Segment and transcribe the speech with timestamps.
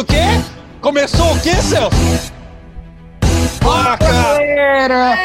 [0.00, 0.22] o quê?
[0.80, 2.32] Começou o quê, Celso?
[3.60, 3.96] Cara!
[3.98, 5.16] Galera!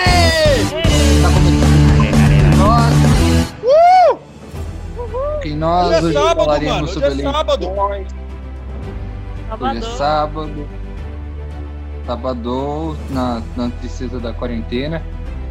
[1.21, 1.29] Tá
[5.45, 6.83] e nós Hoje é hoje sábado, falaremos mano.
[6.83, 7.63] Hoje sobre é sábado.
[7.65, 8.07] eleições.
[9.59, 10.67] Hoje é sábado.
[12.05, 15.01] Sábado, na, na tristeza da quarentena.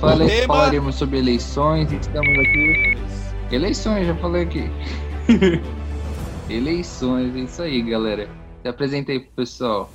[0.01, 1.91] Fale- tema- Falaremos sobre eleições.
[1.93, 2.99] Estamos aqui.
[3.51, 4.71] Eleições, já falei aqui.
[6.51, 8.29] eleições, é isso aí, galera.
[8.69, 9.91] Se apresentei pro pessoal.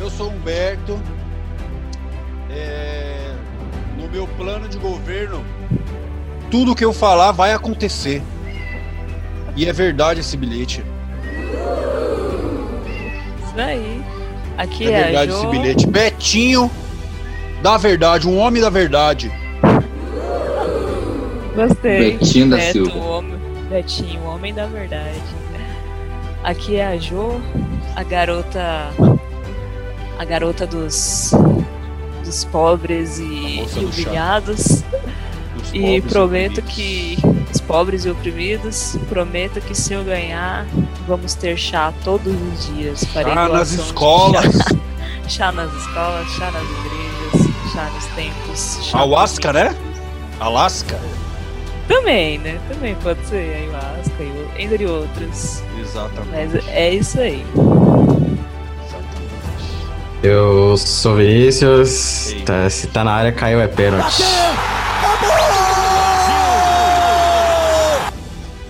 [0.00, 1.00] Eu sou Humberto.
[2.48, 3.32] É,
[3.98, 5.44] No meu plano de governo,
[6.48, 8.22] tudo que eu falar vai acontecer.
[9.56, 10.84] E é verdade esse bilhete.
[13.44, 14.00] Isso aí.
[14.56, 15.38] Aqui É é, verdade Jo.
[15.38, 15.86] esse bilhete.
[15.88, 16.70] Betinho
[17.64, 19.28] da verdade, um homem da verdade.
[21.56, 22.12] Gostei.
[22.16, 22.96] Betinho da Beto, Silva.
[22.96, 23.36] o homem...
[23.68, 25.20] Betinho, o homem da verdade.
[26.46, 27.40] Aqui é a Jo,
[27.96, 28.88] a garota.
[30.16, 31.32] A garota dos.
[32.24, 34.84] dos pobres e, e humilhados.
[35.60, 36.72] Os E prometo oprimidos.
[36.72, 37.18] que.
[37.52, 38.96] Os pobres e oprimidos.
[39.08, 40.64] Prometo que se eu ganhar,
[41.08, 43.04] vamos ter chá todos os dias.
[43.12, 44.44] Chá nas escolas.
[44.44, 44.76] Chá,
[45.28, 48.78] chá nas escolas, chá nas igrejas, chá nos templos.
[48.84, 49.74] Chá Ayahuasca, né?
[50.38, 51.00] Alasca?
[51.88, 52.60] Também, né?
[52.68, 55.60] Também pode ser ayahuasca, e entre outros.
[55.86, 56.28] Exatamente.
[56.32, 57.44] Mas é isso aí.
[60.22, 62.34] Eu sou Vinícius.
[62.44, 64.22] Tá- se tá na área, caiu é pênalti.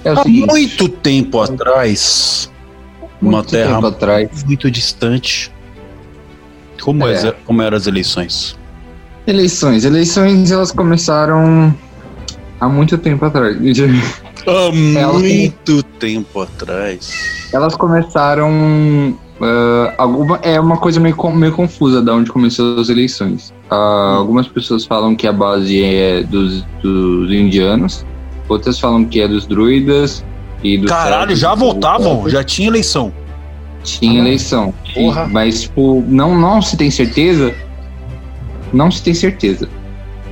[0.05, 2.50] É Há seguinte, muito tempo atrás,
[3.20, 4.44] uma muito terra tempo atrás.
[4.44, 5.53] muito distante.
[6.81, 7.28] Como, É.
[7.28, 7.33] é.
[7.44, 8.56] como eram as eleições?
[9.27, 9.84] Eleições.
[9.84, 11.75] Eleições elas começaram
[12.61, 13.56] há muito tempo atrás.
[14.47, 17.49] Há muito tempo atrás.
[17.53, 19.17] Elas começaram.
[19.41, 23.53] ah, alguma, é uma coisa meio, meio confusa de onde começou as eleições.
[23.71, 28.05] Ah, Algumas pessoas falam que a base é dos, dos indianos,
[28.49, 30.25] outras falam que é dos druidas
[30.62, 30.91] e dos.
[30.91, 32.29] Caralho, já votavam?
[32.29, 33.12] Já tinha eleição.
[33.83, 34.75] Tinha eleição.
[34.95, 35.29] Porra.
[35.31, 37.55] Mas, tipo, não, não se tem certeza.
[38.73, 39.69] Não se tem certeza.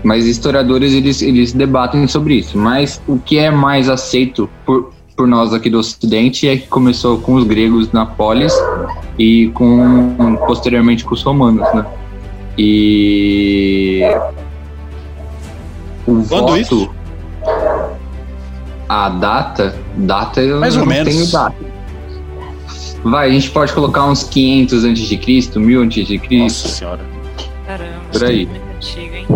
[0.04, 2.58] Mas historiadores, eles, eles debatem sobre isso.
[2.58, 7.18] Mas o que é mais aceito por, por nós aqui do Ocidente é que começou
[7.18, 8.52] com os gregos na polis
[9.18, 11.86] e com posteriormente com os romanos, né?
[12.58, 14.02] E...
[16.06, 16.56] O Quando voto...
[16.58, 16.90] isso?
[18.88, 19.74] A data...
[19.96, 21.12] Data eu Mais não ou menos.
[21.14, 21.56] tenho data.
[23.02, 26.64] Vai, a gente pode colocar uns 500 antes de Cristo, 1000 antes de Cristo.
[26.64, 27.00] Nossa senhora.
[27.66, 28.46] Caramba, Por aí.
[28.46, 29.26] muito antigo, hein?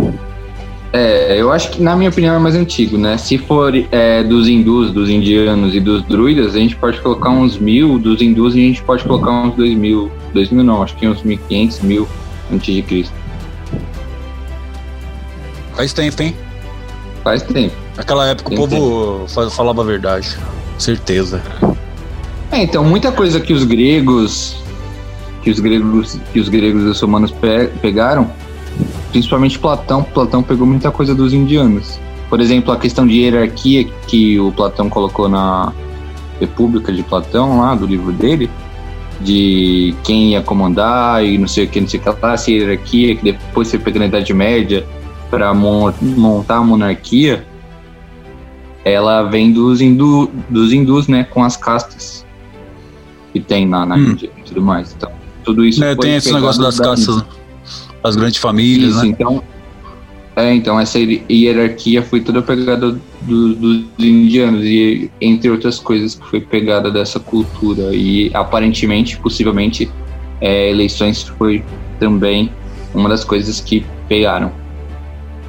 [0.93, 3.19] É, eu acho que, na minha opinião, é mais antigo, né?
[3.19, 7.59] Se for é, dos hindus, dos indianos e dos druidas, a gente pode colocar uns
[7.59, 7.99] mil.
[7.99, 10.11] Dos hindus, a gente pode colocar uns dois mil.
[10.33, 12.09] Dois mil não, acho que uns mil quinhentos, mil
[12.51, 13.13] antes de Cristo.
[15.75, 16.35] Faz tempo, hein?
[17.23, 17.75] Faz tempo.
[17.97, 20.37] Naquela época o Tem povo fa- falava a verdade.
[20.79, 21.43] Certeza.
[22.51, 24.57] É, então, muita coisa que os gregos...
[25.43, 28.31] Que os gregos, que os gregos e os romanos pe- pegaram,
[29.11, 31.99] principalmente Platão, Platão pegou muita coisa dos indianos.
[32.29, 35.73] Por exemplo, a questão de hierarquia que o Platão colocou na
[36.41, 38.51] República de Platão, lá do livro dele,
[39.21, 42.51] de quem ia comandar e não sei o que, não sei o que lá, essa
[42.51, 44.87] hierarquia, que depois você pega na Idade Média
[45.31, 47.45] para montar a monarquia,
[48.85, 52.25] ela vem dos, hindu, dos hindus, né, com as castas
[53.33, 54.11] que tem na, na Hum.
[54.13, 54.95] Índia e tudo mais.
[54.97, 55.11] Então,
[55.45, 57.25] tudo isso É, tem esse negócio das da castas,
[58.03, 59.09] as grandes famílias, isso, né?
[59.09, 59.43] então.
[60.37, 62.93] É, então, essa hier- hierarquia foi toda pegada
[63.23, 67.93] do- dos indianos, e entre outras coisas que foi pegada dessa cultura.
[67.93, 69.91] E aparentemente, possivelmente,
[70.41, 71.65] é, eleições foi
[71.99, 72.53] também
[72.95, 74.53] uma das coisas que pegaram.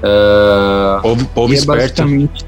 [0.02, 2.02] Ah, Povo, povo é esperto.
[2.02, 2.46] basicamente.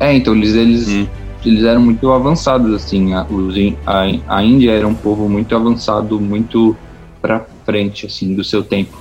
[0.00, 1.06] É, então eles, eles, Hum.
[1.46, 3.14] eles eram muito avançados, assim.
[3.14, 3.54] A, os,
[3.86, 4.06] a,
[4.36, 6.76] a Índia era um povo muito avançado, muito
[7.22, 8.96] pra frente, assim, do seu tempo.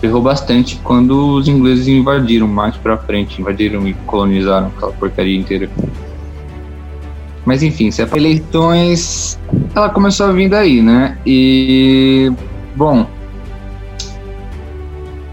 [0.00, 5.68] Ferrou bastante quando os ingleses invadiram mais pra frente, invadiram e colonizaram aquela porcaria inteira.
[7.44, 9.38] Mas enfim, se é eleições,
[9.74, 11.16] ela começou a vir daí, né?
[11.26, 12.30] E.
[12.76, 13.06] Bom.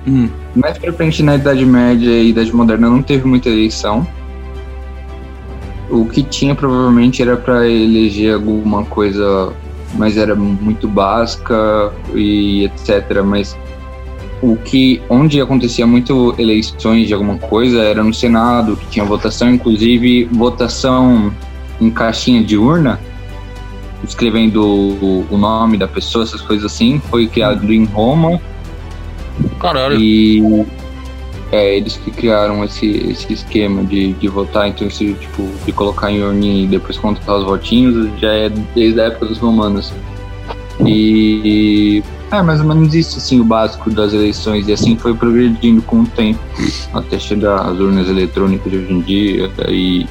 [0.08, 0.30] Hum.
[0.56, 4.08] Mais pra frente na Idade Média e Idade Moderna não teve muita eleição.
[5.90, 9.52] O que tinha provavelmente era para eleger alguma coisa,
[9.96, 13.22] mas era muito básica e etc.
[13.24, 13.58] Mas
[14.42, 19.50] o que onde acontecia muito eleições de alguma coisa era no Senado, que tinha votação,
[19.50, 21.34] inclusive votação
[21.80, 23.00] em caixinha de urna.
[24.04, 27.02] escrevendo o, o nome da pessoa, essas coisas assim.
[27.10, 28.40] Foi criado em Roma
[29.60, 30.00] Caralho.
[30.00, 30.66] e
[31.56, 36.12] é, eles que criaram esse, esse esquema de, de votar, então esse tipo, de colocar
[36.12, 39.94] em urninha e depois contar os votinhos, já é desde a época dos romanos.
[40.86, 45.82] E é mais ou menos isso, assim, o básico das eleições, e assim foi progredindo
[45.82, 46.40] com o tempo,
[46.94, 50.06] até chegar às urnas eletrônicas de hoje em dia, e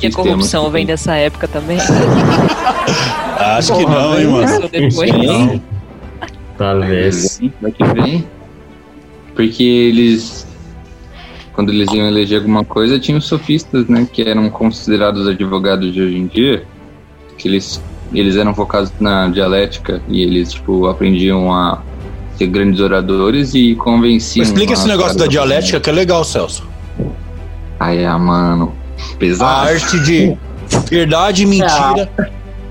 [0.00, 1.78] E a corrupção que vem dessa época também.
[3.38, 4.68] Acho que não, hein, mano.
[4.68, 5.10] Depois.
[5.10, 5.62] Sim.
[6.56, 7.40] Talvez.
[7.60, 8.24] Vai que vem.
[9.34, 10.41] Porque eles,
[11.52, 14.06] quando eles iam eleger alguma coisa, tinham os sofistas, né?
[14.10, 16.64] Que eram considerados advogados de hoje em dia.
[17.38, 17.82] Que eles,
[18.12, 21.82] eles eram focados na dialética e eles, tipo, aprendiam a
[22.36, 24.42] ser grandes oradores e convenciam.
[24.42, 26.66] Explica esse negócio da dialética que é legal, Celso.
[27.78, 28.72] Ai, ah, mano.
[29.14, 29.68] A Pesado.
[29.68, 30.36] arte de
[30.88, 32.08] verdade e mentira.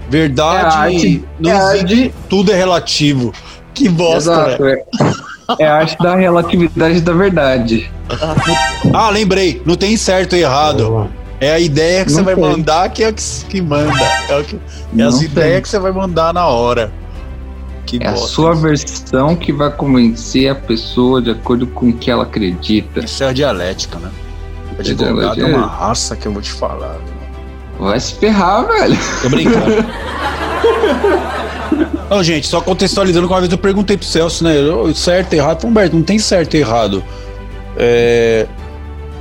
[0.10, 3.34] Verdade, É a arte- não é a existe, tudo é relativo.
[3.74, 4.18] Que bosta.
[4.32, 4.84] Exato, é.
[5.60, 7.92] É a arte da relatividade da verdade.
[8.94, 11.10] Ah, lembrei, não tem certo e errado.
[11.40, 12.44] É a ideia que Não você vai tem.
[12.44, 13.92] mandar que é o que, que manda.
[14.30, 14.60] É, o que,
[14.98, 15.26] é as tem.
[15.26, 16.92] ideias que você vai mandar na hora.
[17.86, 22.12] Que É a sua versão que vai convencer a pessoa de acordo com o que
[22.12, 23.00] ela acredita.
[23.00, 24.10] Isso é a dialética, né?
[24.78, 26.98] A advogado é uma raça que eu vou te falar.
[27.80, 28.98] Vai se ferrar, velho.
[29.24, 29.66] Tô brincando.
[32.10, 34.56] Não, gente, só contextualizando, que uma vez eu perguntei pro Celso, né?
[34.58, 35.66] eu- Certo e errado.
[35.66, 37.04] Humberto, não tem certo e errado.
[37.78, 38.48] É,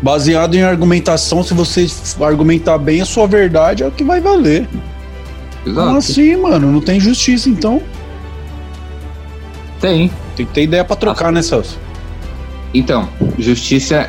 [0.02, 1.87] baseado em argumentação, se você
[2.20, 4.69] argumentar bem, a sua verdade é o que vai valer.
[5.64, 5.97] Como Exato.
[5.97, 6.73] assim, mano?
[6.73, 7.82] Não tem justiça, então.
[9.81, 10.11] Tem.
[10.37, 11.79] Tem que ter ideia pra trocar, né, Celso?
[12.73, 13.08] Então,
[13.38, 14.08] justiça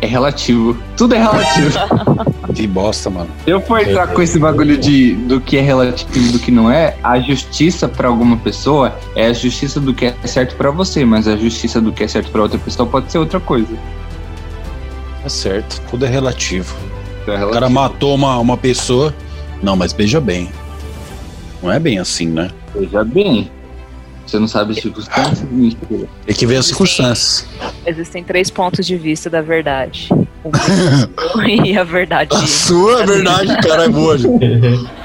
[0.00, 0.76] é relativo.
[0.96, 1.78] Tudo é relativo.
[2.54, 3.28] Que bosta, mano.
[3.44, 6.50] Se eu for entrar com esse bagulho de do que é relativo e do que
[6.50, 10.70] não é, a justiça pra alguma pessoa é a justiça do que é certo pra
[10.70, 13.68] você, mas a justiça do que é certo pra outra pessoa pode ser outra coisa.
[15.24, 15.80] É certo.
[15.90, 16.74] Tudo é relativo.
[17.20, 17.70] É O cara relativo.
[17.70, 19.14] matou uma, uma pessoa.
[19.62, 20.48] Não, mas veja bem.
[21.62, 22.50] Não é bem assim, né?
[22.74, 23.50] Veja bem.
[24.28, 25.50] Você não sabe as circunstâncias?
[25.50, 26.06] Mentira.
[26.26, 27.48] Tem que ver as circunstâncias.
[27.86, 30.08] Existem três pontos de vista da verdade.
[31.34, 32.34] O meu e a verdade.
[32.34, 34.16] A sua verdade, cara, é boa.
[34.16, 34.38] gente.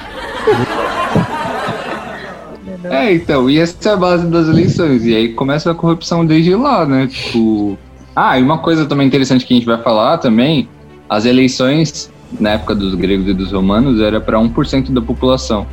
[2.85, 5.05] É, então, e essa é a base das eleições.
[5.05, 7.07] E aí começa a corrupção desde lá, né?
[7.07, 7.77] Tipo.
[8.13, 10.67] Ah, e uma coisa também interessante que a gente vai falar também:
[11.09, 15.65] as eleições, na época dos gregos e dos romanos, era para 1% da população.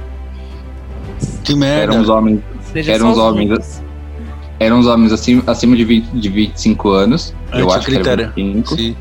[1.43, 1.95] Que merda.
[1.95, 2.41] Eram os homens,
[2.73, 3.83] Seja eram os homens- ricos.
[4.59, 7.35] eram os homens acima, acima de, 20, de 25 anos.
[7.53, 8.33] É, eu acho que era critério.
[8.37, 8.77] 25.
[8.77, 8.97] Sim.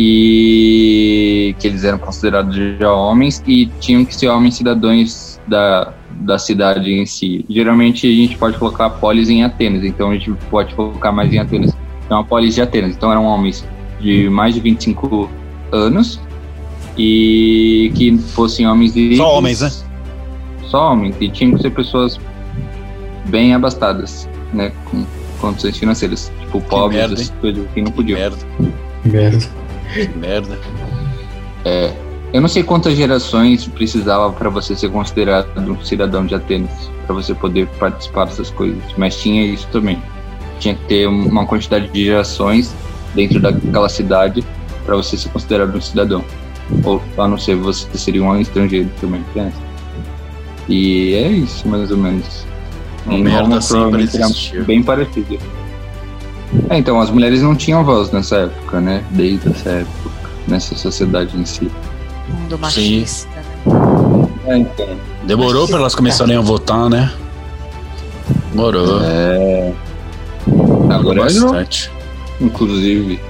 [0.00, 6.38] e que eles eram considerados já homens e tinham que ser homens cidadãos da, da
[6.38, 7.44] cidade em si.
[7.50, 11.32] Geralmente a gente pode colocar a polis em Atenas, então a gente pode focar mais
[11.32, 11.72] em Atenas.
[12.06, 13.64] Então a polis de Atenas, então eram homens
[14.00, 15.28] de mais de 25
[15.72, 16.20] anos
[16.96, 19.16] e que fossem homens ricos.
[19.18, 19.72] Só homens, né?
[20.66, 22.20] Só homens, e tinham que ser pessoas
[23.28, 25.04] bem abastadas, né, com
[25.40, 28.18] condições financeiras, tipo pobres, merda, essas coisas que não Que podiam.
[28.18, 28.36] merda.
[29.04, 29.46] Merda.
[29.94, 30.58] Que merda.
[32.32, 37.14] Eu não sei quantas gerações precisava para você ser considerado um cidadão de Atenas, para
[37.14, 40.02] você poder participar dessas coisas, mas tinha isso também.
[40.58, 42.74] Tinha que ter uma quantidade de gerações
[43.14, 44.44] dentro daquela cidade
[44.84, 46.22] para você ser considerado um cidadão.
[46.84, 49.50] Ou, a não ser você seria um estrangeiro também, né?
[50.68, 52.44] E é isso, mais ou menos.
[53.08, 54.64] Uma merda Roma, assim existir.
[54.64, 55.38] bem parecido.
[56.70, 59.04] É, então, as mulheres não tinham voz nessa época, né?
[59.10, 60.10] Desde essa época,
[60.46, 61.70] nessa sociedade em si.
[62.28, 63.28] Mundo machista.
[63.66, 64.28] né?
[64.46, 64.86] É, então.
[65.24, 67.12] Demorou pra elas começarem a votar, né?
[68.50, 69.00] Demorou.
[69.02, 69.72] É.
[70.90, 71.90] Agora é bastante.
[72.40, 73.20] inclusive,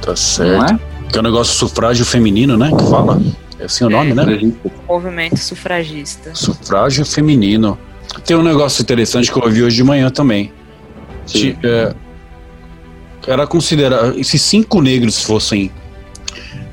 [0.00, 0.74] Tá não certo.
[0.74, 0.78] é?
[1.10, 2.70] Que é o negócio sufrágio feminino, né?
[2.76, 3.20] Que fala.
[3.58, 4.22] É assim o nome, né?
[4.22, 4.70] Sufragista.
[4.88, 6.30] Movimento sufragista.
[6.34, 7.78] Sufrágio feminino.
[8.24, 10.52] Tem um negócio interessante que eu ouvi hoje de manhã também.
[11.26, 11.94] Ti- é,
[13.26, 14.14] era considerar.
[14.24, 15.70] Se cinco negros fossem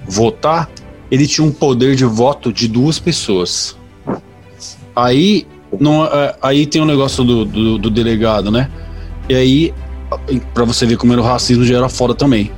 [0.07, 0.69] votar,
[1.09, 3.75] ele tinha um poder de voto de duas pessoas.
[4.95, 5.47] Aí,
[5.79, 8.69] não, é, aí tem o negócio do, do, do delegado, né?
[9.27, 9.73] E aí,
[10.53, 12.51] pra você ver como era o racismo, já era foda também.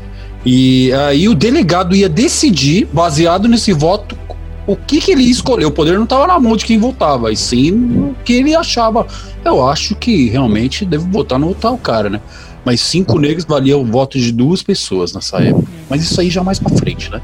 [0.45, 4.15] E aí o delegado ia decidir, baseado nesse voto,
[4.67, 5.65] o que, que ele ia escolher.
[5.65, 9.05] O poder não estava na mão de quem votava, e sim no que ele achava.
[9.43, 12.19] Eu acho que realmente deve votar no tal cara, né?
[12.63, 15.67] Mas cinco negros valia o voto de duas pessoas nessa época.
[15.89, 17.21] Mas isso aí já mais pra frente, né?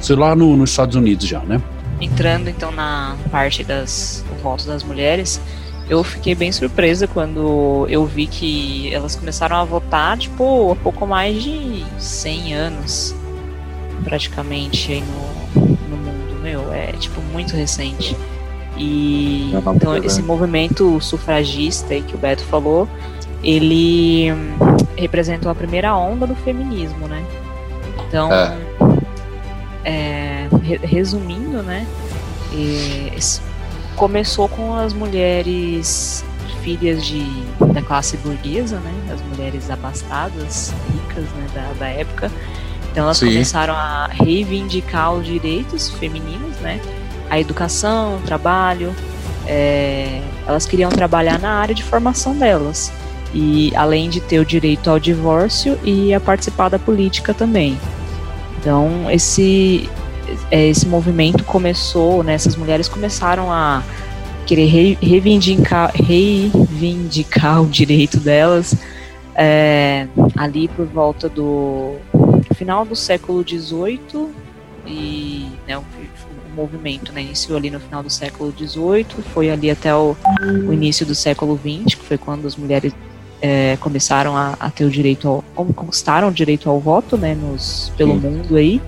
[0.00, 1.60] Isso lá no- nos Estados Unidos já, né?
[2.00, 5.40] entrando então na parte das o voto das mulheres,
[5.88, 11.06] eu fiquei bem surpresa quando eu vi que elas começaram a votar, tipo, há pouco
[11.06, 13.14] mais de 100 anos,
[14.02, 15.43] praticamente, aí no,
[16.44, 18.16] meu, é, tipo, muito recente.
[18.76, 22.88] E, então, esse movimento sufragista que o Beto falou,
[23.42, 24.56] ele hum,
[24.96, 27.24] representou a primeira onda do feminismo, né?
[28.08, 28.56] Então, É.
[29.84, 31.86] é, re- resumindo, né?
[32.52, 33.16] é,
[33.96, 36.24] começou com as mulheres
[36.62, 37.24] filhas de,
[37.72, 38.92] da classe burguesa, né?
[39.12, 41.46] As mulheres abastadas, ricas, né?
[41.54, 42.30] Da, da época.
[42.94, 43.26] Então elas Sim.
[43.26, 46.78] começaram a reivindicar os direitos femininos, né?
[47.28, 48.94] A educação, o trabalho.
[49.48, 52.92] é, elas queriam trabalhar na área de formação delas.
[53.34, 57.76] E além de ter o direito ao divórcio e a participar da política também.
[58.60, 59.90] Então, esse,
[60.52, 63.82] é, esse movimento começou, né, essas mulheres começaram a
[64.46, 68.74] querer rei- reivindicar, reivindicar o direito delas
[69.34, 71.96] é, ali por volta do
[72.54, 74.30] final do século XVIII
[74.86, 75.84] e né, o,
[76.54, 80.16] movimento né, iniciou ali no final do século XVIII, foi ali até o,
[80.68, 82.94] o início do século XX, que foi quando as mulheres
[83.42, 87.92] é, começaram a, a ter o direito ao, conquistaram o direito ao voto, né, nos,
[87.96, 88.80] pelo mundo aí.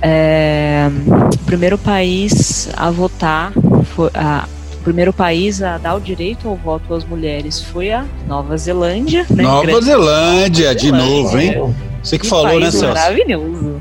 [0.00, 0.88] É,
[1.32, 3.52] o primeiro país a votar
[3.94, 4.48] foi a,
[4.82, 9.42] primeiro país a dar o direito ao voto às mulheres foi a Nova Zelândia, né?
[9.42, 11.06] Nova Grande- Zelândia, de Zelândia.
[11.06, 11.74] novo, hein?
[12.02, 12.86] Você que, Que falou, né, país Celso?
[12.94, 13.80] maravilhoso.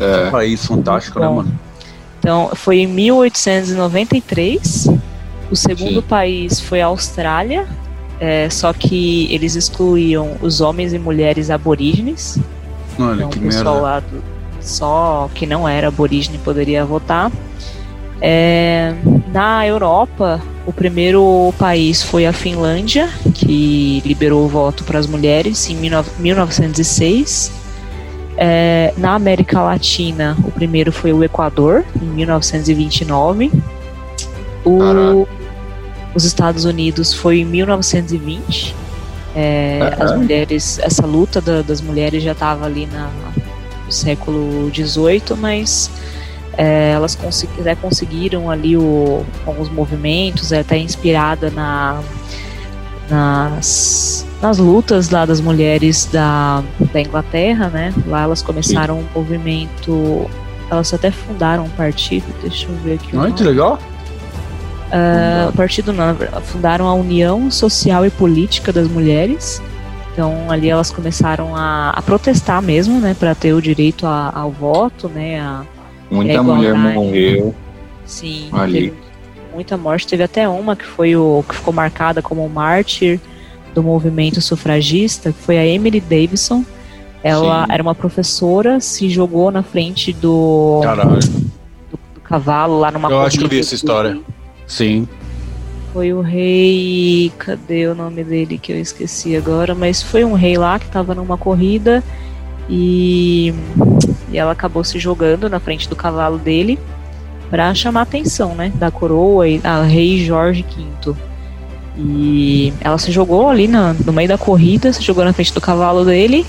[0.00, 0.30] É.
[0.30, 1.34] País fantástico, né, Bom.
[1.36, 1.58] mano?
[2.18, 4.88] Então, foi em 1893.
[5.50, 6.06] O segundo Sim.
[6.08, 7.66] país foi a Austrália,
[8.18, 12.38] é, só que eles excluíam os homens e mulheres aborígenes.
[12.98, 13.80] Olha Então, que o pessoal merda.
[13.80, 14.22] lá do,
[14.60, 17.30] só que não era aborígene poderia votar.
[18.24, 18.94] É,
[19.32, 25.68] na Europa, o primeiro país foi a Finlândia, que liberou o voto para as mulheres
[25.68, 27.50] em 19- 1906.
[28.36, 33.50] É, na América Latina, o primeiro foi o Equador, em 1929.
[34.64, 35.26] O-
[36.14, 38.74] os Estados Unidos foi em 1920.
[39.34, 39.94] É.
[39.98, 43.10] As mulheres, essa luta da- das mulheres já estava ali na,
[43.86, 45.90] no século XVIII, mas
[46.56, 52.00] é, elas consegui- né, conseguiram ali o, alguns movimentos, é até inspirada na,
[53.10, 57.92] nas, nas lutas lá das mulheres da, da Inglaterra, né?
[58.06, 60.28] Lá elas começaram um movimento,
[60.70, 63.16] elas até fundaram um partido, deixa eu ver aqui.
[63.16, 63.54] o Olha que nome.
[63.54, 63.78] legal.
[64.90, 69.60] Ah, o partido não, fundaram a União Social e Política das Mulheres.
[70.12, 74.50] Então ali elas começaram a, a protestar mesmo, né, para ter o direito a- ao
[74.50, 75.62] voto, né, a,
[76.12, 77.54] Muita É mulher morreu.
[78.04, 78.90] sim, Ali.
[78.90, 78.94] teve
[79.54, 80.06] muita morte.
[80.06, 83.18] Teve até uma que foi o que ficou marcada como mártir
[83.74, 86.64] do movimento sufragista, que foi a Emily Davidson.
[87.22, 87.72] Ela Sim.
[87.72, 91.20] era uma professora, se jogou na frente do, Caralho.
[91.20, 94.18] do, do cavalo lá numa Eu acho que eu vi essa história.
[94.66, 95.06] Sim.
[95.92, 97.30] Foi o rei.
[97.38, 99.74] Cadê o nome dele que eu esqueci agora?
[99.74, 102.02] Mas foi um rei lá que estava numa corrida
[102.68, 103.54] e,
[104.32, 106.78] e ela acabou se jogando na frente do cavalo dele
[107.50, 108.72] para chamar a atenção, né?
[108.74, 110.64] Da coroa e a rei Jorge
[111.04, 111.14] V.
[111.98, 115.60] E ela se jogou ali na- no meio da corrida, se jogou na frente do
[115.60, 116.46] cavalo dele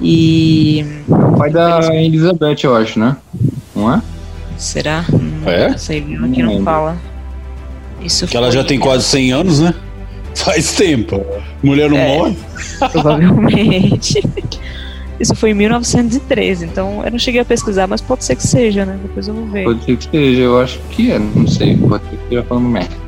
[0.00, 0.84] e.
[1.08, 3.16] O pai da Elizabeth, eu acho, né?
[3.74, 4.00] Não é?
[4.56, 5.04] Será?
[5.12, 5.70] Hum, É?
[5.70, 6.96] Não sei, aqui Não não fala.
[8.00, 9.74] Isso Que ela já tem quase 100 anos, né?
[10.36, 11.20] Faz tempo.
[11.62, 12.16] Mulher não É.
[12.16, 12.36] morre.
[12.92, 14.22] provavelmente.
[15.20, 18.84] Isso foi em 1913, então eu não cheguei a pesquisar, mas pode ser que seja,
[18.84, 18.98] né?
[19.00, 19.64] Depois eu vou ver.
[19.64, 21.76] Pode ser que seja, eu acho que é, não sei.
[21.76, 23.04] Pode ser que esteja falando merda.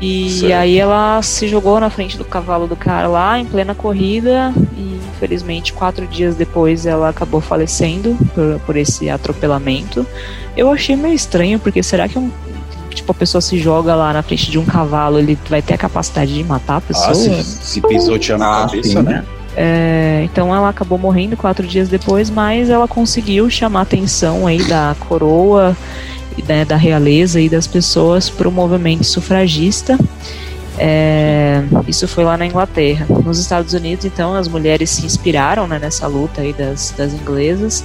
[0.00, 0.52] E Certo.
[0.54, 4.98] aí ela se jogou na frente do cavalo do cara lá, em plena corrida, e
[5.14, 10.04] infelizmente quatro dias depois ela acabou falecendo por, por esse atropelamento.
[10.56, 12.30] Eu achei meio estranho, porque será que um.
[12.90, 15.78] Tipo, a pessoa se joga lá na frente de um cavalo, ele vai ter a
[15.78, 17.10] capacidade de matar a pessoa?
[17.10, 19.02] Ah, se, se pisotear na Ah, cabeça, sim.
[19.02, 19.24] né?
[19.56, 24.62] É, então ela acabou morrendo quatro dias depois, mas ela conseguiu chamar a atenção aí
[24.64, 25.76] da coroa,
[26.48, 29.98] né, da realeza e das pessoas para o movimento sufragista.
[30.76, 33.06] É, isso foi lá na Inglaterra.
[33.24, 37.84] Nos Estados Unidos, então, as mulheres se inspiraram né, nessa luta aí das, das inglesas,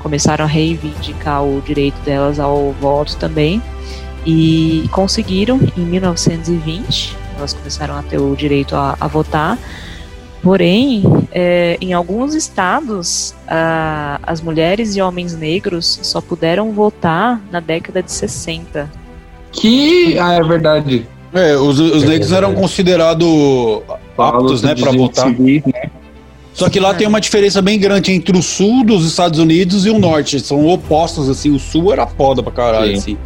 [0.00, 3.60] começaram a reivindicar o direito delas ao voto também
[4.24, 7.16] e conseguiram em 1920.
[7.36, 9.58] Elas começaram a ter o direito a, a votar.
[10.42, 11.02] Porém,
[11.32, 18.02] é, em alguns estados, a- as mulheres e homens negros só puderam votar na década
[18.02, 18.90] de 60.
[19.50, 20.16] Que.
[20.18, 21.06] Ah, é verdade.
[21.34, 23.82] É, os, os negros eram considerados
[24.16, 25.28] aptos, né, pra votar.
[25.30, 25.62] Né?
[26.54, 29.90] Só que lá tem uma diferença bem grande entre o sul dos Estados Unidos e
[29.90, 30.40] o norte.
[30.40, 31.50] São opostos, assim.
[31.50, 32.96] O sul era foda pra caralho, Sim.
[32.96, 33.18] assim.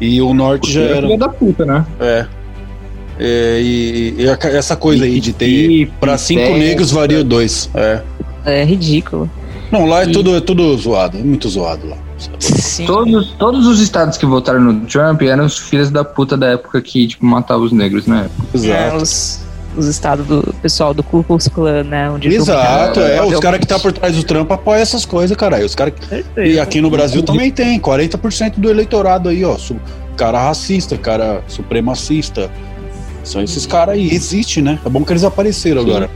[0.00, 1.02] E o norte já É era.
[1.02, 1.84] filha da puta, né?
[1.98, 2.26] É.
[3.22, 5.90] É, e, e essa coisa aí de ter.
[6.00, 7.68] Pra cinco negros varia dois.
[7.74, 8.00] É.
[8.46, 9.30] É ridículo.
[9.70, 11.18] Não, lá é E- tudo, é tudo zoado.
[11.18, 11.96] É muito zoado lá.
[12.38, 12.86] Sim.
[12.86, 16.80] Todos, todos os estados que votaram no Trump eram os filhos da puta da época
[16.80, 18.28] que, tipo, matavam os negros, né?
[18.54, 18.96] É, Exato.
[18.96, 19.40] os,
[19.76, 22.10] os estados do pessoal do Ku Klux Klan, né?
[22.10, 23.22] Onde Exato, é.
[23.22, 25.64] Os caras que tá por trás do Trump apoiam essas coisas, caralho.
[25.66, 25.94] Os caras
[26.36, 29.56] E aqui no Brasil também tem, 40% do eleitorado aí, ó.
[30.16, 32.50] Cara racista, cara supremacista.
[33.30, 34.10] São esses caras aí.
[34.12, 34.76] Existe, né?
[34.84, 35.88] É bom que eles apareceram Sim.
[35.90, 36.10] agora.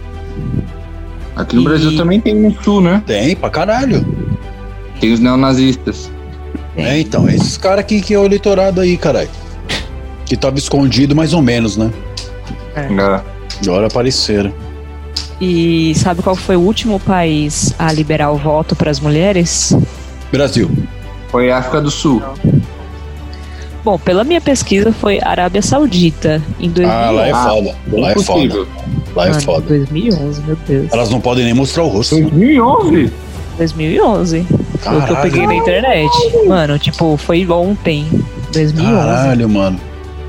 [1.37, 3.01] Aqui no E- Brasil também tem no sul, né?
[3.07, 4.05] Tem, pra caralho.
[5.01, 6.11] Tem os neonazistas.
[6.77, 9.29] É, então, esses caras aqui que é o eleitorado aí, caralho.
[10.27, 11.93] Que tava escondido mais ou menos, né?
[12.75, 12.89] É.
[13.63, 14.53] Agora apareceram.
[15.41, 19.73] E sabe qual foi o último país a liberar o voto para as mulheres?
[20.33, 20.69] Brasil.
[21.31, 22.21] Foi a África do Sul.
[23.85, 26.85] Bom, pela minha pesquisa foi Arábia Saudita em 2011.
[26.91, 27.75] Ah, lá é Ah, foda.
[27.93, 28.67] Lá é foda.
[29.15, 29.67] Lá é Mano, foda.
[29.69, 30.93] 2011, meu Deus.
[30.93, 32.17] Elas não podem nem mostrar o rosto.
[32.19, 33.13] 2011?
[33.59, 34.43] 2011.
[34.45, 35.23] Foi o que eu Caralho.
[35.31, 36.11] peguei na internet.
[36.47, 38.07] Mano, tipo, foi ontem.
[38.53, 38.95] 2011.
[38.97, 39.81] Caralho, mano.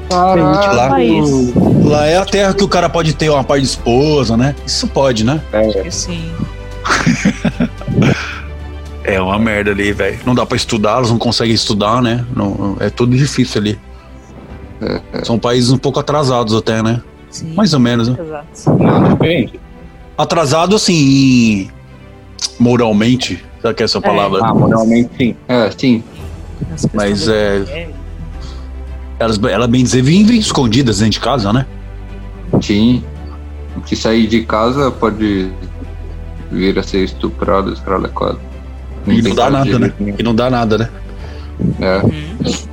[0.10, 1.98] Foi o último Lá-.
[1.98, 4.54] Lá é a terra que o cara pode ter uma par de esposa, né?
[4.68, 5.40] Isso pode, né?
[5.54, 5.90] É.
[5.90, 6.30] Sim.
[9.08, 10.20] É uma merda ali, velho.
[10.26, 12.26] Não dá pra estudar, elas não conseguem estudar, né?
[12.36, 13.80] Não, é tudo difícil ali.
[15.24, 17.02] São países um pouco atrasados até, né?
[17.36, 17.54] sim.
[17.54, 18.18] Mais ou menos, né?
[18.20, 18.82] Exato.
[18.82, 19.60] Não, depende.
[20.18, 21.70] Atrasado, assim,
[22.58, 23.44] moralmente.
[23.62, 24.40] Será que é essa palavra?
[24.44, 25.36] Ah, moralmente sim.
[25.48, 26.04] É, sim.
[26.94, 27.90] Mas é.
[29.20, 31.66] Elas, elas bem dizer, vivem escondidas dentro de casa, né?
[32.62, 33.04] Sim.
[33.86, 35.52] Que sair de casa pode
[36.52, 38.40] vir a ser estuprado, escravocado.
[39.08, 39.94] E não dá nada, né?
[40.18, 40.90] E não dá nada, né?
[41.82, 42.66] É.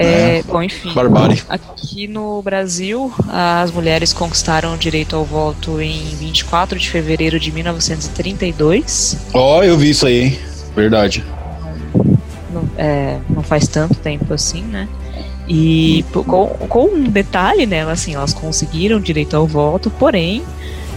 [0.00, 0.92] É, bom, enfim.
[0.94, 1.42] Barbárie.
[1.48, 7.50] Aqui no Brasil, as mulheres conquistaram o direito ao voto em 24 de fevereiro de
[7.50, 9.18] 1932.
[9.34, 10.38] Ó, eu vi isso aí, hein?
[10.76, 11.24] Verdade.
[12.52, 14.88] Não, é, não faz tanto tempo assim, né?
[15.48, 17.82] E po- com, com um detalhe, né?
[17.90, 20.44] Assim, elas conseguiram o direito ao voto, porém,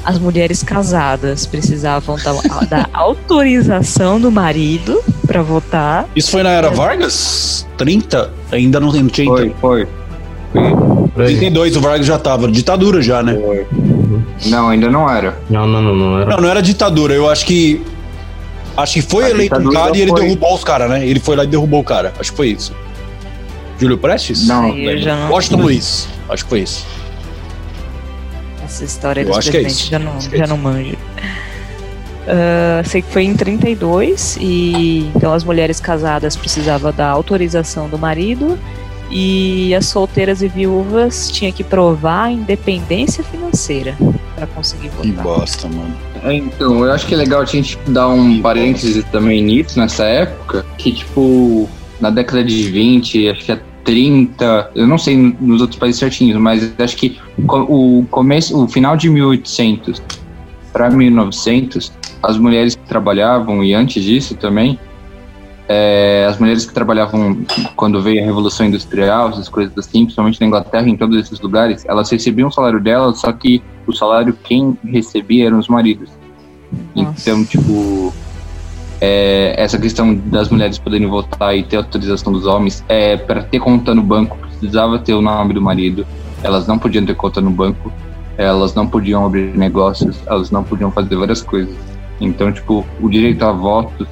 [0.03, 2.33] as mulheres casadas precisavam da,
[2.65, 6.07] da autorização do marido para votar.
[6.15, 7.67] Isso foi na era Vargas?
[7.77, 8.31] 30?
[8.51, 9.27] Ainda não, não tinha.
[9.27, 9.87] Foi, foi.
[10.53, 11.35] Aí.
[11.35, 12.47] 32 o Vargas já tava.
[12.49, 13.35] Ditadura já, né?
[13.35, 13.67] foi.
[14.45, 15.37] Não, ainda não era.
[15.49, 16.29] Não, não, não, não era.
[16.31, 17.13] Não, não era ditadura.
[17.13, 17.81] Eu acho que.
[18.75, 20.21] Acho que foi A eleito um cara e ele foi.
[20.21, 21.05] derrubou os caras, né?
[21.05, 22.13] Ele foi lá e derrubou o cara.
[22.19, 22.73] Acho que foi isso.
[23.77, 24.47] Júlio Prestes?
[24.47, 26.07] Não, Aí eu já não, Washington Luiz.
[26.29, 26.85] Acho que foi isso.
[28.71, 29.89] Essa história Eu dos que é presidentes isso.
[29.91, 30.95] já não, que é já não manjo.
[32.27, 37.97] Ah, sei que foi em 32 e então as mulheres casadas precisavam da autorização do
[37.97, 38.57] marido
[39.09, 43.95] e as solteiras e viúvas tinham que provar a independência financeira
[44.35, 45.23] para conseguir Que votar.
[45.23, 45.93] bosta, mano.
[46.23, 50.05] É, Então, eu acho que é legal a gente dar um parêntese também nisso, nessa
[50.05, 51.67] época, que, tipo,
[51.99, 56.39] na década de 20, acho que é 30, eu não sei nos outros países certinhos,
[56.39, 60.01] mas acho que o começo, o final de 1800
[60.71, 61.91] para 1900,
[62.23, 64.79] as mulheres que trabalhavam, e antes disso também,
[65.67, 70.47] é, as mulheres que trabalhavam quando veio a Revolução Industrial, essas coisas assim, principalmente na
[70.47, 74.77] Inglaterra, em todos esses lugares, elas recebiam o salário delas, só que o salário quem
[74.83, 76.09] recebia eram os maridos.
[76.95, 77.29] Nossa.
[77.29, 78.13] Então, tipo,
[79.01, 83.59] é, essa questão das mulheres poderem votar e ter autorização dos homens, é, para ter
[83.59, 86.05] conta no banco, precisava ter o nome do marido.
[86.43, 87.91] Elas não podiam ter conta no banco,
[88.37, 91.75] elas não podiam abrir negócios, elas não podiam fazer várias coisas.
[92.19, 94.07] Então, tipo, o direito a voto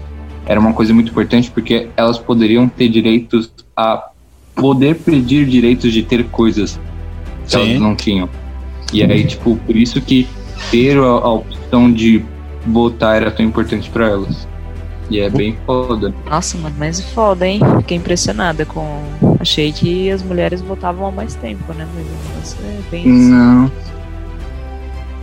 [0.47, 4.09] era uma coisa muito importante porque elas poderiam ter direitos a
[4.55, 6.79] poder pedir direitos de ter coisas
[7.45, 7.69] que Sim.
[7.69, 8.27] elas não tinham.
[8.91, 10.27] E aí, tipo, por isso que
[10.71, 12.25] ter a, a opção de
[12.65, 14.48] votar era tão importante pra elas.
[15.09, 16.13] E é bem foda.
[16.29, 17.59] Nossa, mano, mas é foda, hein?
[17.77, 19.03] Fiquei impressionada com.
[19.39, 21.87] Achei que as mulheres votavam há mais tempo, né?
[22.35, 23.07] Mas é bem.
[23.07, 23.71] Não.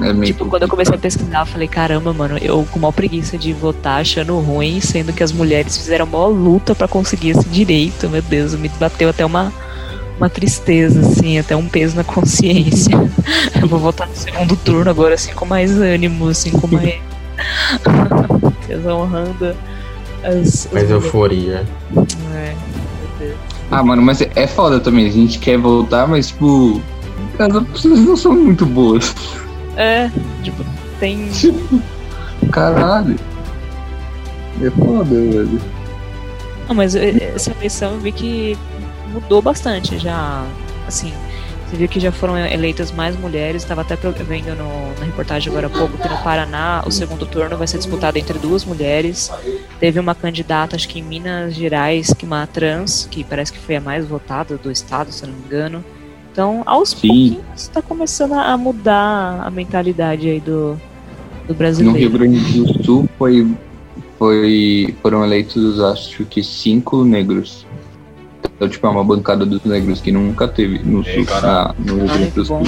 [0.01, 2.93] É meio Tipo, quando eu comecei a pesquisar, eu falei, caramba, mano, eu com maior
[2.93, 7.49] preguiça de votar, achando ruim, sendo que as mulheres fizeram maior luta pra conseguir esse
[7.49, 9.53] direito, meu Deus, me bateu até uma,
[10.19, 12.93] uma tristeza, assim, até um peso na consciência.
[13.61, 16.97] Eu vou votar no segundo turno agora, assim, com mais ânimo, assim, com mais.
[18.87, 19.55] honrando
[20.27, 20.69] as.
[20.73, 21.65] Mais euforia.
[22.35, 22.55] É.
[23.71, 25.07] Ah, mano, mas é foda também.
[25.07, 26.81] A gente quer voltar, mas, tipo.
[27.39, 29.15] As opções não são muito boas.
[29.77, 30.11] É,
[30.43, 30.65] tipo,
[30.99, 31.31] tem.
[32.51, 33.17] Caralho.
[34.63, 35.61] É foda, velho.
[36.69, 38.59] Não, mas eh, essa eleição eu vi que
[39.13, 40.45] mudou bastante já.
[40.87, 41.13] Assim,
[41.69, 43.63] você viu que já foram eleitas mais mulheres.
[43.63, 47.57] Estava até vendo no- na reportagem agora há pouco que no Paraná o segundo turno
[47.57, 49.31] vai ser disputado entre duas mulheres.
[49.81, 53.77] Teve uma candidata, acho que em Minas Gerais, que uma trans, que parece que foi
[53.77, 55.85] a mais votada do estado, se não me engano.
[56.33, 56.97] Então, aos Sim.
[57.09, 61.99] pouquinhos está começando a mudar a mentalidade aí do, do No brasileiro.
[61.99, 63.47] Rio Grande do Sul foi,
[64.19, 67.67] foi, foram eleitos, acho que, cinco negros.
[68.57, 71.97] Então, tipo, é uma bancada dos negros que nunca teve no, É, sul, na- no
[71.97, 72.45] Rio Grande do.
[72.45, 72.63] Sul.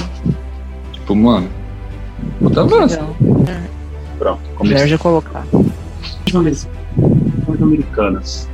[0.93, 1.49] Tipo, mano.
[2.39, 2.97] Puta avanço.
[4.19, 4.87] Pronto, Melhor começou.
[4.87, 5.43] já colocar.
[6.33, 6.67] Eleições
[7.61, 8.49] americanas.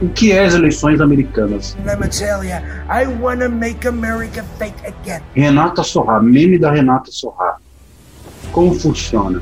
[0.00, 1.76] O que é as eleições americanas?
[1.84, 5.20] Let me tell ya, I wanna make America fake again.
[5.34, 7.56] Renata Sorrá, meme da Renata Sorrá.
[8.52, 9.40] Como funciona?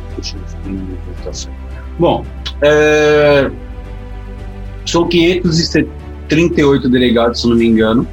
[1.19, 1.51] Votação.
[1.99, 2.25] Bom,
[2.63, 3.51] é,
[4.87, 5.09] são
[6.31, 8.07] 538 delegados, se não me engano,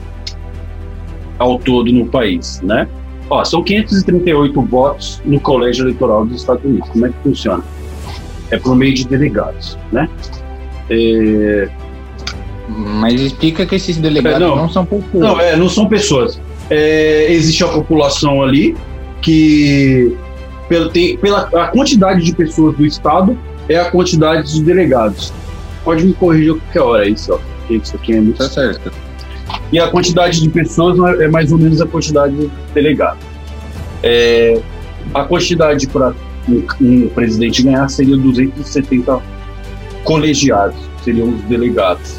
[1.38, 2.88] ao todo no país, né?
[3.30, 6.90] Ó, são 538 votos no colégio eleitoral dos Estados Unidos.
[6.90, 7.64] Como é que funciona?
[8.50, 10.10] É por meio de delegados, né?
[10.90, 11.70] É,
[12.70, 14.56] Mas explica que esses delegados É, não.
[14.56, 14.70] não.
[14.70, 15.14] são pessoas.
[15.14, 16.40] Não, é, não são pessoas.
[16.70, 18.76] É, existe a população ali
[19.22, 20.16] que,
[20.70, 25.34] pela, tem, pela a quantidade de pessoas do estado, é a quantidade de delegados.
[25.84, 27.40] Pode me corrigir a qualquer hora isso, ó.
[27.68, 28.92] Porque Isso aqui é muito Tá certo.
[29.72, 33.20] e a quantidade de pessoas é é mais ou menos a quantidade de delegados.
[34.04, 34.60] É,
[35.14, 36.14] a quantidade para
[36.48, 39.20] um, um presidente ganhar seria 270
[40.04, 42.16] colegiados, seriam os delegados.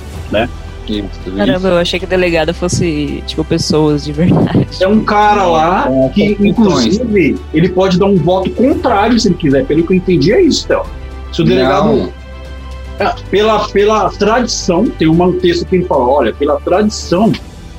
[0.89, 1.05] Isso,
[1.37, 4.67] Caramba, eu achei que delegada fosse, tipo, pessoas de verdade.
[4.81, 9.29] É um cara lá É, que, com inclusive, ele pode dar um voto contrário se
[9.29, 9.67] ele quiser.
[9.67, 10.85] Pelo que eu entendi, é isso, Théo.
[11.31, 11.89] Se o delegado.
[11.89, 12.13] Não.
[12.99, 17.33] É, pela, pela tradição, tem um texto que ele fala: olha, pela tradição,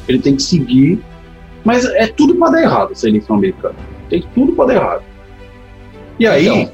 [0.08, 1.00] ele tem que seguir.
[1.64, 3.76] Mas é tudo para dar errado essa eleição americana.
[4.10, 5.04] Tem tudo para dar errado.
[6.18, 6.48] E aí.
[6.48, 6.72] Então.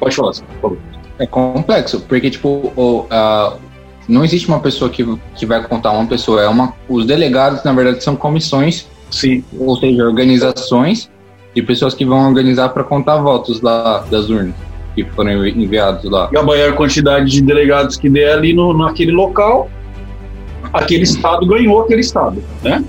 [0.00, 0.78] Pode falar, por favor.
[1.18, 3.56] É complexo, porque, tipo, o, a-
[4.08, 6.42] não existe uma pessoa que, que vai contar uma pessoa.
[6.42, 9.44] É uma, os delegados, na verdade, são comissões, Sim.
[9.56, 11.08] ou seja, organizações
[11.54, 14.54] de pessoas que vão organizar para contar votos lá das urnas
[14.94, 16.28] que foram enviados lá.
[16.32, 19.70] E a maior quantidade de delegados que der ali no, naquele local,
[20.72, 22.84] aquele estado ganhou aquele estado, né?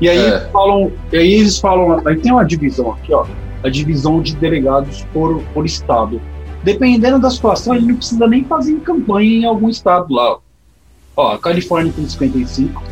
[0.00, 0.28] E aí É.
[0.28, 3.24] eles falam, e aí eles falam, aí tem uma divisão aqui, ó,
[3.64, 6.20] a divisão de delegados por, por estado.
[6.62, 10.32] Dependendo da situação, ele não precisa nem fazer campanha em algum estado lá.
[10.32, 10.38] Ó,
[11.16, 12.82] ó a Califórnia tem 55,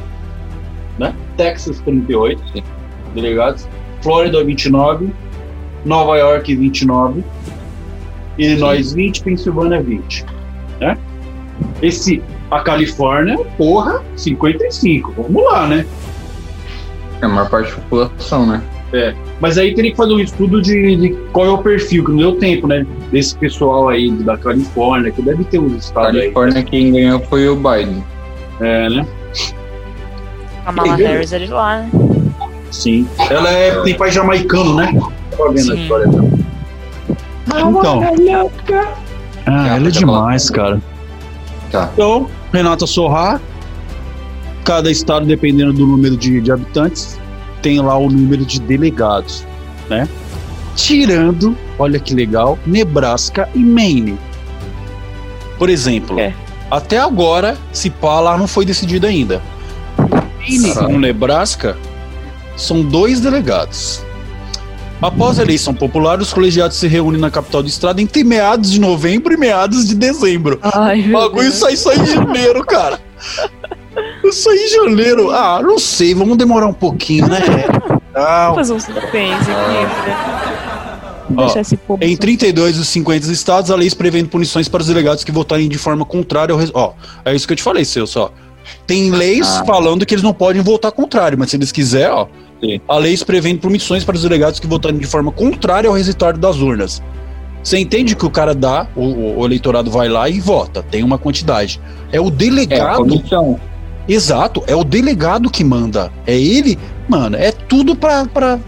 [0.98, 1.14] né?
[1.36, 2.40] Texas 38
[3.14, 3.68] delegados,
[4.00, 5.12] Flórida 29,
[5.84, 7.22] Nova York 29,
[8.38, 10.24] Illinois 20, Pensilvânia 20,
[10.80, 10.98] né?
[11.82, 15.14] Esse a Califórnia, porra, 55.
[15.16, 15.86] Vamos lá, né?
[17.20, 18.62] É a maior parte da população, né?
[19.40, 22.18] Mas aí teria que fazer um estudo de, de qual é o perfil, que não
[22.18, 22.86] deu tempo, né?
[23.10, 26.22] Desse pessoal aí da Califórnia, que deve ter uns estados aí.
[26.22, 28.04] Califórnia quem ganhou foi o Biden.
[28.60, 29.06] É, né?
[30.64, 30.96] A Mala?
[30.96, 31.90] Harris é de lá, né?
[32.70, 33.06] Sim.
[33.30, 34.92] Ela é, tem pai jamaicano, né?
[35.36, 35.82] Tava vendo a Sim.
[35.82, 36.23] história dela.
[37.60, 38.00] Então.
[39.46, 40.80] Ah, ela é demais, cara.
[41.70, 41.90] Tá.
[41.92, 43.40] Então, Renata Sorrá,
[44.64, 47.18] cada estado, dependendo do número de, de habitantes,
[47.60, 49.46] tem lá o número de delegados,
[49.88, 50.08] né?
[50.76, 54.18] Tirando, olha que legal, Nebraska e Maine.
[55.58, 56.34] Por exemplo, É.
[56.70, 59.40] até agora, se pá lá não foi decidido ainda.
[60.38, 61.76] Maine e Nebraska
[62.56, 64.04] são dois delegados.
[65.06, 68.80] Após a eleição popular, os colegiados se reúnem na capital do estado entre meados de
[68.80, 70.58] novembro e meados de dezembro.
[70.62, 72.98] Ai, O bagulho sai só em janeiro, cara.
[74.24, 75.30] Isso aí em janeiro.
[75.30, 77.38] Ah, não sei, vamos demorar um pouquinho, né?
[78.46, 81.36] Vou fazer um suspense aqui, né?
[81.36, 82.02] Ó, esse povo.
[82.04, 85.76] em 32 dos 50 estados, a lei prevendo punições para os delegados que votarem de
[85.78, 86.58] forma contrária ao.
[86.58, 86.92] res- Ó,
[87.24, 88.32] é isso que eu te falei, seu só.
[88.86, 89.64] Tem leis Ah.
[89.66, 92.26] falando que eles não podem votar contrário, mas se eles quiserem, ó,
[92.64, 92.80] Sim.
[92.88, 96.56] a lei prevendo punições para os delegados que votarem de forma contrária ao resultado das
[96.56, 97.02] urnas.
[97.62, 101.16] Você entende que o cara dá, o, o- eleitorado vai lá e vota, tem uma
[101.18, 101.80] quantidade.
[102.12, 103.60] É o É, a delegado comissão.
[104.06, 106.12] Exato, é o delegado que manda.
[106.26, 108.58] É ele, mano, é tudo pra, pra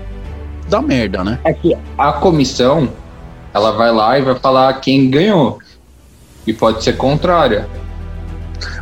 [0.68, 1.38] dar merda, né?
[1.44, 2.88] É que a comissão,
[3.52, 5.58] ela vai lá e vai falar quem ganhou.
[6.46, 7.68] E pode ser contrária.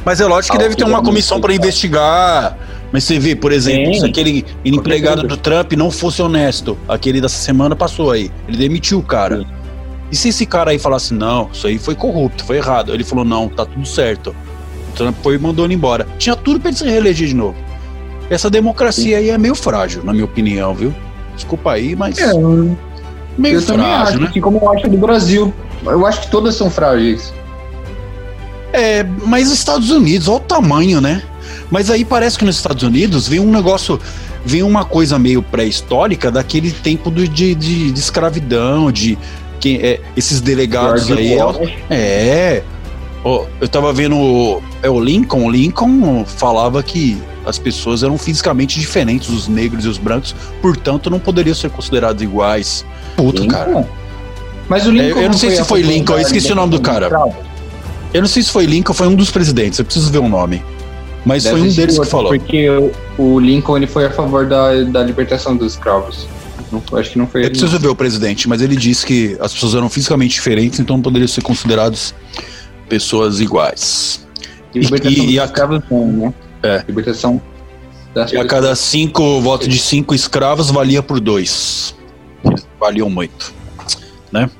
[0.04, 2.56] Mas é lógico que Ah, deve ter uma comissão para investigar.
[2.94, 3.98] Mas você vê, por exemplo, Tem.
[3.98, 9.00] se aquele empregado do Trump não fosse honesto, aquele dessa semana passou aí, ele demitiu
[9.00, 9.38] o cara.
[9.38, 9.46] Sim.
[10.12, 12.94] E se esse cara aí falasse, não, isso aí foi corrupto, foi errado?
[12.94, 14.32] Ele falou, não, tá tudo certo.
[14.90, 16.06] O Trump foi e mandou ele embora.
[16.18, 17.56] Tinha tudo pra ele se reeleger de novo.
[18.30, 20.94] Essa democracia aí é meio frágil, na minha opinião, viu?
[21.34, 22.32] Desculpa aí, mas É,
[23.36, 24.28] meio eu também frágil, acho, né?
[24.28, 25.52] assim como eu acho do Brasil.
[25.84, 27.34] Eu acho que todas são frágeis.
[28.72, 31.24] É, mas os Estados Unidos, olha o tamanho, né?
[31.70, 34.00] Mas aí parece que nos Estados Unidos vem um negócio,
[34.44, 39.18] vem uma coisa meio pré-histórica daquele tempo do- de, de, de escravidão, de
[39.66, 41.22] é, esses delegados George
[41.62, 41.74] aí.
[41.88, 42.62] É.
[43.24, 48.18] Ó, eu tava vendo o- é o Lincoln, o Lincoln falava que as pessoas eram
[48.18, 52.84] fisicamente diferentes, os negros e os brancos, portanto não poderiam ser considerados iguais.
[53.16, 53.68] Puto, cara.
[53.68, 53.86] Lincoln.
[54.68, 55.20] Mas o Lincoln.
[55.20, 57.10] eu não sei se foi Lincoln, eu esqueci o nome do cara.
[58.12, 60.62] Eu não sei se foi Lincoln, foi um dos presidentes, eu preciso ver o nome.
[61.24, 62.28] Mas Deve foi um deles que falou.
[62.28, 62.68] Porque
[63.18, 66.26] o, Lincoln ele foi a favor da, da libertação dos escravos.
[66.70, 69.52] Não, acho que não foi Eu preciso ver o presidente, mas ele disse que as
[69.52, 72.14] pessoas eram fisicamente diferentes, então não poderiam ser considerados
[72.88, 74.26] pessoas iguais.
[74.74, 74.82] não.
[74.82, 76.34] Libertação e- e a- escravos né?
[76.62, 76.84] É.
[76.86, 77.40] Libertação
[78.14, 81.94] das E a cada cinco votos de cinco escravos valia por dois.
[82.44, 83.52] Eles valiam muito,
[84.32, 84.50] né?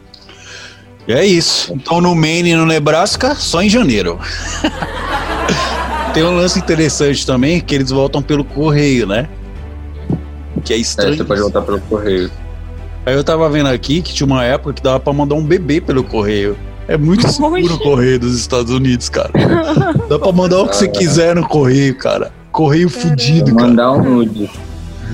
[1.06, 1.72] E é isso.
[1.74, 4.18] Então no Maine e no Nebraska, só em janeiro.
[6.14, 9.28] Tem um lance interessante também, que eles voltam pelo correio, né?
[10.64, 11.16] Que é É, estranho.
[11.16, 12.30] você pode voltar pelo correio.
[13.04, 15.80] Aí eu tava vendo aqui que tinha uma época que dava pra mandar um bebê
[15.80, 16.56] pelo correio.
[16.86, 19.30] É muito seguro o correio dos Estados Unidos, cara.
[20.08, 22.32] Dá pra mandar o que você quiser no correio, cara.
[22.52, 23.68] Correio fudido, cara.
[23.68, 24.48] Mandar um nude.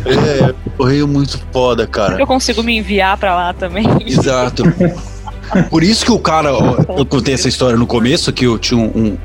[0.05, 2.21] É, correio muito foda, cara.
[2.21, 3.87] Eu consigo me enviar pra lá também.
[4.07, 4.63] Exato.
[5.69, 8.81] Por isso que o cara, ó, eu contei essa história no começo, que eu tinha
[8.81, 9.17] um.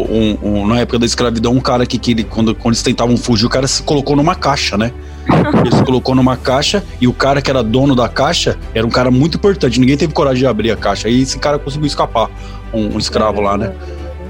[0.00, 3.16] Um, um- na época da escravidão, um cara que, que ele, quando, quando eles tentavam
[3.16, 4.92] fugir, o cara se colocou numa caixa, né?
[5.64, 8.90] Ele se colocou numa caixa e o cara que era dono da caixa era um
[8.90, 9.78] cara muito importante.
[9.78, 11.06] Ninguém teve coragem de abrir a caixa.
[11.06, 12.28] Aí esse cara conseguiu escapar,
[12.74, 13.72] um, um escravo lá, né?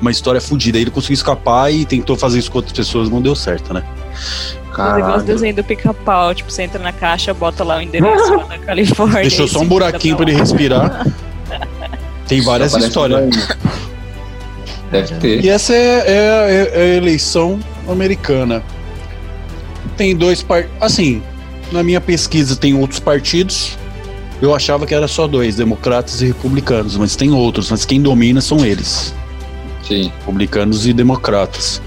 [0.03, 0.77] Uma história fodida.
[0.77, 3.83] Aí ele conseguiu escapar e tentou fazer isso com outras pessoas, não deu certo, né?
[3.83, 5.23] Igual os Caralho.
[5.23, 6.35] desenhos do pica-pau.
[6.35, 9.23] Tipo, você entra na caixa, bota lá o endereço lá na Califórnia.
[9.23, 11.07] Deixou e só um buraquinho pra manda ele respirar.
[12.29, 13.35] Tem várias histórias.
[14.93, 15.45] Deve ter.
[15.45, 18.63] E essa é, é- é a eleição americana.
[19.97, 20.77] Tem dois partidos.
[20.81, 21.23] Assim,
[21.73, 23.77] na minha pesquisa tem outros partidos.
[24.41, 28.41] Eu achava que era só dois, democratas e republicanos, mas tem outros, mas quem domina
[28.41, 29.15] são eles,
[29.87, 30.11] Sim.
[30.19, 31.81] republicanos e democratas.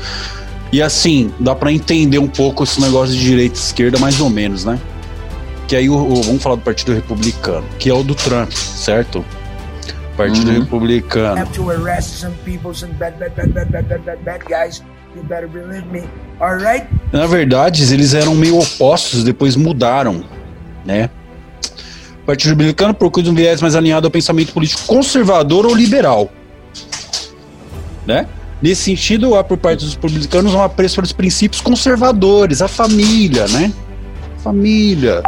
[0.72, 4.30] E assim, dá pra entender um pouco esse negócio de direita e esquerda, mais ou
[4.30, 4.80] menos, né?
[5.68, 9.24] Que aí o, o- vamos falar do Partido Republicano, que é o do Trump, certo?
[10.16, 10.60] Partido Uhum.
[10.60, 11.38] Republicano.
[11.38, 14.82] have to arrest some people, some bad, bad, bad, bad, bad, bad, bad, guys.
[15.16, 16.04] You better believe me.
[16.40, 16.86] All right?
[17.12, 20.24] Na verdade, eles eram meio opostos, depois mudaram,
[20.86, 21.10] né?
[22.22, 26.30] O Partido Republicano procura um viés mais alinhado ao pensamento político conservador ou liberal,
[28.06, 28.28] né?
[28.62, 33.72] Nesse sentido, há por parte dos republicanos um apreço pelos princípios conservadores, a família, né?
[34.44, 35.22] Família,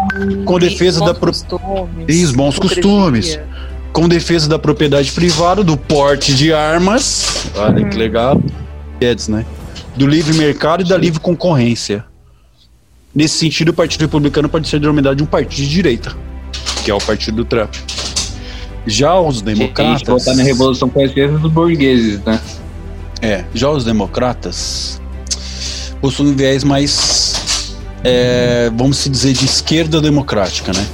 [0.45, 1.32] com defesa da pro...
[1.32, 3.39] costumes, Isso, bons costumes.
[3.91, 8.41] Com defesa da propriedade privada, do porte de armas, olha que legal,
[9.00, 9.45] Guedes, né?
[9.95, 12.06] Do livre mercado e da livre concorrência.
[13.13, 16.15] Nesse sentido, o Partido Republicano pode ser denominado de um partido de direita,
[16.84, 17.73] que é o partido do Trump.
[18.86, 20.08] Já os a gente democratas.
[20.08, 22.39] voltar na Revolução Francesa dos burgueses, né?
[23.21, 25.02] É, já os democratas
[26.00, 30.88] possuem um viés mais, é, vamos se dizer, de esquerda democrática, né?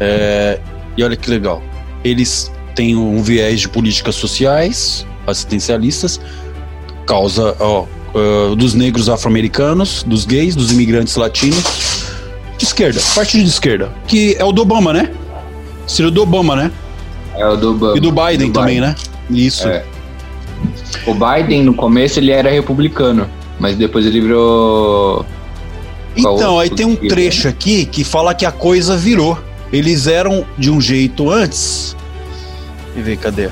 [0.00, 0.60] É,
[0.96, 1.62] e olha que legal.
[2.04, 6.20] Eles têm um viés de políticas sociais, assistencialistas,
[7.06, 11.62] causa ó, ah, dos negros afro-americanos, dos gays, dos imigrantes latinos,
[12.58, 15.10] de esquerda, partido de esquerda, que é o do Obama, né?
[15.86, 16.70] Estilo do Obama, né?
[17.36, 17.96] É o do Obama.
[17.96, 18.94] E do Biden também, né?
[19.30, 19.66] Isso.
[19.68, 19.84] É.
[21.06, 25.24] O Biden, no começo, ele era republicano, mas depois ele virou.
[26.16, 29.38] Então, aí tem um o que, trecho aqui que fala que a coisa virou.
[29.72, 31.96] Eles eram de um jeito antes.
[32.96, 33.48] Eu ver, cadê?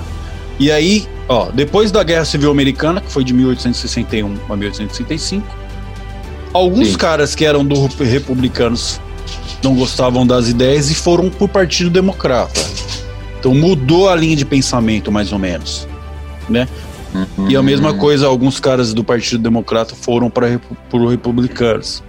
[0.58, 5.46] E aí, ó, depois da Guerra Civil Americana, que foi de 1861 a 1865,
[6.52, 6.96] alguns Sim.
[6.96, 9.00] caras que eram do republicanos
[9.62, 12.60] não gostavam das ideias e foram pro Partido Democrata.
[13.38, 15.86] Então mudou a linha de pensamento, mais ou menos,
[16.48, 16.66] né?
[17.48, 20.60] E a mesma coisa, alguns caras do Partido Democrata foram para
[20.92, 22.02] os republicanos.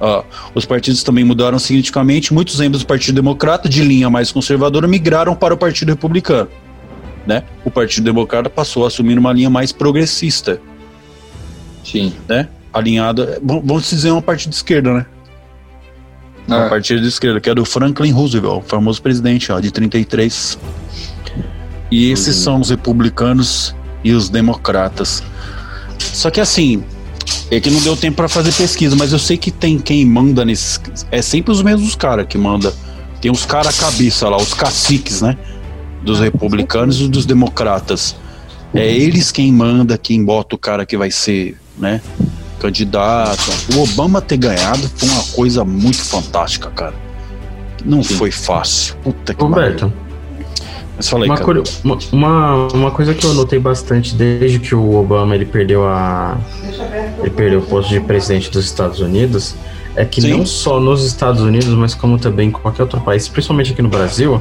[0.00, 2.32] Ah, os partidos também mudaram significativamente.
[2.32, 6.48] Muitos membros do Partido Democrata, de linha mais conservadora, migraram para o Partido Republicano.
[7.26, 7.42] Né?
[7.64, 10.58] O Partido Democrata passou a assumir uma linha mais progressista,
[11.84, 12.14] Sim.
[12.28, 12.48] né?
[12.72, 15.06] Alinhada, vamos dizer, uma partido de esquerda, né?
[16.48, 19.70] Uma Ah, partido de esquerda, que é do Franklin Roosevelt, o famoso presidente, ó, de
[19.70, 20.58] 33.
[21.90, 22.42] E esses Uhum.
[22.42, 25.22] são os republicanos e os democratas.
[25.98, 26.82] Só que assim,
[27.50, 30.44] é que não deu tempo para fazer pesquisa, mas eu sei que tem quem manda
[30.44, 30.80] nesses.
[31.10, 32.72] É sempre os mesmos caras que manda.
[33.20, 35.36] Tem os caras cabeça lá, os caciques, né?
[36.02, 38.16] Dos republicanos e dos democratas.
[38.72, 42.00] É eles quem manda, quem bota o cara que vai ser, né?
[42.60, 43.50] Candidato.
[43.74, 46.94] O Obama ter ganhado foi uma coisa muito fantástica, cara.
[47.84, 48.94] Não foi fácil.
[49.02, 50.09] Puta que Roberto, pariu.
[51.00, 51.44] Mas falei, uma, cara.
[51.46, 55.86] curio- uma, uma, uma coisa que eu notei bastante desde que o Obama ele perdeu
[55.88, 56.36] a
[57.20, 59.54] ele perdeu o posto de presidente dos Estados Unidos
[59.96, 60.30] é que Sim.
[60.36, 63.88] não só nos Estados Unidos, mas como também em qualquer outro país, principalmente aqui no
[63.88, 64.40] Brasil,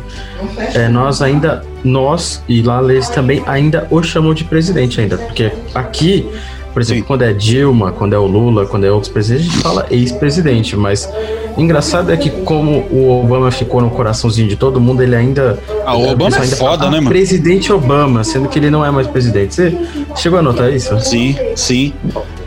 [0.76, 5.52] é, nós ainda nós e lá eles também ainda o chamam de presidente ainda, porque
[5.74, 6.30] aqui
[6.73, 7.08] por exemplo, Sim.
[7.08, 10.75] quando é Dilma, quando é o Lula, quando é outros presidentes, a gente fala ex-presidente,
[10.75, 11.10] mas
[11.58, 15.95] engraçado é que como o Obama ficou no coraçãozinho de todo mundo, ele ainda Ah,
[15.95, 17.10] o Obama é ainda foda, fala, né, "Ah, mano?
[17.10, 19.55] Presidente Obama, sendo que ele não é mais presidente.
[19.55, 19.77] Você
[20.15, 20.99] chegou a notar isso?
[21.01, 21.93] Sim, sim.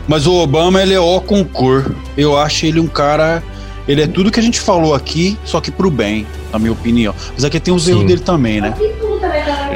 [0.07, 1.93] Mas o Obama, ele é ó com cor.
[2.17, 3.41] Eu acho ele um cara.
[3.87, 7.13] Ele é tudo que a gente falou aqui, só que pro bem, na minha opinião.
[7.33, 8.07] Mas aqui tem os erros Sim.
[8.07, 8.73] dele também, né?
[8.79, 8.93] Ele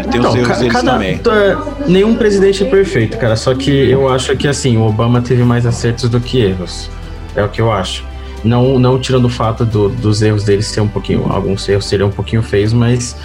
[0.08, 1.20] tem os Então, erros ca- dele cada- também.
[1.26, 1.58] é,
[1.90, 3.36] nenhum presidente é perfeito, cara.
[3.36, 6.90] Só que eu acho que assim, o Obama teve mais acertos do que erros.
[7.36, 8.04] É o que eu acho.
[8.44, 11.26] Não, não tirando o fato do- dos erros dele ser um pouquinho.
[11.30, 13.16] Alguns erros seriam um pouquinho feios, mas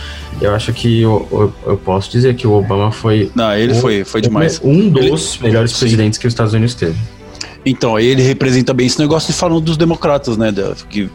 [0.40, 3.30] eu acho que eu, eu, eu posso dizer que o Obama foi.
[3.34, 4.60] Não, ele o- foi, foi demais.
[4.64, 5.78] Um dos melhores Sim.
[5.80, 6.96] presidentes que os Estados Unidos teve.
[7.64, 10.52] Então, aí ele representa bem esse negócio de falando dos democratas, né?
[10.90, 11.08] que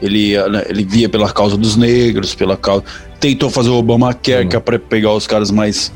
[0.00, 2.84] ele, né, ele via pela causa dos negros, pela causa.
[3.18, 4.48] Tentou fazer o Obamacare, Sim.
[4.48, 5.92] que é pra pegar os caras mais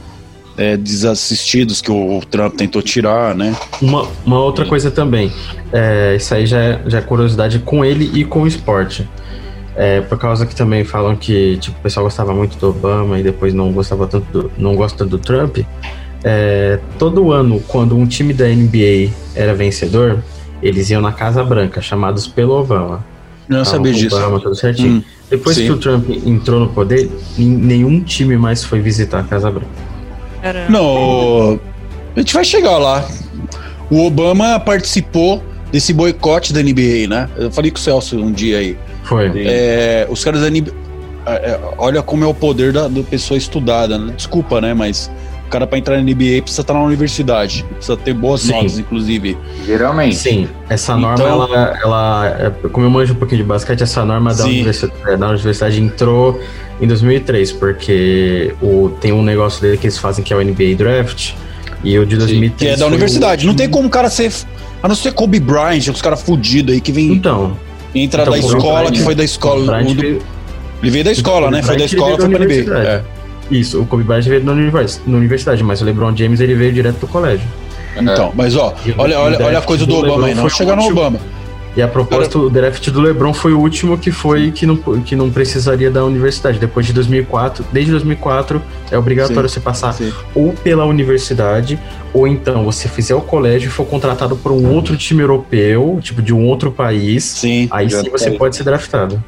[0.57, 3.57] é, desassistidos que o Trump tentou tirar, né?
[3.81, 5.33] Uma, uma outra coisa também,
[5.73, 9.09] é, isso aí já é, já é curiosidade com ele e com o esporte.
[9.75, 13.23] É, por causa que também falam que tipo, o pessoal gostava muito do Obama e
[13.23, 15.59] depois não gostava tanto do, não gosta do Trump.
[16.25, 20.23] É, todo ano, quando um time da NBA era vencedor,
[20.63, 23.05] eles iam na Casa Branca, chamados pelo Obama.
[23.49, 24.17] Não sabia disso.
[24.17, 24.99] Obama, tudo certinho.
[24.99, 25.67] Hum, Depois sim.
[25.67, 29.67] que o Trump entrou no poder, nenhum time mais foi visitar a Casa Branca.
[30.41, 30.71] Caramba.
[30.71, 31.61] Não,
[32.15, 33.07] a gente vai chegar lá.
[33.91, 37.29] O Obama participou desse boicote da NBA, né?
[37.37, 38.77] Eu falei com o Celso um dia aí.
[39.05, 39.33] Foi.
[39.45, 40.73] É, os caras da NBA.
[41.27, 44.13] é, é, olha como é o poder da, da pessoa estudada, né?
[44.17, 44.75] Desculpa, né?
[44.75, 45.11] Mas
[45.53, 47.65] cara pra entrar na NBA precisa estar na universidade.
[47.77, 48.53] Precisa ter boas Sim.
[48.53, 49.37] notas, inclusive.
[49.67, 50.17] Geralmente.
[50.17, 54.05] Sim, essa norma, Então- ela, ela, é, como eu manjo um pouquinho de basquete, essa
[54.05, 54.51] norma da Sim.
[54.51, 56.41] universidade, é, da universidade entrou
[56.81, 60.75] em 2003, porque o, tem um negócio dele que eles fazem que é o NBA
[60.77, 61.33] Draft,
[61.85, 63.47] e o de 2003 Que é da foi o universidade.
[63.47, 64.33] Não tem como o cara ser.
[64.83, 67.57] A não ser Kobe Bryant, os caras fudidos aí que vem Então,
[67.95, 69.67] entra então, da escola, Bryant- que foi da escola.
[69.67, 70.23] Bryant do- veio-
[70.83, 71.63] ele veio da escola, né?
[71.63, 72.45] Foi da escola, foi pra NBA.
[72.45, 72.87] universidade.
[72.87, 73.03] É.
[73.51, 76.73] isso, o Kobe Bryant veio na, univers- na universidade, mas o LeBron James ele veio
[76.73, 77.47] direto do colégio.
[77.97, 80.35] Então, mas ó, o- olha, olha, olha a coisa do do Obama aí.
[80.35, 80.85] Foi chegar no.
[80.87, 81.19] Obama.
[81.75, 85.17] E a propósito, o draft do LeBron foi o último que foi que não, que
[85.17, 86.59] não precisaria da universidade.
[86.59, 90.13] Depois de 2004, desde 2004, é obrigatório você passar Sim.
[90.35, 91.79] ou pela universidade,
[92.13, 96.21] ou então você fizer o colégio e for contratado por um outro time europeu, tipo
[96.21, 97.69] de um outro país, Sim.
[97.71, 99.23] aí sim você pode ser draftado.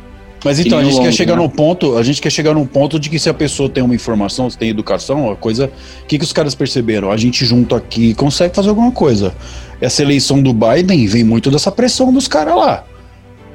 [0.44, 1.42] Mas então, a gente no quer longo, chegar né?
[1.42, 3.94] no ponto, a gente quer chegar num ponto de que se a pessoa tem uma
[3.94, 5.70] informação, se tem educação, a coisa.
[6.02, 7.10] O que, que os caras perceberam?
[7.10, 9.32] A gente junto aqui consegue fazer alguma coisa.
[9.80, 12.84] Essa eleição do Biden vem muito dessa pressão dos caras lá.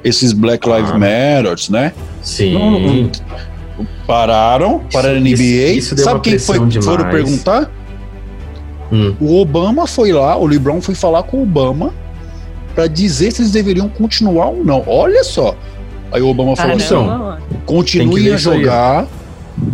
[0.02, 0.98] Esses Black Lives Ah.
[0.98, 1.92] Matter, né?
[2.22, 2.54] Sim.
[2.54, 3.10] Não, não,
[4.06, 5.68] Pararam para a Isso- NBA.
[5.72, 7.14] isso deu Sabe quem foi pressão foram demais.
[7.24, 7.70] perguntar?
[8.92, 9.14] Hum.
[9.20, 11.94] O Obama foi lá, o LeBron foi falar com o Obama
[12.74, 14.82] para dizer se eles deveriam continuar ou não.
[14.86, 15.54] Olha só.
[16.12, 16.94] Aí o Obama falou assim:
[17.66, 19.06] Continuem ver a jogar.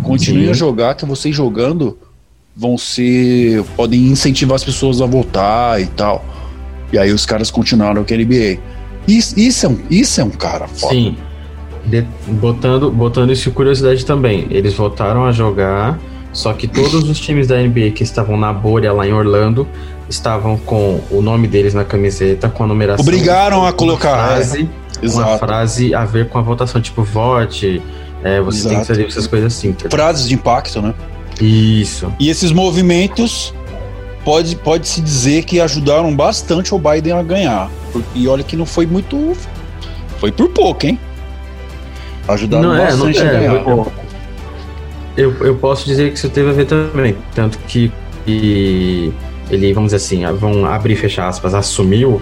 [0.03, 0.51] Continuem Sim.
[0.51, 1.97] a jogar, que vocês jogando
[2.55, 3.63] vão ser.
[3.75, 6.23] podem incentivar as pessoas a votar e tal.
[6.91, 8.59] E aí os caras continuaram com a NBA.
[9.07, 10.93] Isso, isso, é, um, isso é um cara foda.
[10.93, 11.15] Sim.
[11.85, 14.47] De- botando, botando isso em curiosidade também.
[14.49, 15.97] Eles voltaram a jogar,
[16.33, 19.65] só que todos os times da NBA que estavam na bolha lá em Orlando
[20.09, 23.03] estavam com o nome deles na camiseta, com a numeração.
[23.03, 24.27] Obrigaram a colocar.
[24.27, 24.69] frase, uma
[25.01, 25.37] Exato.
[25.39, 27.81] frase a ver com a votação, tipo, vote,
[28.23, 28.87] é, você tem que Exato.
[28.87, 29.73] fazer essas coisas assim.
[29.73, 29.89] tá?
[29.89, 30.93] Frases de impacto, né?
[31.41, 32.11] Isso.
[32.19, 33.53] E esses movimentos
[34.25, 37.69] pode, pode se dizer que ajudaram bastante o Biden a ganhar.
[38.15, 39.33] E olha que não foi muito.
[40.19, 40.99] Foi por pouco, hein?
[42.27, 43.53] Ajudaram Não, é, bastante não- a é, ganhar.
[43.53, 43.91] eu-
[45.15, 47.15] Eu, eu posso dizer que isso teve a ver também.
[47.33, 47.91] Tanto que,
[48.25, 49.11] que
[49.49, 52.21] ele, vamos dizer assim, vão abrir e fechar aspas, assumiu.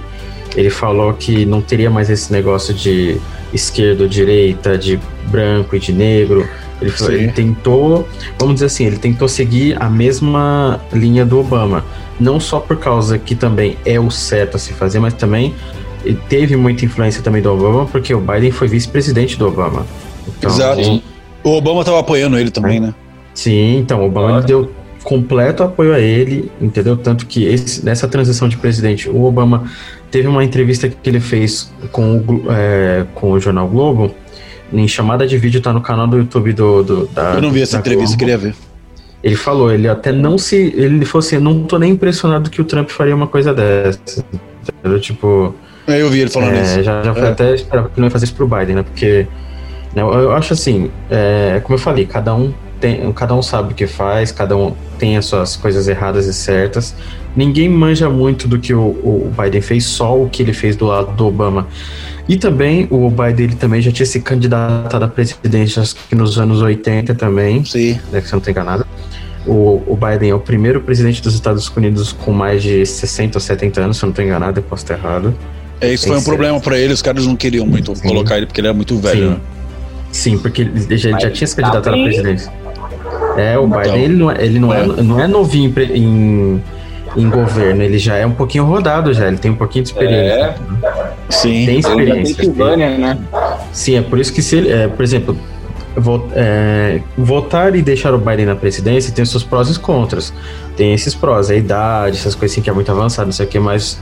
[0.56, 3.18] Ele falou que não teria mais esse negócio de
[3.53, 6.47] esquerda ou direita, de branco e de negro.
[6.82, 8.08] Ele, falou- ele tentou,
[8.39, 11.84] vamos dizer assim, ele tentou seguir a mesma linha do Obama.
[12.20, 15.53] Não só por causa que também é o certo a se fazer, mas também
[16.30, 19.86] teve muita influência também do Obama, porque o Biden foi vice-presidente do Obama.
[20.38, 20.84] Então, Exato.
[20.84, 21.01] sim.
[21.43, 22.93] O Obama tava apoiando ele também, né?
[23.34, 24.45] Sim, então, o Obama Claro.
[24.45, 24.72] deu
[25.06, 26.97] completo apoio a ele, entendeu?
[26.97, 29.64] Tanto que esse- nessa transição de presidente, o Obama
[30.10, 34.14] teve uma entrevista que ele fez com o, é, com o Jornal Globo,
[34.74, 36.84] em chamada de vídeo, tá no canal do YouTube do.
[36.84, 38.20] do da, Eu não vi essa entrevista, Globo.
[38.20, 38.56] queria ver.
[39.24, 40.74] Ele falou, ele até não se.
[40.76, 44.26] Ele falou assim: não tô nem impressionado que o Trump faria uma coisa dessa.
[44.80, 44.99] Entendeu?
[44.99, 45.53] Tipo.
[45.88, 46.82] É, Eu vi ele falando É, isso.
[46.84, 47.30] já, já foi É.
[47.30, 48.84] até esperava que ele não ia fazer isso pro Biden, né?
[48.84, 49.28] Porque
[49.95, 53.73] né, eu, eu acho assim, é, como eu falei, cada um tem, cada um sabe
[53.73, 56.95] o que faz, cada um tem as suas coisas erradas e certas.
[57.36, 60.86] Ninguém manja muito do que o, o Biden fez, só o que ele fez do
[60.86, 61.67] lado do Obama.
[62.28, 66.39] E também o Biden ele também já tinha se candidatado à presidência acho que nos
[66.39, 67.99] anos 80 também, Sim.
[68.11, 68.86] né, que você não tem enganado.
[69.45, 73.39] O, o Biden é o primeiro presidente dos Estados Unidos com mais de 60 ou
[73.39, 75.36] 70 anos, se eu não estou enganado, eu posso estar errado.
[75.80, 78.07] É, isso foi um problema pra ele, os caras não queriam muito Sim.
[78.07, 79.30] colocar ele porque ele era muito velho, Sim.
[79.30, 79.39] né?
[80.11, 82.51] Sim, porque ele já, ele já tinha se candidatado à presidência.
[83.38, 83.81] É, o Então.
[83.81, 86.61] Biden, ele não é, ele não é, não é novinho em
[87.15, 90.55] em, governo, ele já é um pouquinho rodado já, ele tem um pouquinho de experiência.
[91.29, 91.65] Sim.
[91.65, 92.36] Tem da experiência.
[92.36, 93.17] Pensilvânia, né?
[93.71, 95.38] Sim, é por isso que se ele, é, por exemplo,
[96.33, 100.33] é, votar e deixar o Biden na presidência tem os seus prós e os contras.
[100.75, 103.49] Tem esses prós, a idade, essas coisas assim que é muito avançado, não sei o
[103.49, 103.97] que, mas,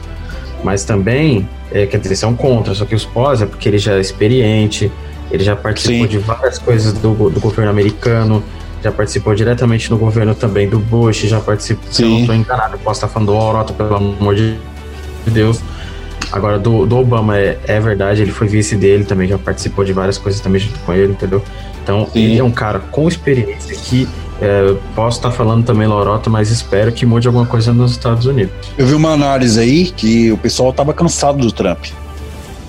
[0.63, 3.93] mas também, é, quer dizer, são contras, só que os prós é porque ele já
[3.93, 4.91] é experiente,
[5.29, 6.07] ele já participou Sim.
[6.07, 8.43] de várias coisas do, do governo americano,
[8.83, 12.21] já participou diretamente no governo também do Bush, já participou, se eu não Sim.
[12.21, 14.57] estou enganado, eu posso estar falando do Orota, pelo amor de
[15.27, 15.61] Deus.
[16.31, 19.93] Agora, do, do Obama, é, é verdade, ele foi vice dele também, já participou de
[19.93, 21.41] várias coisas também junto com ele, entendeu?
[21.81, 22.23] Então, Sim.
[22.23, 24.07] ele é um cara com experiência que
[24.41, 28.53] é, posso estar falando também lorota, mas espero que mude alguma coisa nos Estados Unidos.
[28.77, 31.85] Eu vi uma análise aí que o pessoal tava cansado do Trump.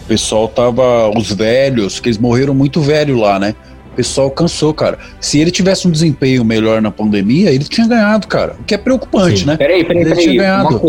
[0.04, 1.08] O pessoal tava.
[1.16, 3.54] Os velhos, que eles morreram muito velho lá, né?
[3.94, 4.98] O pessoal cansou, cara.
[5.20, 8.56] Se ele tivesse um desempenho melhor na pandemia, ele tinha ganhado, cara.
[8.60, 9.46] O que é preocupante, Sim.
[9.46, 9.56] né?
[9.56, 10.24] Peraí, peraí, Ele peraí.
[10.24, 10.82] tinha ganhado.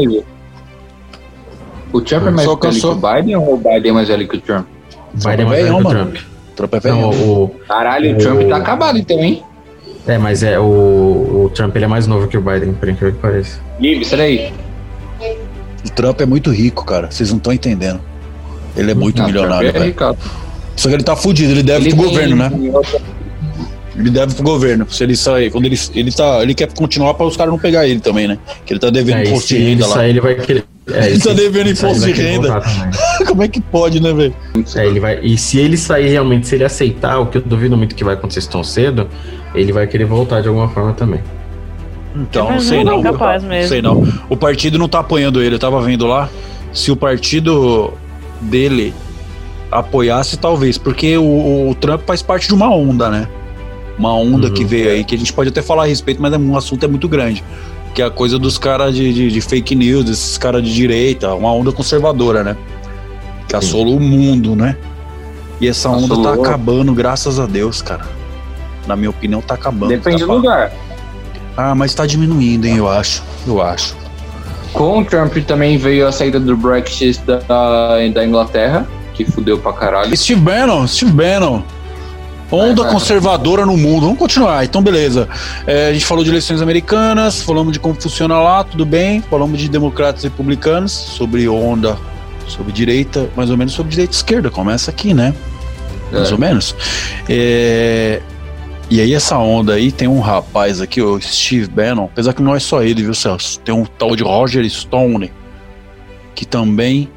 [1.94, 4.38] O Trump é mais velho que o Biden ou o Biden é mais velho que
[4.38, 4.66] o Trump?
[5.14, 5.90] Biden é mais velho que o.
[5.90, 6.16] Trump.
[6.56, 6.96] Trump é velho.
[6.96, 9.44] Não, o, Caralho, o O- Trump tá acabado então, hein?
[10.08, 10.64] é, mas é o,
[11.46, 13.60] o Trump ele é mais novo que o Biden, por incrível que pareça.
[13.80, 14.52] Livre, peraí.
[15.86, 17.12] O Trump é muito rico, cara.
[17.12, 18.02] Vocês não estão entendendo.
[18.76, 19.96] Ele é muito Não, o milionário, é velho.
[20.76, 22.52] Só que ele tá fudido, ele deve Ele pro governo, né?
[23.98, 24.86] Ele deve pro governo.
[24.90, 26.42] Se ele sair, quando ele, ele tá.
[26.44, 28.38] Ele quer continuar para os caras não pegar ele também, né?
[28.66, 29.94] Que ele tá devendo É, imposto de ele renda lá.
[29.94, 30.66] sair, ele vai querer.
[30.92, 32.62] É, Ele tá devendo imposto de renda.
[33.26, 34.36] Como é que pode, né, velho?
[34.76, 37.76] É, ele vai, e se ele sair realmente, se ele aceitar, o que eu duvido
[37.76, 39.08] muito que vai acontecer tão cedo,
[39.56, 41.22] ele vai querer voltar de alguma forma também.
[42.16, 43.04] Então, Mas sei não é não.
[43.04, 43.68] capaz mesmo.
[43.70, 44.08] Sei não.
[44.30, 46.30] O partido não tá apoiando ele, eu tava vendo lá.
[46.72, 47.92] Se o partido
[48.42, 48.94] dele
[49.80, 50.78] apoiasse, talvez.
[50.78, 53.28] Porque o, o Trump faz parte de uma onda, né?
[53.98, 54.54] Uma onda Uhum.
[54.54, 56.84] que veio aí, que a gente pode até falar a respeito, mas é um assunto
[56.84, 57.44] é muito grande.
[57.94, 61.34] Que é a coisa dos caras de, de, de fake news, esses caras de direita,
[61.34, 62.58] uma onda conservadora, né?
[63.48, 64.76] Que assolou o mundo, né?
[65.62, 68.06] E essa onda tá acabando, graças a Deus, cara.
[68.86, 69.90] Na minha opinião, tá acabando.
[69.90, 70.72] Depende tá do lugar.
[71.56, 73.24] ah, mas tá diminuindo, hein, eu acho.
[73.48, 73.96] Eu acho.
[74.74, 77.40] Com o Trump também veio a saída do Brexit da,
[78.14, 78.86] da Inglaterra,
[79.16, 80.16] que fudeu pra caralho.
[80.16, 81.62] Steve Bannon, Steve Bannon.
[82.52, 82.92] Onda vai.
[82.92, 84.02] conservadora no mundo.
[84.04, 85.28] Vamos continuar, então beleza.
[85.66, 89.22] É, a gente falou de eleições americanas, falamos de como funciona lá, tudo bem.
[89.30, 91.98] Falamos de democratas e republicanos, sobre onda,
[92.48, 94.52] sobre direita, mais ou menos sobre direita e esquerda.
[94.52, 95.34] Começa aqui, né?
[96.12, 96.34] Mais É.
[96.34, 96.76] ou menos.
[97.28, 98.22] É,
[98.88, 102.56] E aí, essa onda aí, tem um rapaz aqui, o Steve Bannon, apesar que não
[102.56, 103.60] é só ele, viu, Celso?
[103.62, 105.32] Tem um tal de Roger Stone,
[106.36, 107.10] que também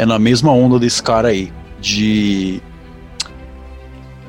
[0.00, 2.62] é na mesma onda desse cara aí, de.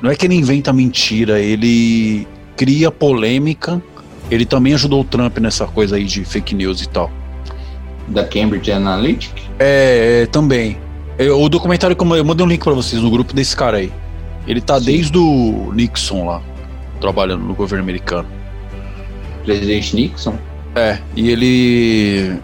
[0.02, 3.82] Não é que ele inventa mentira, ele cria polêmica.
[4.30, 7.10] Ele também ajudou o Trump nessa coisa aí de fake news e tal.
[8.08, 9.40] Da Cambridge Analytica.
[9.58, 10.76] É, é, também.
[11.18, 13.78] É, o documentário que eu eu mandei um link pra vocês no grupo desse cara
[13.78, 13.90] aí.
[14.46, 14.86] Ele tá Sim.
[14.86, 16.42] desde o Nixon lá,
[17.00, 18.28] trabalhando no governo americano.
[19.42, 20.36] Presidente Nixon.
[20.74, 22.38] É, e ele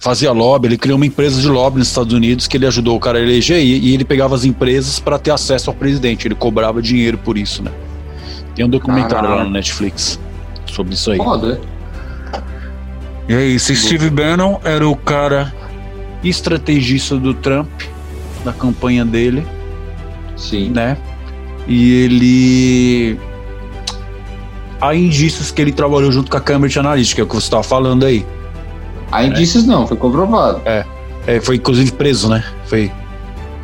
[0.00, 3.00] fazia lobby, ele criou uma empresa de lobby nos Estados Unidos que ele ajudou o
[3.00, 6.34] cara a eleger e, e ele pegava as empresas para ter acesso ao presidente, ele
[6.34, 7.70] cobrava dinheiro por isso, né?
[8.54, 9.36] Tem um documentário Caralho.
[9.36, 10.18] lá no Netflix
[10.66, 11.18] sobre isso aí.
[11.18, 11.60] Foda.
[13.28, 15.52] E é isso, Steve Bannon era o cara
[16.24, 17.68] estrategista do Trump,
[18.44, 19.46] da campanha dele,
[20.36, 20.70] Sim.
[20.70, 20.96] né?
[21.66, 23.20] E ele.
[24.80, 27.62] Há indícios que ele trabalhou junto com a Cambridge Analytica, é o que você estava
[27.62, 28.24] falando aí.
[29.10, 30.60] Há indícios não, foi comprovado.
[30.64, 32.44] É, foi inclusive preso, né?
[32.66, 32.90] Foi.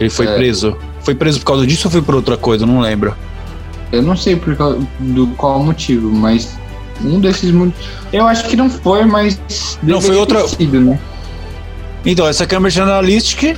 [0.01, 0.35] Ele foi É.
[0.35, 0.77] preso.
[1.01, 2.65] Foi preso por causa disso ou foi por outra coisa?
[2.65, 3.15] Eu Não lembro.
[3.93, 6.57] Eu não sei por qual, do qual motivo, mas
[7.05, 7.87] um desses motivos.
[8.13, 9.39] Eu acho que não foi, mas.
[9.83, 10.99] Não, foi outra- Sido, né?
[12.05, 13.57] Então, essa Cambridge Analytica,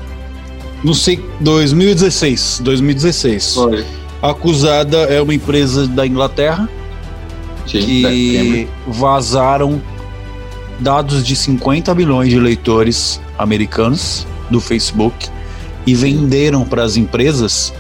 [0.84, 2.61] não sei, 2016.
[2.62, 3.55] 2016.
[3.55, 3.84] Foi.
[4.22, 6.68] Acusada é uma empresa da Inglaterra
[7.66, 9.80] Sim, que vazaram
[10.81, 15.29] dados de 50 milhões de leitores americanos do Facebook
[15.87, 17.72] e venderam para as empresas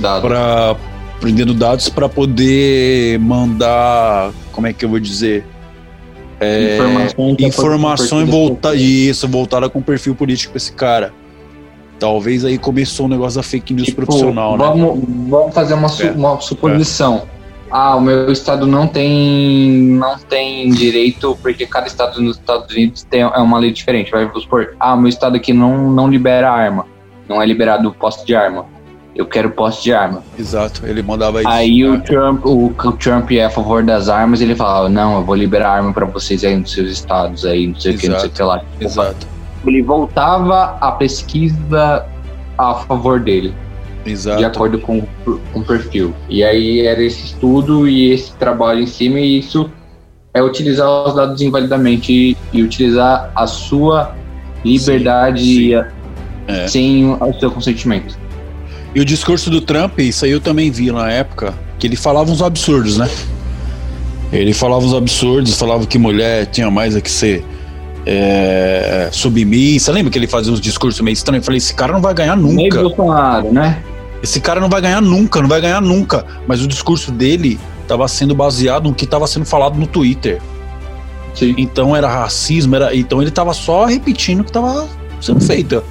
[0.00, 0.76] para
[1.20, 5.44] prendendo dados para poder mandar, como é que eu vou dizer,
[6.40, 11.12] É, Informações informação e perfil voltar isso, voltada com perfil político para esse cara.
[11.98, 14.64] Talvez aí começou o negócio da fake news Tipo, profissional, né?
[14.64, 16.12] vamos, vamos fazer uma, su- É.
[16.12, 17.22] uma suposição.
[17.70, 23.02] Ah, o meu estado não tem não tem direito, porque cada estado nos Estados Unidos
[23.02, 24.10] tem é uma lei diferente.
[24.10, 26.86] Vai supor, ah, o meu estado aqui não, não libera arma.
[27.28, 28.64] Não é liberado o posse de arma.
[29.14, 30.22] Eu quero posse de arma.
[30.38, 31.48] Exato, ele mandava isso.
[31.48, 35.24] Aí o Trump, o, o Trump é a favor das armas, ele falava, não, eu
[35.24, 38.18] vou liberar arma pra vocês aí nos seus estados aí, não sei o que, não
[38.20, 38.62] sei o que lá.
[38.80, 39.26] Exato,
[39.66, 42.06] Ele voltava a pesquisa
[42.56, 43.52] a favor dele.
[44.08, 44.38] Exato.
[44.38, 46.14] de acordo com, com o perfil.
[46.28, 49.70] E aí era esse estudo e esse trabalho em cima, e isso
[50.34, 54.14] é utilizar os dados invalidamente e, e utilizar a sua
[54.64, 55.84] liberdade sim.
[56.48, 58.18] eh, sem o seu consentimento.
[58.94, 62.30] E o discurso do Trump, isso aí eu também vi na época, que ele falava
[62.30, 63.08] uns absurdos, né?
[64.32, 67.44] Ele falava uns absurdos, falava que mulher tinha mais a que ser
[68.04, 69.92] é, submissa.
[69.92, 71.42] Lembra que ele fazia uns discursos meio estranhos?
[71.42, 72.82] Eu falei, esse cara não vai ganhar nunca.
[72.82, 73.82] Bolsonaro, né?
[74.22, 76.24] Esse cara não vai ganhar nunca, não vai ganhar nunca.
[76.46, 80.40] Mas o discurso dele estava sendo baseado no que estava sendo falado no Twitter.
[81.34, 81.54] Sim.
[81.56, 84.88] Então era racismo, era, então ele tava só repetindo o que tava
[85.20, 85.82] sendo feito.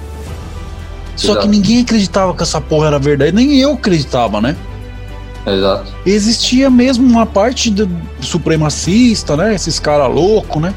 [1.16, 1.40] Só Exato.
[1.40, 4.56] que ninguém acreditava que essa porra era verdade, nem eu acreditava, né?
[5.46, 5.92] Exato.
[6.04, 7.88] Existia mesmo uma parte do
[8.20, 9.54] supremacista, né?
[9.54, 10.74] Esses caras loucos, né?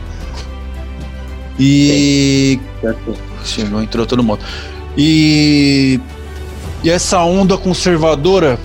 [1.60, 2.60] E.
[3.43, 4.39] Chegou, entrou todo mundo.
[4.97, 5.99] E.
[6.84, 8.57] E essa onda conservadora,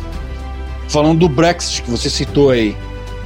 [0.89, 2.77] falando do Brexit que você citou aí,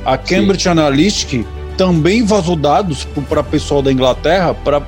[0.05, 1.45] a Cambridge Analytica
[1.77, 4.83] também vazou dados para pessoal da Inglaterra para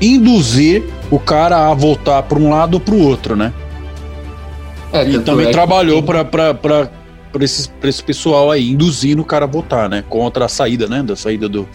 [0.00, 3.52] induzir o cara a voltar para um lado ou para o outro, né?
[4.92, 9.24] É, E também é que- trabalhou para para esse, pra esse pessoal aí, induzindo o
[9.24, 10.04] cara a votar, né?
[10.08, 11.02] Contra a saída, né?
[11.02, 11.68] Da saída do.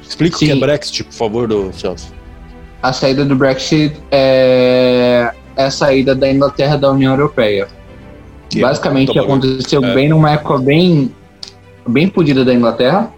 [0.00, 0.60] Explica o que é Sim.
[0.60, 2.12] Brexit, por favor, do Celso.
[2.80, 7.68] a saída do Brexit é, é a saída da Inglaterra da União Europeia.
[8.48, 9.94] Que é Basicamente aconteceu É.
[9.94, 11.10] bem numa época bem
[11.86, 13.10] bem fodida da Inglaterra,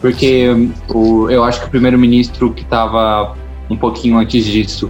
[0.00, 3.34] porque o, eu acho que o primeiro-ministro que estava
[3.68, 4.88] um pouquinho antes disso,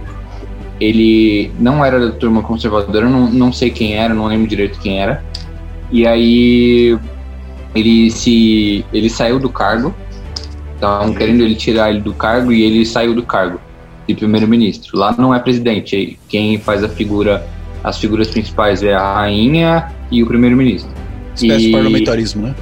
[0.79, 4.99] ele não era da turma conservadora, não, não sei quem era, não lembro direito quem
[5.01, 5.23] era.
[5.91, 6.99] E aí
[7.73, 9.93] ele se ele saiu do cargo,
[10.75, 13.59] estavam querendo ele tirar ele do cargo e ele saiu do cargo
[14.07, 14.97] de primeiro-ministro.
[14.97, 17.45] Lá não é presidente, quem faz a figura,
[17.83, 20.91] as figuras principais é a rainha e o primeiro-ministro.
[21.35, 22.55] Espécie E- parlamentarismo, né?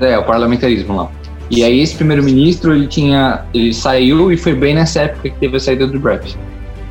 [0.00, 1.10] É, o parlamentarismo lá.
[1.50, 5.56] E aí esse primeiro-ministro, ele tinha, ele saiu e foi bem nessa época que teve
[5.56, 6.38] a saída do Brexit.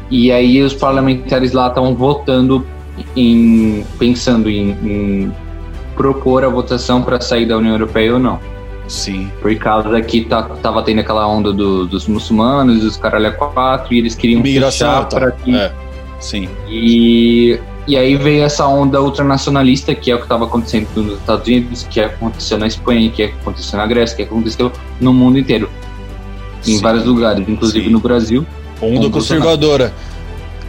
[0.09, 2.65] E aí os parlamentares lá estavam votando
[3.15, 5.31] em pensando em, em
[5.95, 8.39] propor a votação para sair da União Europeia ou não.
[8.88, 9.31] Sim.
[9.41, 13.93] Por causa que tá, tava tendo aquela onda do- dos muçulmanos, dos caralho a quatro,
[13.93, 15.19] e eles queriam Migração, fechar tá.
[15.19, 15.71] para que É.
[16.19, 16.47] Sim.
[16.69, 21.47] e, e aí veio essa onda ultranacionalista, que é o que estava acontecendo nos Estados
[21.47, 24.71] Unidos, que aconteceu na Espanha, que aconteceu na Grécia, que aconteceu
[25.01, 25.69] no mundo inteiro.
[26.67, 26.81] Em Sim.
[26.81, 27.91] vários lugares, inclusive Sim.
[27.91, 28.45] no Brasil.
[28.81, 29.93] Onda conservadora.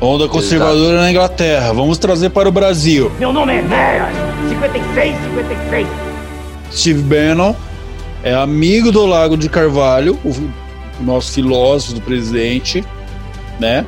[0.00, 1.72] Onda conservadora na Inglaterra.
[1.72, 3.10] Vamos trazer para o Brasil.
[3.18, 4.08] Meu nome é Enéas,
[4.48, 5.86] 56, 56.
[6.70, 7.54] Steve Bannon
[8.22, 10.32] é amigo do Lago de Carvalho, o
[11.02, 12.84] nosso filósofo do presidente,
[13.60, 13.84] né?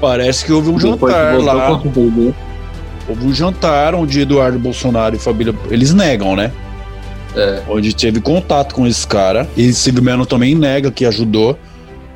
[0.00, 1.78] Parece que houve um Depois jantar lá.
[1.78, 2.34] tudo.
[3.08, 5.54] Houve um jantar onde Eduardo Bolsonaro e família.
[5.70, 6.50] Eles negam, né?
[7.36, 7.62] É.
[7.68, 9.48] Onde teve contato com esse cara.
[9.56, 11.58] E Bannon também nega que ajudou.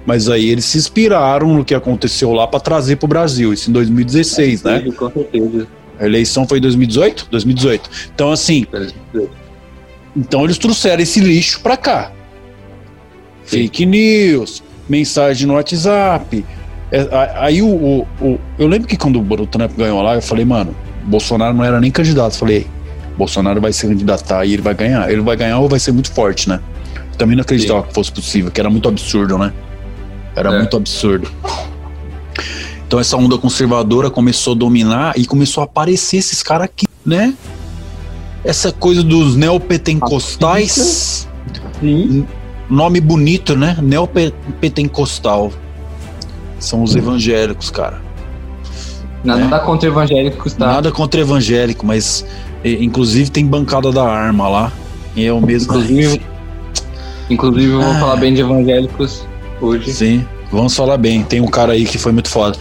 [0.06, 3.52] Mas aí eles se inspiraram no que aconteceu lá para trazer pro Brasil.
[3.52, 4.90] Isso em 2016, né?
[4.96, 5.66] Com certeza.
[6.00, 7.26] A eleição foi em 2018?
[7.30, 7.90] 2018.
[8.14, 8.66] Então, assim,
[10.16, 12.12] então eles trouxeram esse lixo pra cá.
[13.44, 13.62] Sim.
[13.62, 16.44] Fake news, mensagem no WhatsApp.
[16.90, 17.06] É,
[17.36, 20.74] aí o, o- o- Eu lembro que quando o Trump ganhou lá, eu falei, mano,
[21.04, 22.32] Bolsonaro não era nem candidato.
[22.34, 22.66] Eu falei,
[23.16, 25.10] Bolsonaro vai se candidatar e ele vai ganhar.
[25.10, 26.60] Ele vai ganhar ou vai ser muito forte, né?
[27.12, 29.52] Eu também não acreditava que fosse possível, que era muito absurdo, né?
[30.36, 30.58] Era É.
[30.58, 31.30] muito absurdo.
[32.86, 37.34] Então essa onda conservadora começou a dominar e começou a aparecer esses caras aqui, né?
[38.44, 41.28] Essa coisa dos neopentecostais.
[41.80, 42.26] Sim.
[42.70, 43.76] Nome bonito, né?
[43.82, 45.52] Neopentecostal.
[46.58, 48.00] São os evangélicos, cara.
[49.24, 50.66] Nada contra evangélicos, tá?
[50.66, 52.24] Nada contra evangélico, mas
[52.64, 54.72] inclusive tem bancada da arma lá.
[55.16, 55.72] E é o mesmo.
[55.74, 56.20] Inclusive-
[57.30, 58.00] Inclusive, eu vou Ah.
[58.00, 59.26] falar bem de evangélicos
[59.60, 59.92] hoje.
[59.92, 61.22] Sim, vamos falar bem.
[61.22, 62.56] Tem um cara aí que foi muito foda.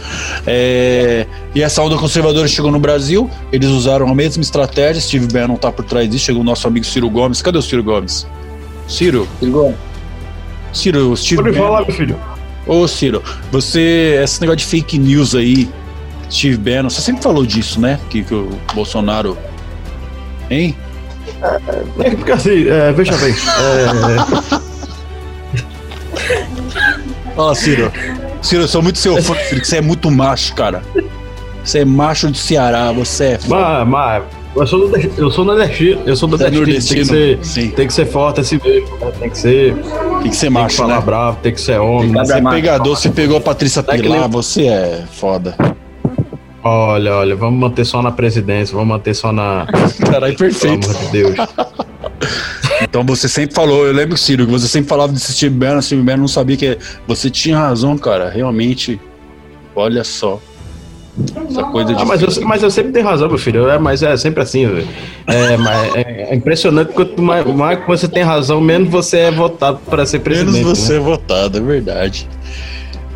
[0.46, 5.00] É, E essa onda conservadora chegou no Brasil, eles usaram a mesma estratégia.
[5.00, 6.24] Steve Bannon tá por trás disso.
[6.26, 7.42] Chegou o nosso amigo Ciro Gomes.
[7.42, 8.26] Cadê o Ciro Gomes?
[8.86, 9.74] Ciro, Ligou?
[10.72, 11.66] Ciro, o Steve Pode Bannon.
[11.66, 12.20] falar, meu filho.
[12.66, 14.20] Ô, Ciro, você.
[14.22, 15.68] Esse negócio de fake news aí,
[16.30, 17.98] Steve Bannon, você sempre falou disso, né?
[18.10, 19.36] Que, que o Bolsonaro.
[20.50, 20.76] Hein?
[22.00, 23.34] É porque assim, é, veja bem.
[23.34, 24.67] É,
[27.38, 27.92] Fala, Ciro.
[28.42, 30.82] Ciro, eu sou muito seu fã, Ciro, que você é muito macho, cara.
[31.62, 33.84] Você é macho do Ceará, você é foda.
[33.84, 34.22] mas, mas
[34.56, 37.44] eu sou do nordestino, eu sou nordestino, eu sou do é nordestino, tem que ser,
[37.44, 37.70] Sim.
[37.70, 39.12] tem que ser forte assim mesmo, né?
[39.20, 39.82] tem que ser, Tem
[40.30, 41.02] que ser tem que macho, falar né?
[41.06, 42.10] bravo, tem que ser homem.
[42.12, 42.56] Tem que Você é macho.
[42.56, 45.54] pegador, você pegou a Patrícia é Pilar, nem- você é foda.
[46.64, 49.64] Olha, olha, vamos manter só na presidência, vamos manter só na,
[50.10, 50.90] Caralho, pelo perfeito.
[50.90, 51.36] amor de Deus.
[52.82, 56.02] Então você sempre falou, eu lembro, Ciro, que você sempre falava desse Steve Bannon, Steve
[56.02, 58.30] Bannon não sabia que você tinha razão, cara.
[58.30, 59.00] Realmente,
[59.74, 60.40] olha só.
[61.50, 62.02] Essa coisa de.
[62.02, 63.68] Ah, mas, eu, mas eu sempre tenho razão, meu filho.
[63.68, 64.88] É, mas é sempre assim, velho.
[65.26, 69.30] É, mas é, é impressionante quanto mais, mais que você tem razão, menos você é
[69.30, 70.62] votado para ser presidente.
[70.62, 70.98] Menos você né?
[70.98, 72.28] é votado, é verdade.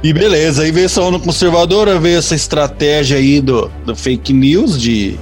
[0.02, 4.80] E beleza, aí veio essa onda conservadora, veio essa estratégia aí do, do fake news
[4.80, 5.18] de.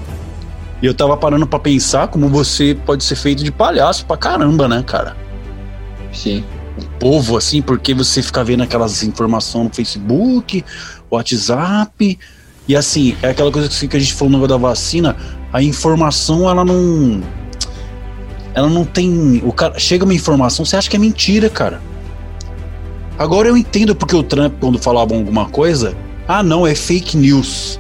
[0.83, 4.67] E eu tava parando pra pensar como você pode ser feito de palhaço pra caramba,
[4.67, 5.17] né, cara?
[6.13, 6.45] Sim.
[6.99, 10.65] povo, assim, porque você fica vendo aquelas informações no Facebook,
[11.11, 12.19] WhatsApp,
[12.67, 15.17] e assim, é aquela coisa que a gente falou no negócio da vacina,
[15.53, 17.21] a informação, ela não.
[18.55, 19.43] Ela não tem.
[19.45, 21.81] O cara, chega uma informação, você acha que é mentira, cara.
[23.19, 25.95] Agora eu entendo porque o Trump, quando falava alguma coisa,
[26.27, 27.79] ah, não, é fake news.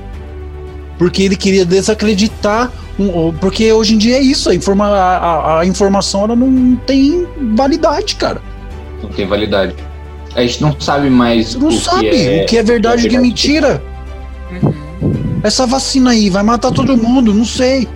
[1.00, 2.70] Porque ele queria desacreditar.
[2.98, 7.26] um- Porque hoje em dia é isso, a, informa, a, a- informação ela não tem
[7.54, 8.42] validade, cara.
[9.02, 9.74] Não tem validade.
[10.36, 12.42] A gente não sabe mais não o sabe que é...
[12.42, 13.82] o que é verdade e o que é mentira.
[14.62, 15.40] Uhum.
[15.42, 17.88] Essa vacina aí vai matar todo mundo, não sei.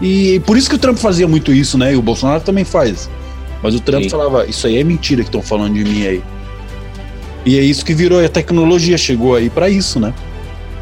[0.00, 1.92] E por isso que o Trump fazia muito isso, né?
[1.92, 3.10] E o Bolsonaro também faz.
[3.60, 4.08] Mas o Trump Sim.
[4.10, 6.22] falava, isso aí é mentira que estão falando de mim aí.
[7.44, 10.14] E é isso que virou, e a tecnologia chegou aí pra isso, né?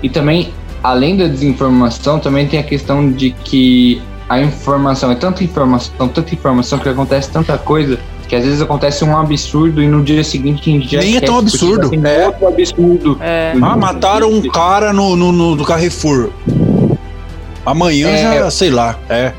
[0.02, 0.52] E também,
[0.82, 6.34] além da desinformação, também tem a questão de que a informação é tanta informação, tanta
[6.34, 7.98] informação que acontece tanta coisa
[8.28, 11.20] que às vezes acontece um absurdo e no dia seguinte a gente já Nem é
[11.20, 12.26] tão porque absurdo, já tem é.
[12.26, 13.18] outro absurdo.
[13.20, 13.52] É.
[13.62, 16.30] Ah, mataram um cara no, no, no- do Carrefour.
[17.64, 18.38] Amanhã É.
[18.38, 19.32] já, sei lá, é.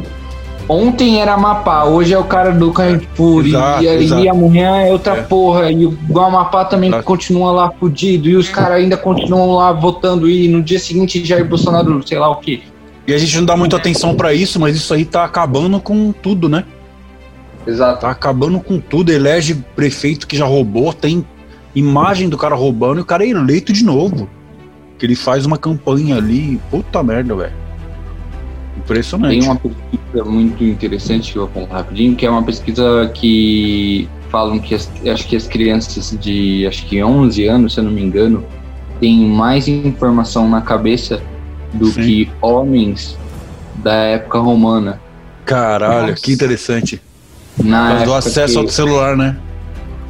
[0.70, 4.30] Ontem era Amapá, hoje é o cara do Carrefour, e- Exato, e, exato.
[4.30, 5.22] amanhã é outra É.
[5.24, 7.05] porra, e o Amapá também Exato.
[7.05, 11.47] continua lá fudido, e os caras ainda continuam lá votando, e no dia seguinte Jair
[11.47, 12.63] Bolsonaro, sei lá o que.
[13.07, 16.11] E a gente não dá muita atenção pra isso, mas isso aí tá acabando com
[16.11, 16.65] tudo, né?
[17.65, 18.01] Exato.
[18.01, 19.09] Tá acabando com tudo.
[19.11, 21.26] Elege prefeito que já roubou, tem
[21.74, 24.28] imagem do cara roubando e o cara é eleito de novo.
[24.97, 26.59] Que ele faz uma campanha ali.
[26.70, 27.53] Puta merda, velho.
[28.78, 29.39] Impressionante.
[29.39, 34.07] Tem uma pesquisa muito interessante que eu vou falar rapidinho, que é uma pesquisa que
[34.30, 37.91] falam que as, acho que as crianças de acho que 11 anos, se eu não
[37.91, 38.43] me engano,
[38.99, 41.21] têm mais informação na cabeça
[41.73, 42.01] do Sim.
[42.01, 43.17] que homens
[43.75, 44.99] da época romana.
[45.45, 46.21] Caralho, Nossa.
[46.23, 47.01] que interessante.
[47.63, 49.38] Na Mas do acesso que- ao celular, né?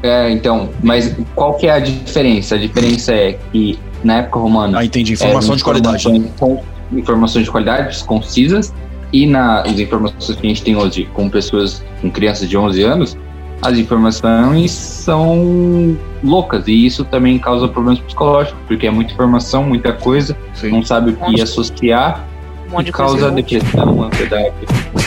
[0.03, 2.55] É, então, mas qual que é a diferença?
[2.55, 5.13] A diferença é que na época romana Ah, entendi.
[5.13, 6.07] Informação de qualidade.
[6.07, 6.61] informações com-
[6.91, 8.73] informações de qualidade, concisas,
[9.11, 13.17] e nas informações que a gente tem hoje com pessoas, com crianças de 11 anos,
[13.61, 19.93] as informações são loucas, e isso também causa problemas psicológicos, porque é muita informação, muita
[19.93, 22.23] coisa, Sim, não sabe o que associar,
[22.67, 24.53] Um monte e causa depressão, ansiedade.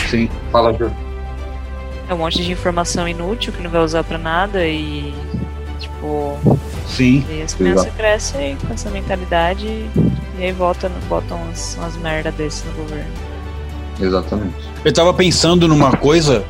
[0.09, 0.29] sim.
[0.51, 0.91] Fala, Ju.
[2.09, 5.13] É um monte de informação inútil que não vai usar pra nada e.
[5.79, 6.37] Tipo.
[6.85, 7.23] Sim.
[7.29, 9.89] E as crianças crescem com essa mentalidade
[10.37, 13.11] e aí votam, botam umas, umas merda desses no governo.
[13.99, 14.55] Exatamente.
[14.83, 16.43] Eu tava pensando numa coisa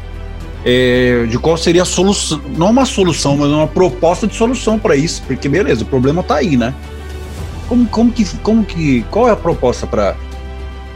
[0.63, 4.95] é, de qual seria a solução, não uma solução, mas uma proposta de solução pra
[4.95, 6.73] isso, porque beleza, o problema tá aí, né?
[7.67, 10.15] Como, como que, como que, qual é a proposta pra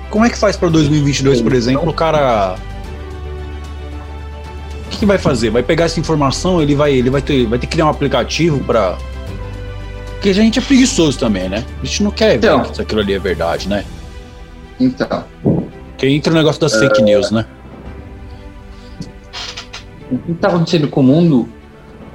[0.10, 2.56] como é que faz pra 2022, por exemplo, o cara
[4.86, 5.50] o que, que vai fazer?
[5.50, 8.64] Vai pegar essa informação, ele vai, ele vai ter, vai ter que criar um aplicativo
[8.64, 8.98] pra
[10.16, 11.64] porque a gente é preguiçoso também, né?
[11.82, 12.64] A gente não quer Então.
[12.64, 13.86] ver se aquilo ali é verdade, né?
[14.80, 15.24] Então,
[15.92, 17.46] Porque entra o negócio das fake news, né?
[20.12, 21.50] o que está acontecendo com o mundo,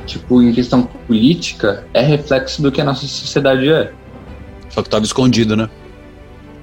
[0.07, 3.93] tipo, em questão política, é reflexo do que a nossa sociedade é.
[4.69, 5.69] Só que tava escondido, né?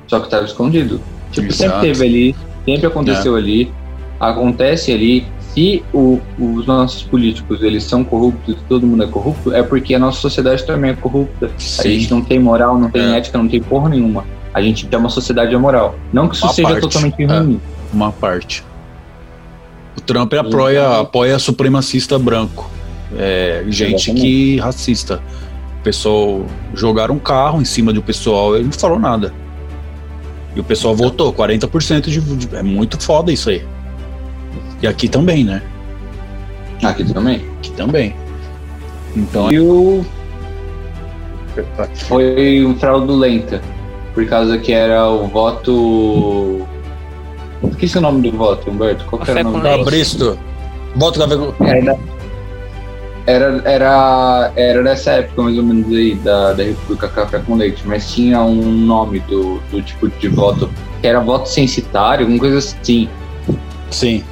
[0.07, 1.01] Só que estava escondido.
[1.31, 1.57] Tipo, Exato.
[1.57, 2.35] sempre teve ali,
[2.65, 3.71] sempre aconteceu ali,
[4.19, 5.25] acontece ali.
[5.57, 9.99] Se o- os nossos políticos eles são corruptos, todo mundo é corrupto, é porque a
[9.99, 11.49] nossa sociedade também é corrupta.
[11.79, 13.17] A gente não tem moral, não tem É.
[13.17, 14.23] ética, não tem porra nenhuma.
[14.53, 15.95] A gente é uma sociedade amoral.
[16.13, 17.25] Não que isso Uma seja parte, totalmente é.
[17.39, 17.59] ruim.
[17.91, 18.63] uma parte.
[19.97, 22.69] O Trump apoia, apoia supremacista branco.
[23.17, 24.21] É, gente Exatamente.
[24.21, 25.23] que racista.
[25.79, 26.45] O pessoal
[26.75, 29.33] jogaram um carro em cima do pessoal, ele não falou nada.
[30.55, 32.55] E o pessoal votou, 40% de, de.
[32.55, 33.63] É muito foda isso aí.
[34.81, 35.61] E aqui também, né?
[36.83, 37.45] Aqui também.
[37.57, 38.15] Aqui também.
[39.15, 40.05] Então, E o
[42.07, 43.61] foi um fraudulenta.
[44.13, 46.65] Por causa que era o voto.
[47.71, 49.05] Esqueci o nome do voto, Humberto.
[49.05, 50.39] Qual que era o Café nome com do voto?
[50.95, 51.65] Volta café com.
[51.65, 51.99] Era,
[53.27, 57.83] era, era, era dessa época, mais ou menos aí, da, da República Café com Leite,
[57.85, 60.69] mas tinha um nome do, do tipo de voto,
[61.01, 63.09] que era voto censitário, alguma coisa assim.
[63.91, 64.23] Sim.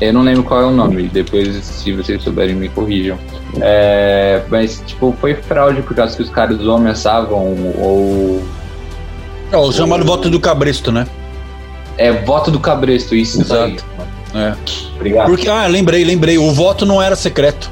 [0.00, 3.18] Eu não lembro qual é o nome, depois, se vocês souberem, me corrijam.
[3.60, 7.38] É, mas, tipo, foi fraude por causa que os caras ou ameaçavam
[7.78, 8.42] ou.
[9.50, 11.06] É o chamado voto do Cabresto, né?
[11.96, 13.40] É voto do cabresto, isso.
[13.40, 13.82] Exato.
[14.34, 14.42] Aí.
[14.42, 14.54] É.
[14.96, 15.28] Obrigado.
[15.28, 16.36] Porque, ah, lembrei, lembrei.
[16.36, 17.70] O voto não era secreto.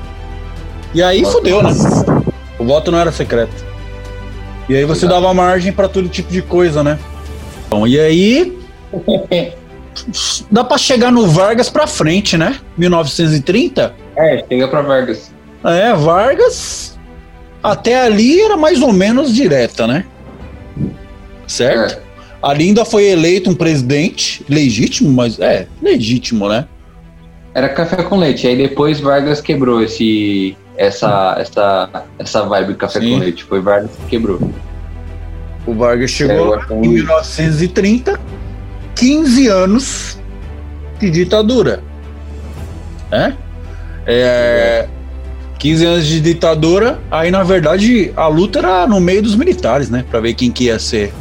[0.95, 1.71] E aí Voto- fudeu, né?
[2.59, 3.53] O voto não era secreto.
[4.67, 5.21] E aí você Exato.
[5.21, 6.99] dava margem pra todo tipo de coisa, né?
[7.69, 8.57] Bom, e aí
[10.51, 12.59] dá pra chegar no Vargas pra frente, né?
[12.77, 13.95] 1930.
[14.17, 15.33] É, chega pra Vargas.
[15.65, 16.99] É, Vargas
[17.63, 20.05] até ali era mais ou menos direta, né?
[21.47, 21.95] Certo?
[22.01, 22.05] É.
[22.43, 26.67] Ali ainda foi eleito um presidente legítimo, mas é, legítimo, né?
[27.55, 28.47] Era café com leite.
[28.47, 33.13] Aí depois Vargas quebrou esse, essa, essa, essa vibe café Sim.
[33.13, 33.45] com leite.
[33.45, 34.51] Foi Vargas que quebrou.
[35.67, 38.21] O Vargas É, chegou lá acho em que- 1930,
[38.95, 40.19] 15 anos
[40.99, 41.83] de ditadura.
[43.11, 43.33] É?
[44.07, 44.89] É,
[45.59, 50.05] 15 anos de ditadura, aí na verdade a luta era no meio dos militares, né?
[50.11, 51.13] Pra ver quem que ia ser.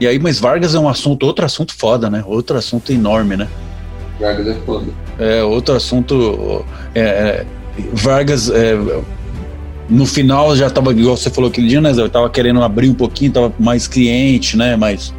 [0.00, 2.24] E aí, mas Vargas é um assunto, outro assunto foda, né?
[2.26, 3.48] Outro assunto enorme, né?
[4.20, 4.86] Vargas é foda.
[5.18, 6.64] É, outro assunto.
[6.94, 7.46] é, é,
[7.92, 8.76] Vargas, é,
[9.88, 11.92] no final já tava, igual você falou aquele dia, né?
[11.92, 12.02] Zé?
[12.02, 14.76] Eu tava querendo abrir um pouquinho, tava mais cliente, né?
[14.76, 15.14] Mas.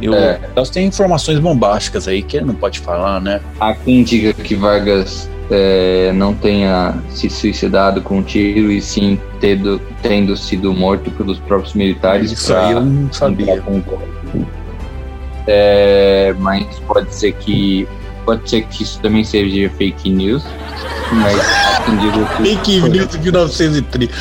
[0.00, 0.40] Eu, É.
[0.54, 3.40] Nós tem informações bombásticas aí que ele não pode falar, né?
[3.60, 9.18] Há quem diga que Vargas é, não tenha se suicidado com um tiro e sim
[9.40, 12.32] tendo, tendo sido morto pelos próprios militares.
[12.32, 13.62] Isso pra- aí eu não sabia.
[15.46, 17.86] É, mas pode ser que
[18.24, 20.42] pode ser que isso também seja fake news.
[21.12, 24.14] Mas há quem diga que Fake news de 1930.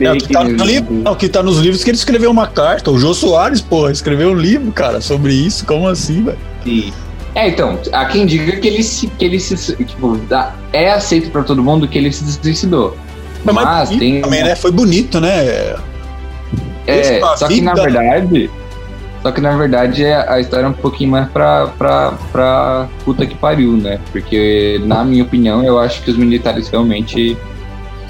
[0.00, 2.30] É, o que tá nos livros, não, o que tá nos livros que ele escreveu
[2.30, 2.90] uma carta.
[2.90, 5.64] O Jô Soares, pô, escreveu um livro, cara, sobre isso.
[5.66, 6.38] Como assim, velho?
[6.64, 6.92] Sim.
[7.34, 9.06] É, então, há quem diga que ele se.
[9.06, 10.18] Que ele se tipo,
[10.72, 12.96] é aceito pra todo mundo que ele se suicidou.
[13.44, 14.54] Mas, Mas bonito tem- também, né?
[14.54, 15.74] Foi bonito, né?
[16.86, 18.50] É, só que na verdade.
[19.22, 23.24] Só que na verdade é- a história é um pouquinho mais pra, pra, pra puta
[23.24, 24.00] que pariu, né?
[24.10, 27.36] Porque, na minha opinião, eu acho que os militares realmente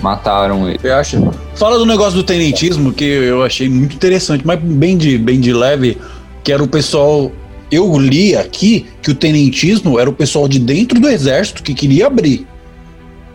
[0.02, 0.78] mataram ele.
[0.78, 1.30] Você acha?
[1.54, 5.52] Fala do negócio do tenentismo, que eu achei muito interessante, mas bem de, bem de
[5.52, 5.98] leve,
[6.42, 7.30] que era o pessoal.
[7.70, 12.06] Eu li aqui que o tenentismo era o pessoal de dentro do exército que queria
[12.06, 12.46] abrir.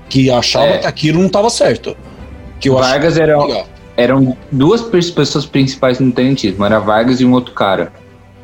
[0.10, 0.78] Que achava É.
[0.78, 1.98] que aquilo não estava certo.
[2.60, 3.36] Que eu acho Vargas era,
[3.96, 7.92] eram duas pessoas principais no tenentismo, era Vargas e um outro cara.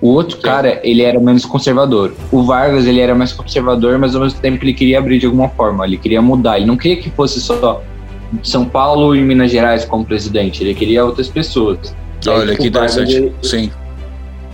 [0.01, 2.13] O outro cara, ele era menos conservador.
[2.31, 5.47] O Vargas, ele era mais conservador, mas ao mesmo tempo ele queria abrir de alguma
[5.49, 6.57] forma, ele queria mudar.
[6.57, 7.81] Ele não queria que fosse só
[8.41, 11.95] São Paulo e Minas Gerais como presidente, ele queria outras pessoas.
[12.25, 13.15] E aí, Olha tipo, que o Vargas, interessante.
[13.25, 13.71] ele- Sim.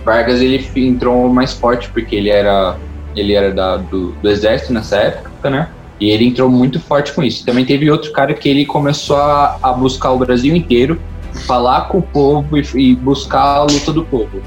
[0.04, 2.76] Vargas ele entrou mais forte porque ele era
[3.16, 5.68] ele era da, do, do exército nessa época, né?
[6.00, 7.44] E ele entrou muito forte com isso.
[7.44, 10.98] Também teve outro cara que ele começou a, a buscar o Brasil inteiro,
[11.46, 14.40] falar com o povo e, e buscar a luta do povo.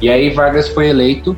[0.00, 1.36] E aí Vargas foi eleito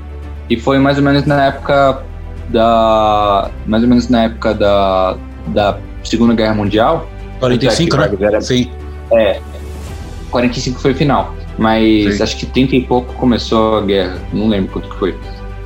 [0.51, 2.03] e foi mais ou menos na época
[2.51, 5.17] da mais ou menos na época da,
[5.49, 7.09] da Segunda Guerra Mundial.
[7.41, 8.11] 45, né?
[8.21, 8.71] Era, Sim.
[9.13, 9.41] é,
[10.31, 11.35] 45 foi o final.
[11.57, 12.23] Mas Sim.
[12.23, 14.19] acho que 30 e pouco começou a guerra.
[14.33, 15.15] Não lembro quanto que foi.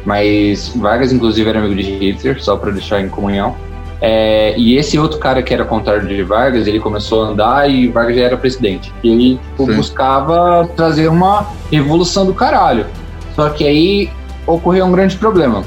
[0.05, 3.57] Mas Vargas, inclusive, era amigo de Hitler, só para deixar em comunhão.
[4.01, 7.89] É, e esse outro cara que era contrário de Vargas, ele começou a andar e
[7.89, 8.93] Vargas já era presidente.
[9.03, 12.87] E ele tipo, buscava trazer uma revolução do caralho.
[13.35, 14.11] Só que aí
[14.47, 15.65] ocorreu um grande problema.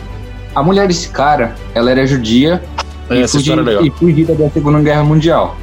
[0.55, 2.61] A mulher desse cara, ela era judia
[3.09, 5.57] É, e, e fugida da Segunda Guerra Mundial.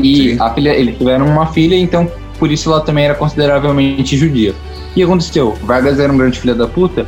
[0.00, 0.40] E Sim.
[0.40, 4.52] a filha, eles tiveram uma filha, então por isso ela também era consideravelmente judia.
[4.90, 5.56] O que aconteceu?
[5.62, 7.06] Vargas era um grande filho da puta,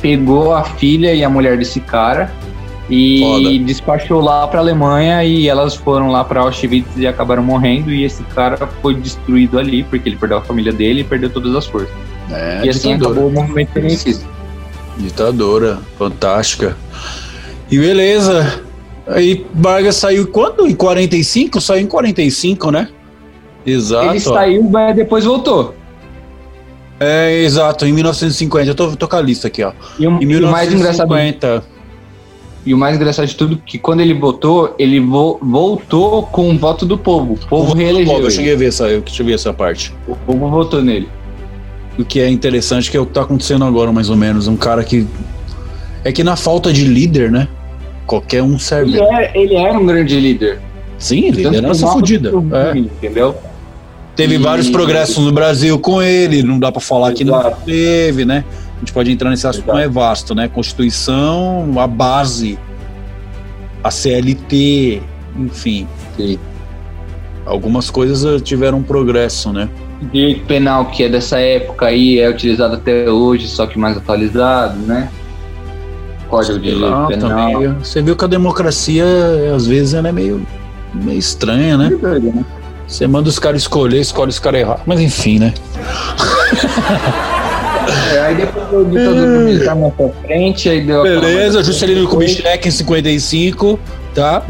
[0.00, 2.32] pegou a filha e a mulher desse cara
[2.90, 3.58] e Foda.
[3.64, 8.22] despachou lá pra Alemanha e elas foram lá pra Auschwitz e acabaram morrendo e esse
[8.24, 11.94] cara foi destruído ali porque ele perdeu a família dele e perdeu todas as forças.
[12.30, 13.12] É, e assim ditadora.
[13.12, 14.26] acabou o movimento feminista.
[14.98, 16.76] Ditadora, fantástica.
[17.70, 18.62] E beleza.
[19.06, 20.66] Aí Vargas saiu quando?
[20.66, 21.60] Em 45?
[21.60, 22.88] Saiu em 45, né?
[23.66, 24.06] Exato.
[24.10, 25.74] Ele saiu, mas depois voltou.
[27.00, 28.68] É, exato, em 1950.
[28.70, 29.72] Eu tô, tô com a lista aqui, ó.
[29.98, 31.64] E o, Em e o mais engraçado 1950.
[32.64, 36.48] E o mais engraçado de tudo é que quando ele votou, ele vo- voltou com
[36.48, 37.32] o voto do povo.
[37.34, 38.14] O povo reelegeu.
[38.14, 39.92] Pô, eu cheguei a ver essa, eu deixa eu ver essa parte.
[40.06, 41.08] O povo votou nele.
[41.98, 44.46] O que é interessante que é o que tá acontecendo agora, mais ou menos.
[44.46, 45.04] Um cara que.
[46.04, 47.48] É que na falta de líder, né?
[48.12, 48.90] Qualquer um serve.
[48.92, 50.60] Ele era, ele era um grande líder.
[50.98, 52.30] Sim, liderança fodida.
[52.52, 52.76] É.
[52.78, 53.34] Entendeu?
[54.14, 57.62] Teve E- vários progressos no Brasil com ele, não dá pra falar que não Exato.
[57.64, 58.44] teve, né?
[58.76, 59.78] A gente pode entrar nesse assunto, Exato.
[59.78, 60.46] é vasto, né?
[60.46, 62.58] Constituição, a base,
[63.82, 65.00] a CLT,
[65.38, 65.86] enfim.
[66.14, 66.38] Sim.
[67.46, 69.70] Algumas coisas eh, tiveram progresso, né?
[70.12, 74.76] Direito penal, que é dessa época aí, é utilizado até hoje, só que mais atualizado,
[74.80, 75.08] né?
[76.32, 77.28] Código de lá, Penal.
[77.28, 79.04] também, você viu que a democracia,
[79.54, 80.46] às vezes, ela é meio,
[80.94, 81.90] meio estranha, né?
[81.90, 82.44] Né?
[82.88, 84.82] Você manda os caras escolher, escolhe os caras errados.
[84.86, 85.52] Mas enfim, né?
[88.14, 92.70] É, aí depois o ditadura militar mais pra frente, aí deu Beleza, Juscelino Kubitschek em
[92.70, 93.78] 55,
[94.14, 94.42] tá?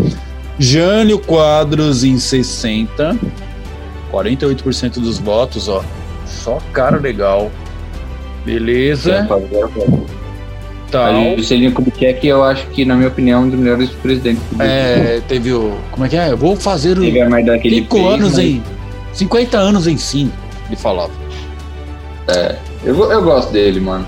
[0.58, 3.16] Jânio Quadros em 60.
[4.12, 5.82] 48% dos votos, ó.
[6.26, 7.50] Só cara legal.
[8.44, 9.26] Beleza.
[10.92, 11.06] Tá.
[11.06, 14.42] Aí o Celino Kubitschek, eu acho que, na minha opinião, é um dos melhores presidentes
[14.50, 14.74] do Brasil.
[14.76, 15.74] É, teve o.
[15.90, 16.30] Como é que é?
[16.30, 17.02] Eu vou fazer o.
[17.02, 18.62] 5 fez, anos mas em.
[19.14, 20.30] 50 anos em 5,
[20.68, 21.10] ele falava.
[22.84, 24.06] Eu, vou- eu gosto dele, mano.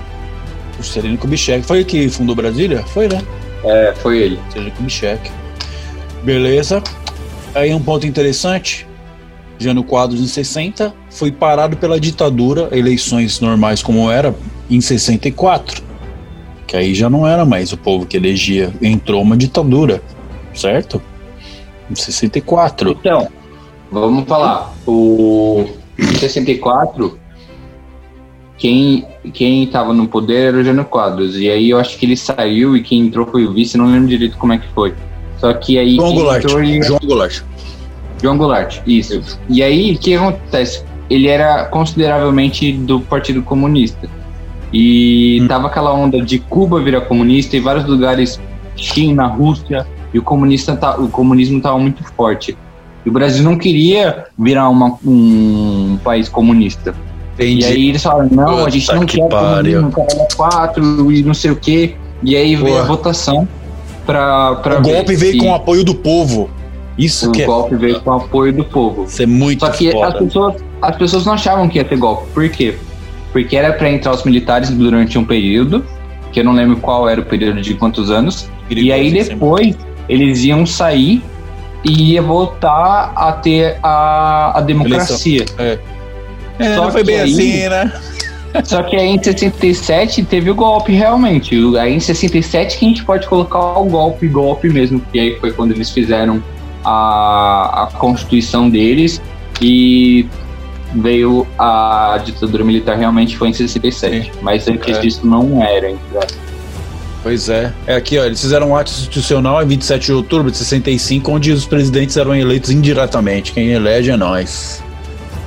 [0.79, 1.65] O Juscelino Kubitschek.
[1.65, 2.83] Foi ele que fundou Brasília?
[2.87, 3.21] Foi, né?
[3.63, 4.39] É, foi ele.
[4.53, 5.31] Seja Kubitschek.
[6.23, 6.81] Beleza.
[7.53, 8.85] Aí um ponto interessante.
[9.57, 14.35] Jânio Quadros em 60 foi parado pela ditadura, eleições normais como era,
[14.69, 15.81] em 64.
[16.67, 18.73] Que aí já não era mais o povo que elegia.
[18.81, 20.01] Entrou uma ditadura,
[20.53, 21.01] certo?
[21.89, 22.91] Em 64.
[22.91, 23.27] Então,
[23.91, 24.73] vamos falar.
[24.87, 25.65] O
[25.97, 27.17] em 64,
[28.57, 31.37] quem, quem tava no poder era o Jânio Quadros.
[31.37, 34.07] E aí eu acho que ele saiu e quem entrou foi o vice, não lembro
[34.09, 34.93] direito como é que foi.
[35.37, 35.95] Só que aí.
[35.95, 36.43] João quem Goulart.
[36.43, 37.41] entrou e- João Goulart.
[38.21, 39.21] João Goulart, isso.
[39.49, 40.83] E aí, o que acontece?
[41.09, 44.09] Ele era consideravelmente do Partido Comunista.
[44.77, 45.47] E Hum.
[45.47, 48.37] tava aquela onda de Cuba virar comunista e vários lugares,
[48.75, 52.57] China, Rússia, e o, comunista tá, o comunismo estava muito forte.
[53.05, 56.93] E o Brasil não queria virar uma- um país comunista.
[57.35, 57.61] Entendi.
[57.61, 59.81] E aí eles falaram, não, a gente Puta não que quer pariu.
[59.81, 61.95] comunismo, caralho, quatro e não sei o quê.
[62.21, 62.81] E aí veio Boa.
[62.81, 63.47] a votação
[64.05, 66.49] pra, pra o golpe veio se com o apoio do povo.
[66.97, 69.03] Isso o que é, golpe veio com o apoio do povo.
[69.05, 72.25] isso é muito Só que as pessoas, as pessoas não achavam que ia ter golpe.
[72.33, 72.75] Por quê?
[73.35, 75.85] Porque era pra entrar os militares durante um período,
[76.31, 79.75] que eu não lembro qual era o período de quantos anos, e aí depois
[80.07, 81.21] eles iam sair
[81.83, 85.43] e ia voltar a ter a, a democracia.
[85.59, 85.77] É,
[86.75, 87.93] Só não foi bem aí- assim, né?
[88.63, 91.57] Só que aí em 67 teve o golpe realmente.
[91.77, 95.51] Aí em 67 que a gente pode colocar o golpe, golpe mesmo, que aí foi
[95.51, 96.41] quando eles fizeram
[96.85, 99.21] a, a constituição deles
[99.61, 100.25] e
[100.95, 104.31] veio a ditadura militar realmente foi em 67.
[104.41, 104.99] Mas antes É.
[105.01, 105.89] disso não era.
[105.91, 106.21] entendeu?
[107.23, 107.73] Pois é.
[107.87, 108.23] É aqui, ó.
[108.25, 112.35] Eles fizeram um ato institucional em 27 de outubro de 65, onde os presidentes eram
[112.35, 113.51] eleitos indiretamente.
[113.51, 114.83] Quem elege é nós.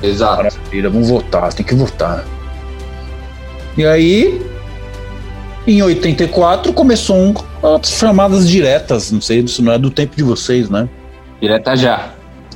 [0.02, 0.36] Exato.
[0.42, 2.24] Maravilha, vamos votar, tem que votar.
[3.76, 4.40] E aí,
[5.66, 7.34] Em 84 começou um,
[7.76, 10.88] as chamadas diretas, não sei, isso não é do tempo de vocês, né?
[11.42, 12.08] Direta já.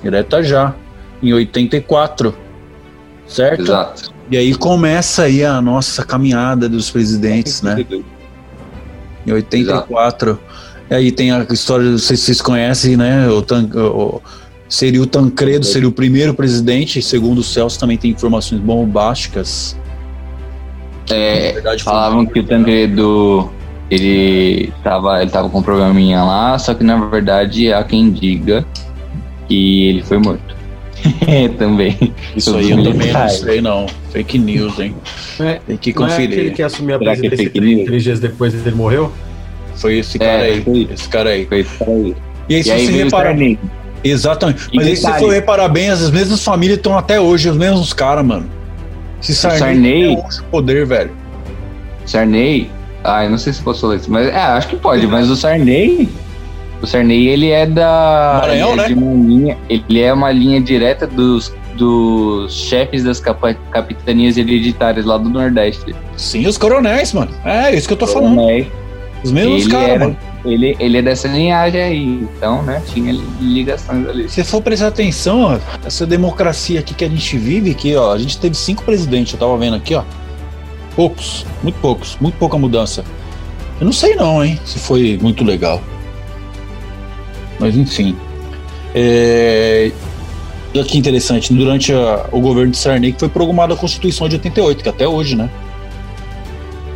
[0.03, 0.75] Direta já.
[1.23, 2.35] Em 84.
[3.27, 3.63] Certo?
[3.63, 4.13] Exato.
[4.31, 7.85] E aí começa aí a nossa caminhada dos presidentes, né?
[9.27, 10.39] Em 84.
[10.91, 13.29] E aí tem a história, não sei se vocês conhecem, né?
[13.29, 14.21] O, Tan, o,
[14.69, 17.03] seria o Tancredo, seria o primeiro presidente.
[17.03, 19.77] Segundo o Celso, também tem informações bombásticas.
[21.11, 23.51] É, verdade, falavam que o Tancredo
[23.91, 28.65] ele tava, ele tava com um probleminha lá, só que na verdade há quem diga
[29.47, 30.57] que ele foi morto.
[31.59, 32.13] também.
[32.37, 33.87] Isso aí eu também não sei, não.
[34.11, 34.95] Fake news, hein?
[35.41, 36.55] É, Tem que Não é aquele conferir.
[36.55, 39.13] que assumiu a Será é presidência fake três, dias depois ele morreu?
[39.77, 40.61] Foi esse É, cara aí.
[40.63, 40.89] foi.
[40.93, 41.47] Esse cara aí.
[41.47, 42.17] Foi isso aí.
[42.49, 43.37] E aí, se E aí você reparar.
[44.05, 44.61] Exatamente.
[44.73, 47.57] E Mas aí, se você for reparar bem, as mesmas famílias estão até hoje, os
[47.57, 48.47] mesmos caras, mano.
[49.23, 51.11] Esse Sarney, Sarney- o poder, velho.
[52.05, 52.69] Sarney,
[53.05, 55.37] ah, eu não sei se posso falar isso, mas é, acho que pode, mas o
[55.37, 56.09] Sarney,
[56.83, 58.89] o Sarney ele é da Maranhão, ele é né?
[58.89, 65.07] de uma linha, ele é uma linha direta dos dos chefes das capa- capitanias hereditárias
[65.07, 65.95] lá do Nordeste.
[66.19, 67.31] Sim, os coronéis, mano.
[67.47, 68.37] É, isso que eu tô falando.
[68.37, 68.67] Né?
[69.25, 70.17] Os mesmos caras, era- mano.
[70.45, 72.05] Ele, ele é dessa linhagem aí,
[72.37, 74.29] então, né, tinha ligações ali.
[74.29, 78.19] Se for prestar atenção, ó, essa democracia aqui que a gente vive, aqui, ó, a
[78.19, 80.03] gente teve cinco presidentes, eu tava vendo aqui, ó.
[80.95, 83.03] Poucos, muito poucos, muito pouca mudança.
[83.81, 85.81] Eu não sei não, hein, se foi muito legal.
[87.63, 88.17] Mas enfim.
[88.95, 89.91] É...
[90.75, 94.37] Olha que interessante, durante a- o governo de Sarney que foi programada a Constituição de
[94.37, 95.49] 88, que até hoje, né?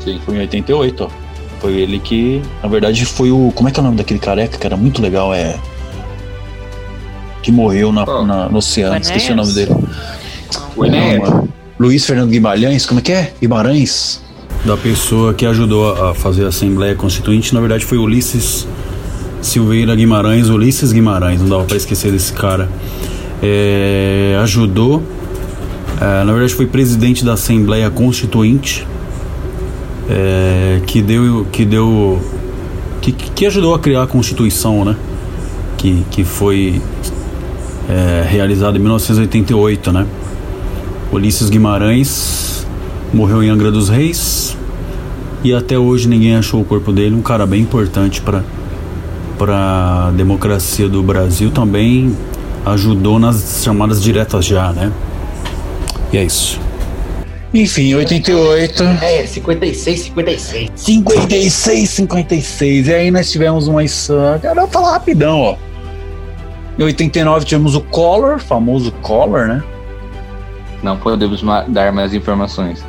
[0.01, 0.19] Sim.
[0.25, 1.09] Foi em 88, ó.
[1.61, 3.51] Foi ele que, na verdade, foi o.
[3.55, 5.33] Como é que é o nome daquele careca que era muito legal?
[5.35, 5.57] É.
[7.43, 8.27] Que morreu na, Qual?
[8.27, 9.71] na- no oceano, esqueci o nome dele.
[10.77, 10.85] O?
[10.87, 11.49] Não, mano.
[11.79, 13.33] Luiz Fernando Guimarães, como é que é?
[13.41, 14.25] Guimarães?
[14.65, 18.67] da pessoa que ajudou a a fazer a Assembleia Constituinte, na verdade foi Ulisses
[19.41, 22.69] Silveira Guimarães, Ulisses Guimarães, não dava para esquecer desse cara.
[23.43, 25.03] É, ajudou,
[26.01, 28.87] é, na verdade foi presidente da Assembleia Constituinte,
[30.09, 32.21] é, que deu, que deu,
[33.01, 34.97] que, que ajudou a criar a Constituição, né?
[35.77, 36.81] Que, que foi
[37.89, 40.07] é, realizada em 1988, né?
[41.13, 42.67] Ulisses Guimarães
[43.13, 44.57] morreu em Angra dos Reis
[45.45, 47.15] e até hoje ninguém achou o corpo dele.
[47.15, 48.43] Um cara bem importante para
[49.39, 52.17] para democracia do Brasil também
[52.65, 54.93] ajudou nas chamadas diretas já, né?
[56.13, 56.61] E é isso.
[57.55, 58.83] Enfim, 88.
[59.03, 60.71] É, 56, 56.
[60.75, 62.89] 56, 56.
[62.89, 63.83] E aí nós tivemos uma.
[64.43, 65.57] Cara, eu vou falar rapidão, ó.
[66.79, 69.63] Em 89 tivemos o Collor, famoso Collor, né?
[70.83, 72.85] Não podemos dar mais informações.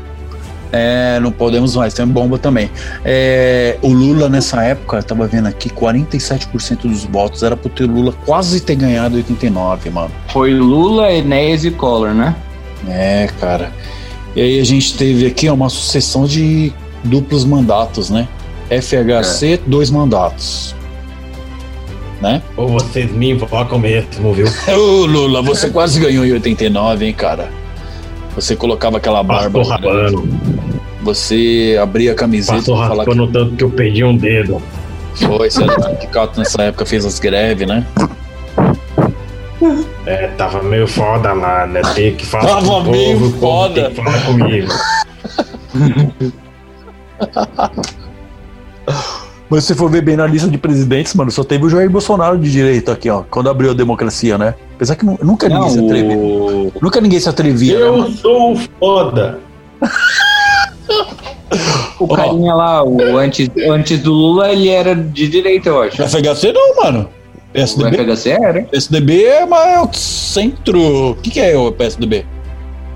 [0.72, 2.70] É, não podemos mais, tem bomba também.
[3.05, 7.86] É, o Lula nessa época, eu tava vendo aqui, 47% dos votos era pro ter
[7.86, 10.11] Lula quase ter ganhado 89, mano.
[10.30, 12.36] Foi Lula, Enéas e Collor, né?
[12.88, 13.72] É, cara.
[14.36, 16.72] E aí a gente teve aqui ó, uma sucessão de
[17.03, 18.28] duplos mandatos, né?
[18.70, 20.76] FHC, dois mandatos.
[22.22, 22.41] Né?
[22.55, 24.47] Ou vocês me invocam mesmo, viu?
[24.76, 27.49] Ô Lula, você quase ganhou em 89, hein, cara?
[28.36, 29.59] Você colocava aquela barba.
[29.59, 30.28] Passou rapando.
[31.08, 34.62] Você abria a camiseta Passou pra falar que tanto que eu perdi um dedo.
[35.16, 35.49] foi.
[35.49, 37.86] Você era sindicato nessa época, fez as greves, né?
[40.05, 41.82] É, tava meio foda lá, né?
[41.95, 43.89] Tem que falar Tava com o meio povo, o povo foda.
[43.89, 44.68] Que falar comigo.
[49.49, 52.38] Mas se for ver bem na lista de presidentes, mano, só teve o Jair Bolsonaro
[52.38, 54.55] de direita aqui, ó, quando abriu a democracia, né?
[54.76, 56.18] Apesar que nu- nunca ninguém se atrevia.
[56.18, 56.74] o...
[56.82, 58.12] Nunca ninguém se atrevia, né, Eu mano?
[58.18, 59.39] sou foda.
[62.00, 66.02] O carinha lá, o antes, antes do Lula, ele era de direita, eu acho.
[66.04, 67.10] FHC não, mano.
[67.50, 68.62] O PSDB, FHC era.
[68.64, 71.12] PSDB é mais o centro.
[71.12, 72.26] O que, que é o PSDB?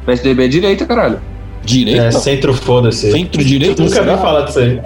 [0.06, 1.22] PSDB é direita, caralho.
[1.64, 2.06] Direita?
[2.06, 3.12] É, centro foda-se.
[3.12, 3.82] Centro-direita?
[3.84, 4.80] Nunca vi falar disso aí.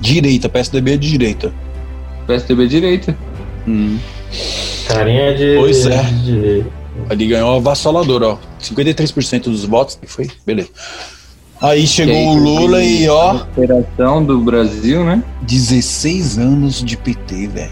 [0.00, 1.52] Direita, PSDB é de direita.
[2.26, 3.16] PSDB é direita.
[4.88, 5.56] Carinha de.
[5.56, 6.02] Pois é.
[6.24, 6.64] de-
[7.08, 8.38] Ali ganhou avassalador, ó.
[8.60, 9.98] 53% dos votos.
[10.06, 10.68] Foi, beleza.
[11.60, 15.22] Aí chegou aí, o Lula e, A ó, operação do Brasil, né?
[15.42, 17.70] 16 anos de PT, velho.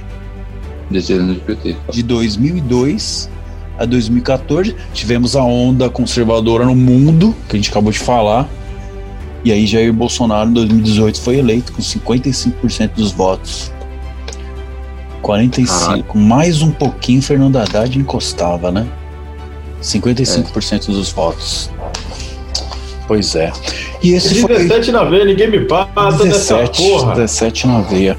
[0.90, 1.76] Desse ano de PT.
[1.90, 3.30] De 2002
[3.78, 8.46] a 2014, tivemos a onda conservadora no mundo, que a gente acabou de falar.
[9.42, 13.72] E aí Jair Bolsonaro em 2018 foi eleito com 55% dos votos.
[15.22, 18.86] 45, mais um pouquinho Fernando Haddad encostava, né?
[19.80, 21.70] 55% dos votos.
[23.08, 23.50] Pois é.
[24.02, 27.14] E esse foi 17 na veia, ninguém me passa dessa 17, porra.
[27.14, 28.18] 17 na veia.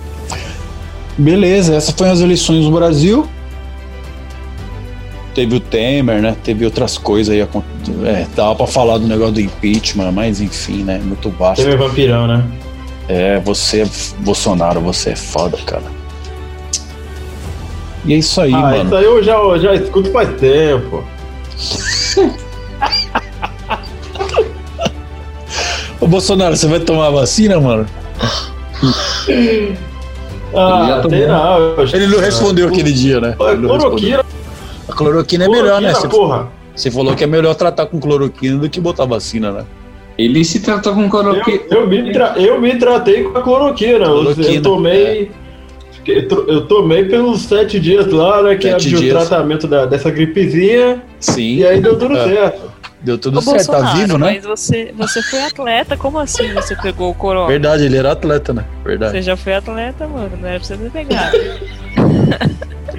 [1.15, 3.27] Beleza, essas foram as eleições no Brasil.
[5.35, 6.35] Teve o Temer, né?
[6.43, 7.39] Teve outras coisas aí.
[7.39, 10.99] É, dava pra falar do negócio do impeachment, mas enfim, né?
[11.03, 11.61] Muito vasto.
[11.61, 12.43] Você é vampirão, né?
[13.07, 13.87] É, você,
[14.19, 15.83] Bolsonaro, você é foda, cara.
[18.05, 18.85] E é isso aí, ah, mano.
[18.85, 21.03] isso aí eu já, eu já escuto faz tempo.
[26.01, 27.85] Ô, Bolsonaro, você vai tomar a vacina, mano?
[30.55, 31.09] Ah, já tomou.
[31.09, 31.83] tem não.
[31.93, 33.35] Ele não respondeu aquele dia, né?
[33.39, 33.67] Ele.
[33.67, 34.25] Cloroquina,
[34.87, 35.91] A cloroquina é melhor, né?
[35.91, 36.47] cloroquina, Você, porra.
[36.75, 39.65] você falou que é melhor tratar com cloroquina do que botar vacina, né?
[40.17, 41.59] Ele se trata com cloroquina.
[41.69, 44.05] Eu, eu, me tra- eu me tratei com a cloroquina.
[44.05, 45.31] Eu- Cloroquina, eu tomei.
[46.07, 48.55] Eu, to- eu tomei pelos sete dias lá, né?
[48.55, 51.03] Que é o tratamento da- dessa gripezinha.
[51.19, 51.57] Sim.
[51.57, 52.23] E aí deu tudo É.
[52.27, 52.71] certo.
[53.01, 54.31] Deu tudo Ô, certo, tá Bolsonaro, vivo, né?
[54.33, 57.47] mas você, você foi atleta, como assim você pegou o corona?
[57.47, 58.65] Verdade, ele era atleta, né?
[58.83, 59.13] Verdade.
[59.13, 61.37] Você já foi atleta, mano, não era pra você ter pegado.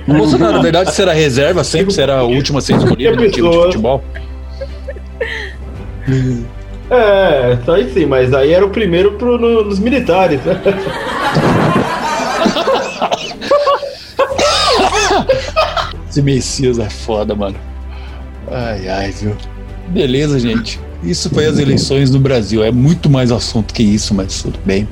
[0.08, 1.92] O Bolsonaro, na verdade, você era reserva sempre?
[1.92, 4.02] Você era a última a ser escolhida no time de futebol?
[6.92, 10.40] É, só aí sim, mas aí era o primeiro pro, no- nos militares.
[10.44, 10.60] né?
[16.08, 17.56] Esse Messias é foda, mano.
[18.50, 19.36] Ai, ai, viu?
[19.90, 20.80] Beleza, gente.
[21.02, 22.62] Isso foi as eleições no Brasil.
[22.62, 24.86] É muito mais assunto que isso, mas tudo bem.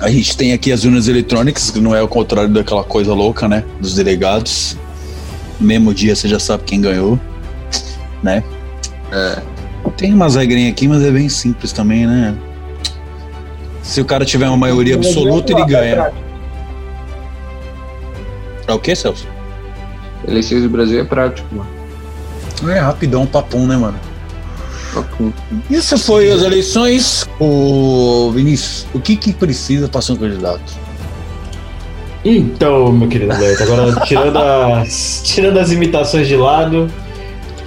[0.00, 3.48] A gente tem aqui as urnas eletrônicas, que não é o contrário daquela coisa louca,
[3.48, 3.64] né?
[3.80, 4.76] Dos delegados.
[5.60, 7.18] No mesmo dia você já sabe quem ganhou,
[8.22, 8.42] né?
[9.12, 9.40] É.
[9.96, 12.34] Tem umas regrinhas aqui, mas é bem simples também, né?
[13.82, 16.12] Se o cara tiver uma maioria absoluta, ele ganha.
[18.66, 19.26] É o que, Celso?
[20.26, 21.81] Eleições do Brasil é prático, mano.
[22.68, 23.98] É rapidão, papum, né, mano?
[25.70, 27.28] Isso foi as eleições.
[27.40, 30.60] O Vinícius, o que que precisa para ser um candidato?
[32.24, 36.88] Então, meu querido Beto, agora tirando as, tirando as imitações de lado.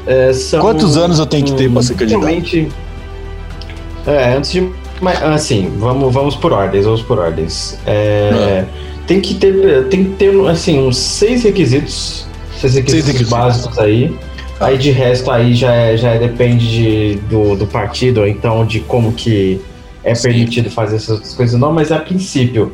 [0.07, 2.21] é, são- Quantos anos eu tenho que ter pra ser candidato?
[2.23, 2.69] Realmente.
[4.07, 4.69] É, antes de.
[5.01, 7.77] Mas, assim, vamos, vamos por ordens, vamos por ordens.
[7.85, 8.63] É,
[9.07, 9.87] Tem que ter.
[9.89, 12.25] Tem que ter, assim, uns seis requisitos.
[12.61, 13.29] Seis requisitos, requisitos.
[13.33, 14.15] básicos aí.
[14.59, 18.65] Aí de resto aí já, é- já é- depende de- do, do partido, ou então
[18.65, 19.59] de como que
[20.03, 20.29] é Sim.
[20.29, 22.71] permitido fazer essas coisas não, mas a princípio.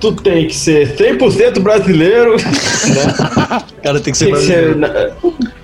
[0.00, 3.62] Tu tem que ser 100% brasileiro, né?
[3.82, 5.10] Cara tem que ser tem, que ser, na-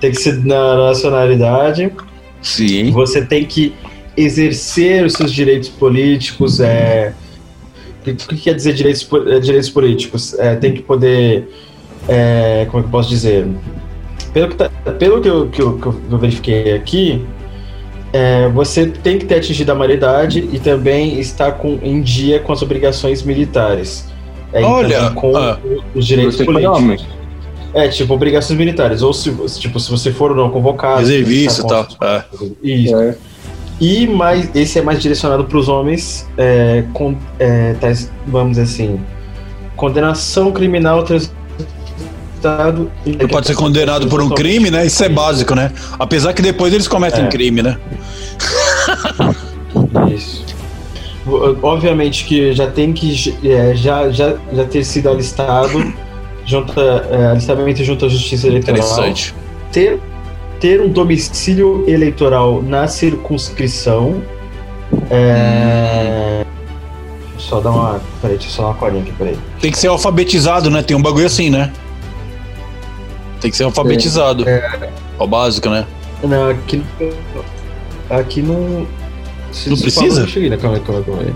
[0.01, 1.91] tem que ser na nacionalidade.
[2.43, 2.91] Sim.
[2.91, 3.74] Você tem que
[4.16, 6.61] exercer os seus direitos políticos.
[6.61, 7.12] É...
[8.07, 10.34] O que quer dizer direitos, eh, direitos políticos?
[10.38, 11.49] É, tem que poder.
[12.09, 13.47] é, como é que eu posso dizer?
[14.33, 17.24] Pelo que, tá- pelo que, eu, que, eu, que eu verifiquei aqui,
[18.12, 22.53] é, você tem que ter atingido a maioridade e também estar com, em dia com
[22.53, 24.09] as obrigações militares.
[24.53, 25.59] É, e Olha, com ah.
[25.95, 27.07] os direitos políticos.
[27.72, 29.01] É, tipo, obrigações militares.
[29.03, 31.01] Ou se, tipo, se você for ou não convocado.
[31.01, 32.09] Reservista e tá tal.
[32.09, 32.24] É.
[32.62, 32.97] Isso.
[32.97, 33.16] É.
[33.81, 38.62] E mais, esse é mais direcionado para os homens, é, com, é, tais- vamos dizer
[38.62, 39.01] assim,
[39.74, 41.03] condenação criminal
[43.07, 44.86] Ele pode ser condenado por um crime, né?
[44.86, 45.70] Isso é básico, né?
[45.99, 47.28] Apesar que depois eles cometem É.
[47.28, 47.76] crime, né?
[50.14, 50.45] Isso.
[51.62, 55.93] Obviamente que já tem que é, já, já, já ter sido alistado,
[56.47, 58.78] junto, a- é, alistamento junto à Justiça Eleitoral.
[58.80, 59.34] Interessante.
[59.70, 60.01] Ter,
[60.59, 64.23] ter um domicílio eleitoral na circunscrição.
[65.10, 66.44] É,
[67.39, 68.01] Só dar uma.
[68.20, 69.36] Peraí, deixa eu só dar uma colinha aqui, peraí.
[69.60, 70.82] Tem que ser alfabetizado, né?
[70.82, 71.70] Tem um bagulho assim, né?
[73.41, 74.49] Tem que ser alfabetizado.
[74.49, 74.71] É
[75.19, 75.87] o básico, né?
[76.23, 76.83] Não, aqui.
[78.11, 78.87] Aqui não.
[79.53, 80.27] se- Não se precisa?
[80.27, 80.57] né?
[80.57, 81.35] Calma calma calma aí.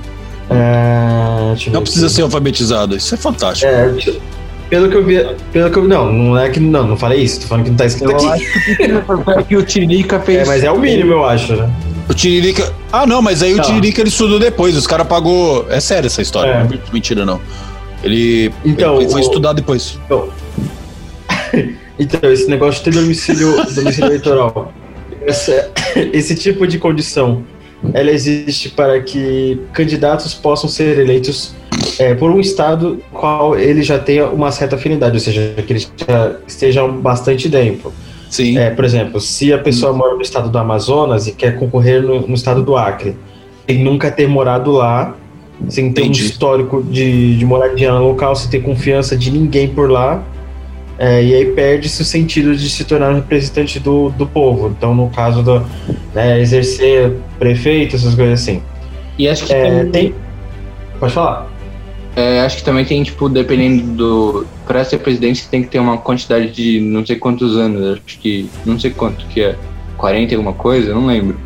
[0.50, 2.14] É, Não precisa aqui.
[2.16, 2.94] ser alfabetizado.
[2.96, 3.70] Isso é fantástico.
[3.70, 4.14] É, deixa-
[4.68, 5.24] pelo que eu vi.
[5.52, 6.60] Pelo que eu Não, não é que.
[6.60, 8.26] Não, não falei isso, tô falando que não tá escrito Eu aqui.
[8.46, 10.40] acho que o Tiririca fez.
[10.40, 11.70] É, mas é o mínimo, eu acho, né?
[12.08, 12.70] O Tiririca.
[12.92, 13.62] Ah, não, mas aí o.
[13.62, 14.76] Tiririca ele estudou depois.
[14.76, 15.66] Os caras pagou.
[15.70, 16.50] É sério essa história.
[16.50, 16.64] É.
[16.64, 17.40] Não é mentira, não.
[18.02, 19.98] Ele, Então, ele foi o- estudar depois.
[20.04, 20.28] Então,
[21.98, 24.72] esse negócio de ter domicílio, domicílio eleitoral.
[25.26, 25.70] Essa-
[26.12, 27.42] esse tipo de condição,
[27.92, 31.54] ela existe para que candidatos possam ser eleitos
[31.98, 35.90] é, por um estado qual ele já tenha uma certa afinidade, ou seja, que eles
[36.06, 37.92] já estejam bastante tempo.
[38.30, 38.58] Sim.
[38.58, 42.26] É, por exemplo, se a pessoa mora no estado do Amazonas e quer concorrer no,
[42.26, 43.14] no estado do Acre,
[43.68, 45.14] sem nunca ter morado lá,
[45.68, 46.22] sem ter Entendi.
[46.22, 50.22] um histórico de, de moradia local, sem ter confiança de ninguém por lá,
[50.98, 54.68] é, e aí perde-se o sentido de se tornar um representante do, do povo.
[54.68, 55.64] Então, no caso da,
[56.14, 58.62] né, exercer prefeito, essas coisas assim.
[59.18, 60.14] E acho que É, também, tem.
[61.00, 61.48] Pode falar.
[62.16, 64.46] é, acho que também tem, tipo, dependendo do.
[64.66, 67.98] Pra ser presidente, você tem que ter uma quantidade de não sei quantos anos.
[68.06, 68.48] Acho que.
[68.64, 69.56] Não sei quanto que é.
[69.96, 70.92] 40 e alguma coisa?
[70.94, 71.38] Não lembro.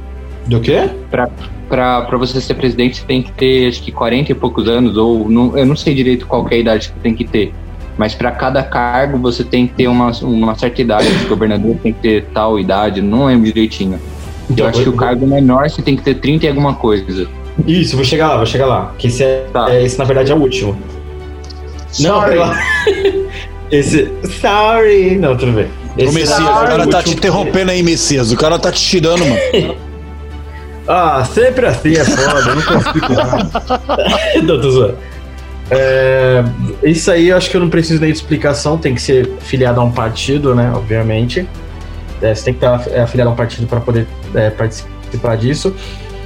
[0.47, 0.89] Do quê?
[1.11, 1.29] Pra,
[1.69, 4.97] pra, pra você ser presidente, você tem que ter, acho que 40 e poucos anos,
[4.97, 7.53] ou não, eu não sei direito qual que é a idade que tem que ter.
[7.99, 11.09] Mas pra cada cargo você tem que ter uma, uma certa idade.
[11.25, 14.01] O governador tem que ter tal idade, não lembro direitinho.
[14.49, 17.27] Então, eu acho que o cargo menor você tem que ter 30 e alguma coisa.
[17.66, 18.95] Isso, vou chegar lá, vou chegar lá.
[18.97, 19.66] Que esse, é, Tá.
[19.75, 20.79] é- esse na verdade é o último.
[22.01, 22.31] Não, Sorry.
[22.33, 22.57] pela...
[23.73, 24.11] esse.
[24.41, 25.16] Sorry!
[25.16, 25.66] Não, tudo bem.
[25.99, 28.31] Esse Messias, é o cara tá te interrompendo aí, Messias.
[28.31, 29.75] O cara tá te tirando, mano.
[30.91, 33.51] Ah, sempre assim é foda, eu não consigo nada.
[34.43, 34.97] não, tô zoando.
[35.70, 36.43] É,
[36.82, 39.81] isso aí eu acho que eu não preciso nem de explicação, tem que ser filiado
[39.81, 40.73] a um partido, né?
[40.74, 41.47] Obviamente.
[42.20, 45.74] É, você tem que estar é, afiliado a um partido para poder é, participar disso.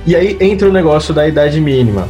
[0.07, 2.09] E aí entra o negócio da idade mínima.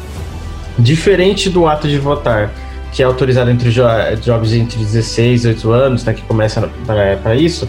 [0.79, 2.51] Diferente do ato de votar,
[2.93, 3.83] que é autorizado entre jo
[4.23, 6.71] jovens entre 16 e 18 anos, né, que começa
[7.23, 7.69] para isso,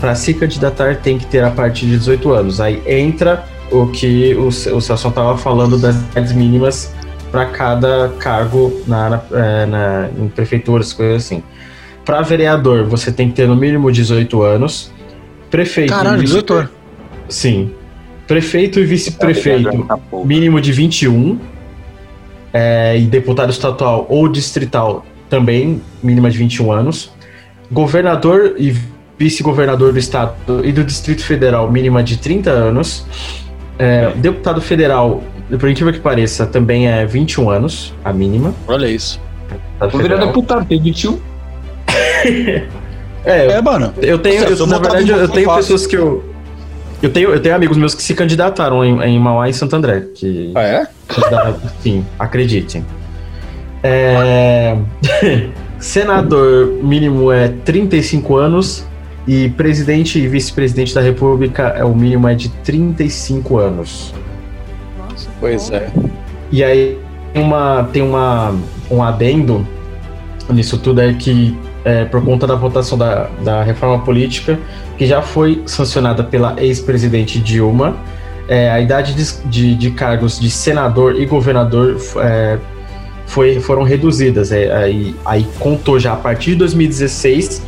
[0.00, 2.60] para se candidatar tem que ter a partir de 18 anos.
[2.60, 6.92] Aí entra o que o, o Celso estava falando das idades mínimas
[7.30, 11.42] para cada cargo na, na, é, na- em prefeituras, coisas assim.
[12.04, 14.92] Para vereador, você tem que ter no mínimo 18 anos.
[15.50, 15.92] Prefeito.
[15.92, 16.70] Caralho, e vice- 18 anos.
[17.28, 17.70] Sim.
[18.26, 20.26] Prefeito e vice-prefeito, Tá pouco.
[20.26, 21.38] mínimo de 21.
[22.52, 27.12] É, e deputado estadual ou distrital também, mínima de 21 anos.
[27.70, 28.74] Governador e
[29.18, 30.34] vice-governador do estado
[30.64, 33.04] e do Distrito Federal, mínima de 30 anos.
[33.78, 35.22] É, deputado federal,
[35.58, 38.52] por incrível que pareça, também é 21 anos, a mínima.
[38.66, 39.20] Olha isso.
[39.48, 40.26] Deputado Vou virar federal.
[40.34, 41.18] deputado, tem 21.
[43.24, 43.92] É, É, mano.
[44.00, 45.62] Eu tenho, Nossa, eu- eu na verdade, eu tenho fácil.
[45.62, 46.24] pessoas que eu.
[47.02, 50.04] Eu tenho, eu tenho amigos meus que se candidataram em, em Mauá e Santo André.
[50.14, 50.86] Que, Ah, é?
[51.82, 52.84] Sim, acreditem.
[53.82, 54.76] É,
[55.78, 58.84] senador mínimo é 35 anos
[59.26, 64.14] e presidente e vice-presidente da República é o mínimo é de 35 anos.
[65.46, 65.88] Pois é.
[66.50, 66.98] E aí
[67.32, 68.52] tem uma, tem uma,
[68.90, 69.64] um adendo
[70.50, 74.58] nisso tudo é que é, por conta da votação da, da reforma política,
[74.98, 77.96] que já foi sancionada pela ex-presidente Dilma,
[78.48, 82.58] é, a idade de, de, de cargos de senador e governador é,
[83.26, 84.50] foi, foram reduzidas.
[84.50, 87.62] É, aí, aí contou já a partir de 2016,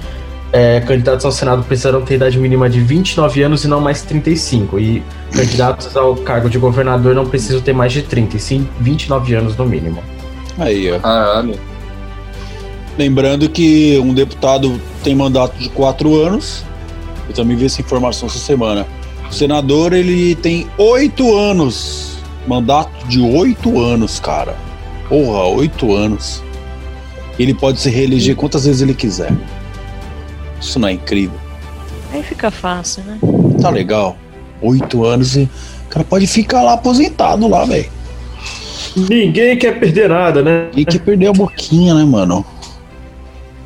[0.53, 4.79] é, candidatos ao Senado precisarão ter idade mínima de 29 anos e não mais 35.
[4.79, 5.03] E
[5.33, 9.57] candidatos ao cargo de governador não precisam ter mais de 30, e sim 29 anos
[9.57, 10.03] no mínimo.
[10.59, 10.99] Aí, ó.
[10.99, 11.59] Caralho.
[12.97, 16.65] Lembrando que um deputado tem mandato de quatro anos.
[17.29, 18.87] Eu também vi essa informação essa semana.
[19.31, 22.19] O senador, ele tem oito anos.
[22.47, 24.57] Mandato de oito anos, cara.
[25.09, 26.43] Porra, oito anos.
[27.39, 29.31] Ele pode se reeleger quantas vezes ele quiser.
[30.61, 31.39] Isso não é incrível?
[32.13, 33.19] Aí fica fácil, né?
[33.61, 34.17] Tá legal.
[34.63, 35.43] Oito anos e
[35.87, 37.89] o cara pode ficar lá aposentado lá, velho.
[38.97, 40.69] Ninguém quer perder nada, né?
[40.73, 42.45] Tem que perder a boquinha, né, mano?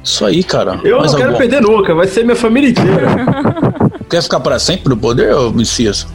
[0.03, 0.81] Isso aí, cara.
[0.83, 1.39] Eu Mais não quero algum?
[1.39, 3.07] perder nunca, vai ser minha família inteira.
[4.11, 6.07] Quer ficar pra sempre no poder, ô Messias?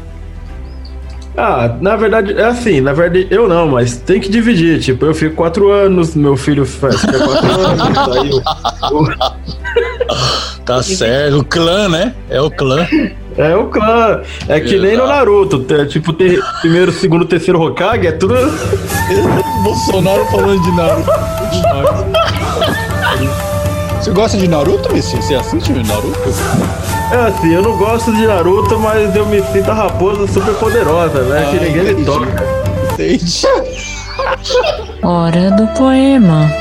[1.38, 4.80] Ah, na verdade, é assim, na verdade eu não, mas tem que dividir.
[4.80, 8.32] Tipo, eu fico quatro anos, meu filho faz fica quatro anos, aí
[8.92, 9.08] o-
[10.66, 11.40] Tá certo.
[11.40, 12.14] O clã, né?
[12.30, 12.86] É o clã.
[13.38, 14.22] É o clã.
[14.50, 15.08] É que nem no.
[15.08, 15.66] Naruto.
[15.74, 18.34] é tipo, ter primeiro, segundo, terceiro Hokage, é tudo.
[19.64, 21.10] Bolsonaro falando de Naruto.
[24.02, 25.24] Você gosta de Naruto, Messias?
[25.26, 26.20] Você assiste Naruto?
[27.10, 31.22] É assim, eu não gosto de Naruto, mas eu me sinto a raposa super poderosa,
[31.24, 31.48] né?
[31.50, 32.44] que Ah, ninguém me toca.
[32.94, 33.48] Entendi.
[35.02, 36.52] Hora do poema.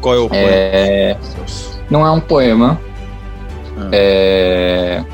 [0.00, 0.48] Qual é o poema?
[0.50, 1.16] É,
[1.88, 2.80] não é um poema.
[3.78, 3.88] Ah.
[3.92, 5.04] É,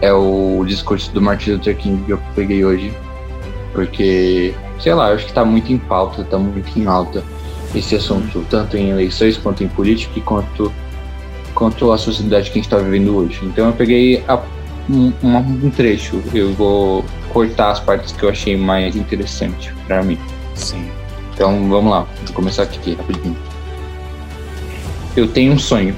[0.00, 2.94] é o discurso do Martin Luther King que eu peguei hoje.
[3.74, 7.22] Porque, sei lá, eu acho que tá muito em pauta, tá muito em alta
[7.74, 10.72] esse assunto, tanto em eleições quanto em política quanto,
[11.54, 13.40] quanto a sociedade que a gente tá vivendo hoje.
[13.42, 14.40] Então eu peguei a-
[14.90, 20.18] um, um trecho, eu vou cortar as partes que eu achei mais interessante pra mim.
[20.54, 20.88] Sim.
[21.34, 23.36] Então vamos lá, vou começar aqui rapidinho.
[25.16, 25.94] Eu tenho um sonho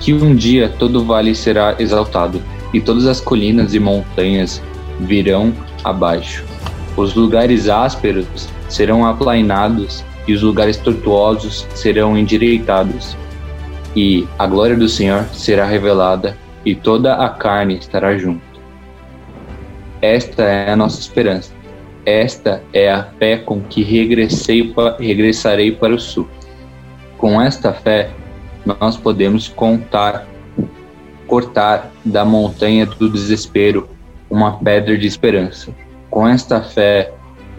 [0.00, 2.42] que um dia todo vale será exaltado
[2.74, 4.60] e todas as colinas e montanhas
[5.00, 5.52] virão
[5.84, 6.44] abaixo.
[6.96, 13.16] Os lugares ásperos serão aplainados e os lugares tortuosos serão endireitados.
[13.94, 18.42] E a glória do Senhor será revelada e toda a carne estará junto.
[20.00, 21.52] Esta é a nossa esperança.
[22.04, 26.28] Esta é a fé com que regressei regressarei para o sul.
[27.16, 28.10] Com esta fé,
[28.64, 30.26] nós podemos contar,
[31.26, 33.88] cortar da montanha do desespero
[34.28, 35.72] uma pedra de esperança.
[36.10, 37.12] Com esta fé,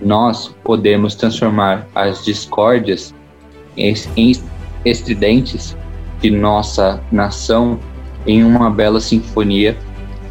[0.03, 3.13] nós podemos transformar as discórdias
[3.75, 3.93] em
[4.85, 5.75] estridentes
[6.21, 7.79] de nossa nação
[8.25, 9.75] em uma bela sinfonia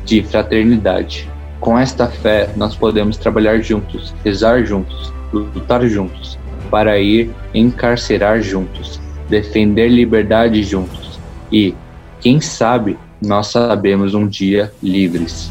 [0.04, 1.28] de fraternidade.
[1.60, 6.38] Com esta fé, nós podemos trabalhar juntos, rezar juntos, lutar juntos,
[6.70, 11.20] para ir encarcerar juntos, defender liberdade juntos
[11.50, 11.74] e,
[12.20, 15.50] quem sabe, nós sabemos um dia livres.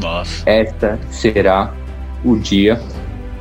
[0.00, 0.42] Nossa.
[0.48, 1.72] Esta será
[2.24, 2.80] o dia,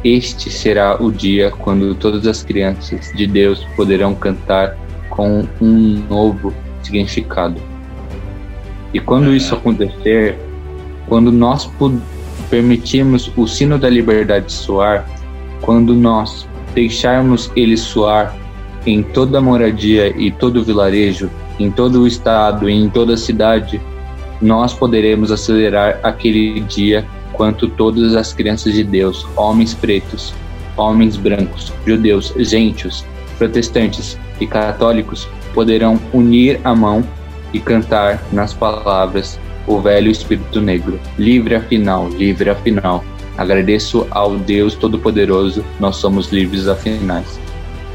[0.04, 4.78] este será o dia quando todas as crianças de Deus poderão cantar
[5.10, 7.62] com um novo significado.
[8.94, 10.38] E quando isso acontecer,
[11.08, 11.70] quando nós
[12.50, 15.06] permitirmos o sino da liberdade soar,
[15.62, 18.36] quando nós deixarmos ele soar
[18.86, 23.82] em toda moradia e todo vilarejo, em todo o estado e em toda a cidade,
[24.42, 27.06] nós poderemos acelerar aquele dia
[27.40, 30.34] quanto todas as crianças de Deus, homens pretos,
[30.76, 33.06] homens brancos, judeus, gentios,
[33.38, 37.02] protestantes e católicos, poderão unir a mão
[37.54, 41.00] e cantar nas palavras o velho espírito negro.
[41.18, 43.06] Livre afinal, livre afinal.
[43.38, 47.40] Agradeço ao Deus Todo-Poderoso, nós somos livres afinais.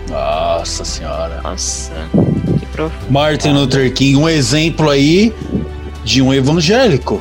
[0.08, 1.42] Nossa senhora.
[1.42, 1.92] Nossa,
[2.58, 3.12] que profundo.
[3.12, 5.34] Martin Luther King, um exemplo aí
[6.02, 7.20] de um evangélico.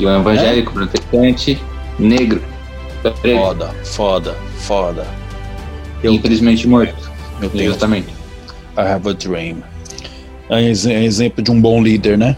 [0.00, 1.60] E um evangélico protestante
[1.98, 2.42] negro.
[3.20, 5.06] preto, Foda, foda, foda.
[6.02, 7.10] Infelizmente morto.
[7.40, 8.08] Eu tenho Justamente.
[8.76, 9.62] I have a dream.
[10.48, 12.36] É ex- é exemplo de um bom líder, né?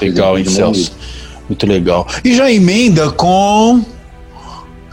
[0.00, 0.92] Legal, hein, um Celso?
[1.48, 2.06] Muito legal.
[2.24, 3.84] E já emenda com.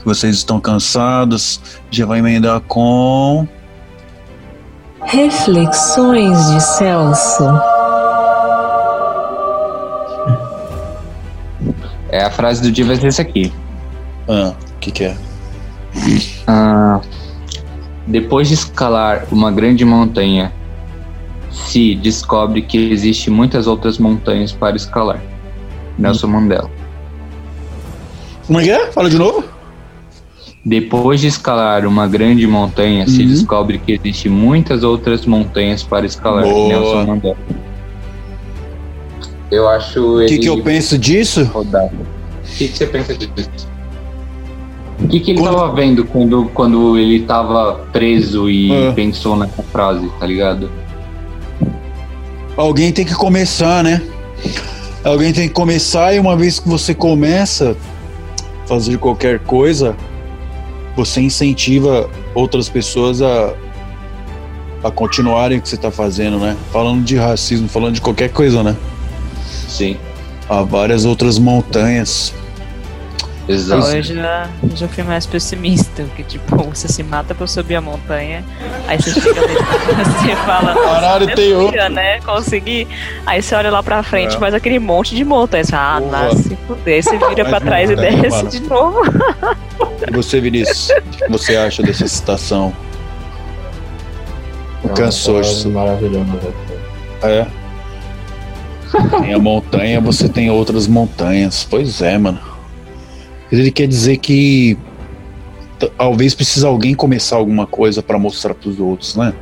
[0.06, 1.60] Vocês estão cansados?
[1.91, 3.48] Já vai emendar com.
[5.03, 7.44] Reflexões de Celso.
[12.10, 13.52] É a frase do dia vai ser essa aqui.
[14.28, 15.18] Ah, o que, que é?
[16.48, 17.02] Ah,
[18.06, 20.52] depois de escalar uma grande montanha,
[21.52, 25.20] se descobre que existe muitas outras montanhas para escalar.
[25.98, 26.70] Nelson Mandela.
[28.46, 28.92] Como é que é?
[28.92, 29.44] Fala de novo?
[30.64, 33.28] Depois de escalar uma grande montanha, se Uhum.
[33.30, 36.44] descobre que existe muitas outras montanhas para escalar.
[36.44, 36.68] Boa.
[36.70, 37.38] Nelson Mandela.
[39.52, 41.49] Eu acho O ele que, que eu penso disso?
[41.53, 41.64] O
[42.57, 43.68] que, que você pensa disso?
[44.99, 48.94] O que, que ele Quando- tava vendo quando, quando ele tava preso e Ah.
[48.94, 50.69] pensou nessa frase, tá ligado?
[52.56, 54.02] Alguém tem que começar, né?
[55.03, 57.78] Alguém tem que começar e uma vez que você começa
[58.64, 59.95] a fazer qualquer coisa,
[60.95, 63.53] você incentiva outras pessoas a,
[64.84, 66.57] a continuarem o que você está fazendo, né?
[66.74, 68.76] Falando de racismo, falando de qualquer coisa, né?
[69.68, 69.98] Sim.
[70.49, 72.34] Há várias outras montanhas.
[73.49, 73.88] Exato.
[73.95, 78.44] Eu já, já fui mais pessimista, que tipo, você se mata pra subir a montanha,
[78.88, 81.89] aí você chega você fala, Caralho, tem "Eu outro.
[81.89, 82.89] né, conseguir.
[83.26, 84.39] Aí você olha lá pra frente, É.
[84.39, 87.60] faz aquele monte de montanha, você fala, ah, nasce, se fuder, você vira Mais pra
[87.61, 88.49] trás e montanha, desce mano.
[88.49, 89.02] de novo.
[90.06, 92.73] E você, Vinícius, o que você acha dessa citação?
[94.95, 95.41] Cansou.
[95.72, 96.26] Maravilhoso.
[97.23, 97.45] É.
[99.22, 101.65] Tem a montanha, você tem outras montanhas.
[101.69, 102.39] Pois é, mano.
[103.51, 104.77] Ele quer dizer que
[105.97, 109.34] talvez precise alguém começar alguma coisa pra mostrar pros outros, né?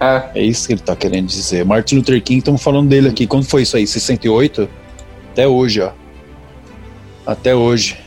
[0.00, 1.64] É, É isso que ele tá querendo dizer.
[1.64, 3.26] Martin Luther King, estamos falando dele aqui.
[3.26, 3.86] Quando foi isso aí?
[3.86, 4.68] 68?
[5.32, 5.90] Até hoje, ó.
[7.26, 7.98] Até hoje.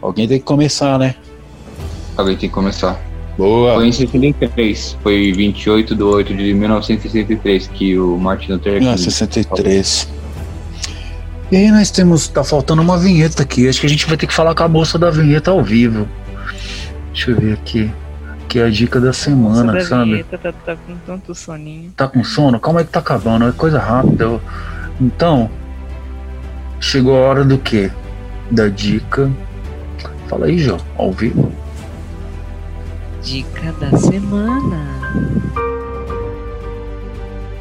[0.00, 1.14] Alguém tem que começar, né?
[2.16, 3.00] alguém tem que começar.
[3.42, 3.74] Boa.
[3.74, 8.88] Foi em 63, foi 28 de 8 de 1963 que o Martin Luther King.
[8.88, 10.08] Ah, 63.
[11.50, 12.28] E aí nós temos.
[12.28, 13.68] Tá faltando uma vinheta aqui.
[13.68, 16.08] Acho que a gente vai ter que falar com a moça da vinheta ao vivo.
[17.12, 17.90] Deixa eu ver aqui.
[18.48, 20.12] Que é a dica da semana, Essa sabe?
[20.12, 21.90] vinheta tá, tá com tanto soninho.
[21.96, 22.60] Tá com sono?
[22.60, 23.48] Calma aí que tá acabando.
[23.48, 24.40] É coisa rápida.
[25.00, 25.50] Então.
[26.78, 27.90] Chegou a hora do quê?
[28.52, 29.28] Da dica.
[30.28, 31.50] Fala aí, João, ao vivo.
[33.22, 34.84] Dica da semana.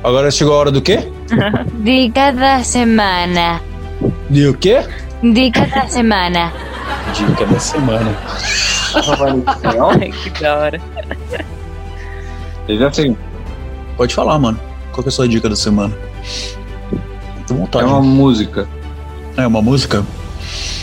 [0.04, 1.08] Agora chegou a hora do quê?
[1.84, 3.62] Dica da semana.
[4.28, 4.84] De o quê?
[5.22, 6.52] Dica da semana.
[7.14, 8.18] Dica da semana.
[10.00, 10.82] Ai, que da hora.
[12.66, 13.16] Fez assim.
[13.96, 14.60] Pode falar, mano.
[14.92, 15.96] Qual que é a sua dica da semana?
[17.50, 17.86] À vontade.
[17.86, 18.68] É uma música.
[19.38, 20.04] É uma música?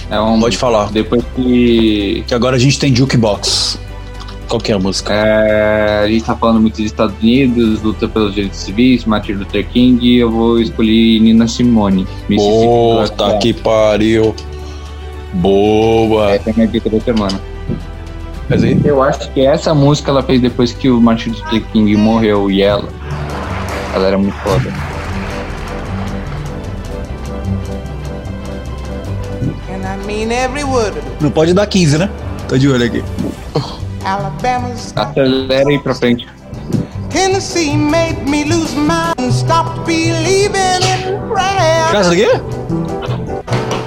[0.08, 0.92] É uma Pode falar.
[0.92, 2.22] Depois que.
[2.28, 3.87] Que agora a gente tem Jukebox.
[4.48, 5.12] Qual que é a música?
[5.12, 9.66] É, a gente tá falando muito dos Estados Unidos, luta pelos direitos civis, Martin Luther
[9.68, 12.06] King, e eu vou escolher Nina Simone.
[12.26, 13.38] Puta Swan.
[13.40, 14.34] que pariu.
[15.34, 16.30] Boa.
[16.30, 17.38] Essa é a minha dica da semana.
[18.48, 21.94] Mas aí, Eu acho que essa música ela fez depois que o Martin Luther King
[21.96, 22.88] morreu e ela.
[23.94, 24.72] Ela era muito foda.
[29.70, 31.22] And I mean every word of it.
[31.22, 32.10] não pode dar 15, né?
[32.48, 33.04] Tô de olho aqui.
[34.08, 36.26] Alabama's Acelera aí pra frente.
[37.10, 39.12] Tennessee made me lose my.
[39.30, 41.90] Stopped believing in prayer.
[41.90, 42.26] Graças aqui?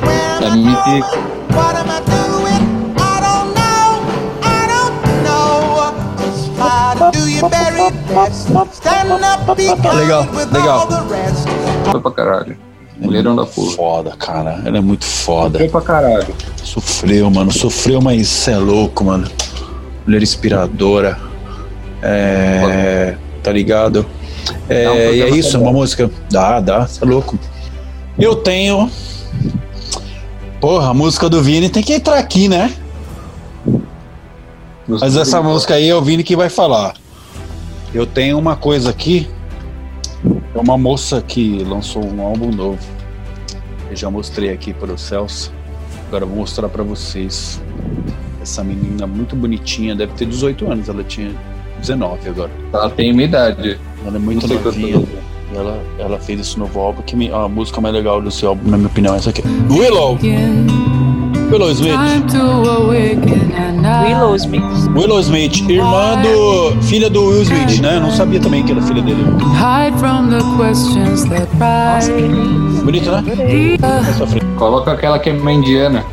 [0.02, 0.84] Where É am I mítica.
[0.84, 1.32] going?
[1.54, 2.64] What am I doing?
[2.98, 4.02] I don't know.
[4.44, 5.94] I don't know.
[6.20, 8.50] Just do your very best.
[8.74, 10.80] Stand up, be Legal, with legal.
[10.82, 11.48] all the rest.
[11.92, 12.58] Foi pra caralho.
[12.98, 13.72] Mulherão da porra.
[13.76, 14.62] Foda, cara.
[14.66, 15.58] Ela é muito foda.
[15.60, 16.36] Foi pra caralho.
[16.64, 17.52] Sofreu, mano.
[17.52, 19.28] Sofreu, mas cê é louco, mano.
[20.06, 21.18] Mulher inspiradora.
[22.02, 23.16] É.
[23.44, 24.06] Tá ligado?
[24.70, 26.10] É, um e é isso, uma música.
[26.30, 27.38] Dá, dá, cê é louco.
[28.18, 28.90] Eu tenho.
[30.60, 32.74] Porra, a música do Vini tem que entrar aqui, né?
[34.88, 36.96] Mas essa música aí é o Vini que vai falar.
[37.94, 39.28] Eu tenho uma coisa aqui.
[40.54, 42.80] É uma moça que lançou um álbum novo.
[43.90, 45.52] Eu já mostrei aqui para o Celso.
[46.08, 47.60] Agora eu vou mostrar para vocês.
[48.42, 51.32] Essa menina muito bonitinha, deve ter 18 anos, ela tinha
[51.80, 52.50] 19 agora.
[52.74, 53.78] Ela tem minha idade.
[54.06, 55.04] Ela é muito novinha.
[55.54, 58.78] Ela, ela fez esse novo álbum, que me- a música mais legal desse álbum, na
[58.78, 59.44] minha opinião, é essa aqui.
[59.70, 60.18] Willow!
[61.52, 61.92] Willow Smith.
[64.06, 64.64] Willow Smith.
[64.96, 66.82] Willow Smith, irmã do.
[66.84, 67.98] filha do Will Smith, né?
[67.98, 69.22] Eu não sabia também que era filha dele.
[69.22, 72.10] Hide from the questions that rise.
[72.84, 73.24] Bonito, né?
[74.58, 76.06] Coloca aquela que é uma indiana.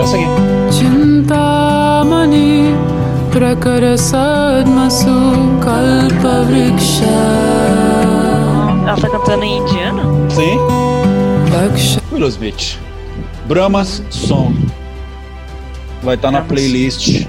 [0.00, 0.26] Essa aqui.
[3.30, 4.66] Prakarasad
[5.60, 7.04] kalpa vriksha
[8.86, 10.30] Ela tá cantando em indiano?
[10.30, 10.58] Sim.
[12.12, 12.78] Willow Smith.
[13.46, 14.54] Brahmas Song.
[16.02, 16.62] Vai estar na Brahmas.
[16.62, 17.26] playlist.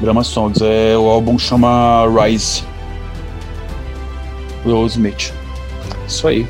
[0.00, 0.60] Brahma Songs.
[0.62, 2.64] É, o álbum chama Rise.
[4.64, 5.32] Willow Smith.
[6.06, 6.46] Isso aí.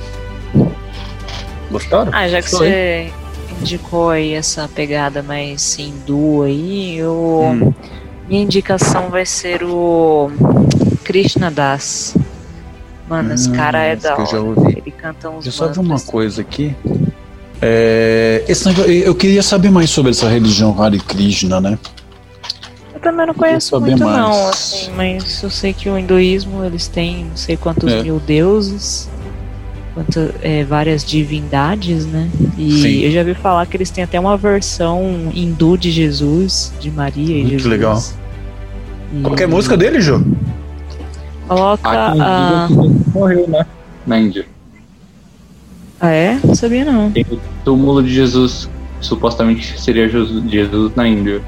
[1.70, 2.10] Gostaram?
[2.14, 3.12] Ah, já que Isso aí.
[3.60, 7.42] Indicou aí essa pegada mais hindu aí, eu...
[7.44, 7.72] Hum.
[8.28, 10.30] minha indicação vai ser o
[11.04, 12.16] Krishna Das.
[13.08, 14.70] Mano, esse Hum, cara é da hora.
[14.70, 16.04] Ele canta uns Eu só vi uma mantras.
[16.08, 16.74] coisa aqui.
[17.60, 18.64] É, esse
[19.04, 21.78] eu queria saber mais sobre essa religião Hare Krishna, né?
[22.94, 24.16] Eu também não conheço muito mais.
[24.16, 28.02] não, assim, mas eu sei que o hinduísmo, eles têm não sei quantos É.
[28.02, 29.09] mil deuses,
[29.94, 32.28] quanto, é, várias divindades, né?
[32.56, 33.00] E Sim.
[33.00, 37.36] eu já vi falar que eles têm até uma versão hindu de Jesus, de Maria
[37.36, 37.70] e Muito Jesus.
[37.70, 38.02] legal.
[39.12, 40.20] E Qual que é a música dele, Jô?
[41.48, 42.68] Coloca Aqui a...
[43.12, 43.66] morreu, né?
[44.06, 44.46] Na Índia.
[46.00, 46.38] Ah, é?
[46.42, 47.10] Não sabia não.
[47.10, 48.70] Tem o túmulo de Jesus.
[49.00, 51.42] Supostamente seria Jesus, Jesus na Índia.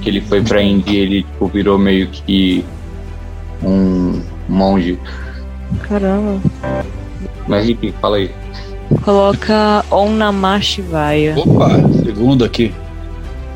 [0.00, 2.64] Que ele foi pra Índia e ele tipo, virou meio que
[3.62, 4.98] um monge.
[5.82, 6.40] Caramba.
[7.50, 8.30] Mas enfim, fala aí.
[9.04, 11.34] Coloca Om Namah Shivaya.
[11.36, 11.68] Opa,
[12.04, 12.72] segundo aqui.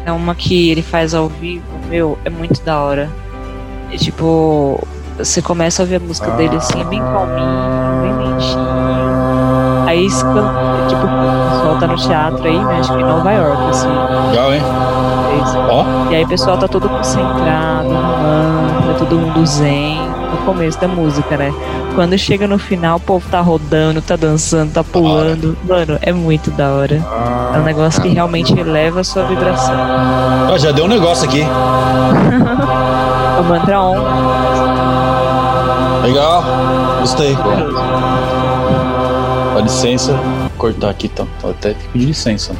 [0.04, 3.08] É uma que ele faz ao vivo, meu, é muito da hora.
[3.92, 4.78] É tipo,
[5.16, 8.64] você começa a ouvir a música dele assim, é bem calminho, bem lentinho.
[9.86, 10.52] Aí, escan-
[10.88, 12.76] tipo, o pessoal tá no teatro aí, né?
[12.80, 13.88] Acho que em Nova York, assim.
[14.30, 14.62] Legal, hein?
[15.70, 16.10] Ó.
[16.10, 19.98] E aí o pessoal tá todo concentrado no mantra, todo mundo zen,
[20.34, 21.52] no começo da música, né?
[21.94, 25.56] Quando chega no final, o povo tá rodando, tá dançando, tá pulando.
[25.64, 26.96] Mano, é muito da hora.
[27.54, 29.74] É um negócio que realmente eleva a sua vibração.
[30.50, 31.42] Ó, já deu um negócio aqui.
[33.34, 33.96] O mantra on.
[36.02, 36.44] Legal.
[37.00, 37.36] Gostei.
[39.54, 40.12] Dá licença.
[40.12, 41.26] Vou cortar aqui, então.
[41.42, 42.54] Até de licença.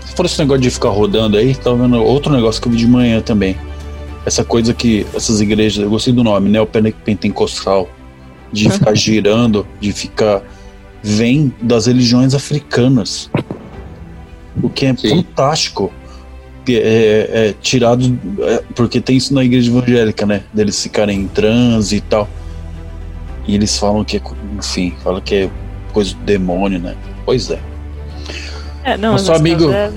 [0.00, 2.78] Se for esse negócio de ficar rodando aí, tá vendo outro negócio que eu vi
[2.78, 3.58] de manhã também.
[4.24, 7.88] Essa coisa que essas igrejas, eu gostei do nome, neopentecostal,
[8.52, 10.42] de ficar girando, de ficar.
[11.02, 13.28] vem das religiões africanas.
[14.62, 15.92] O que é fantástico.
[16.64, 18.16] Que É, é tirado.
[18.42, 20.42] é, porque tem isso na igreja evangélica, né?
[20.54, 22.28] Deles ficarem em transe e tal.
[23.48, 24.20] E eles falam que é.
[24.56, 25.50] Enfim, falam que é
[25.92, 26.94] coisa do demônio, né?
[27.24, 27.58] Pois é.
[28.84, 29.92] É, não, Nosso amigo- caso é, É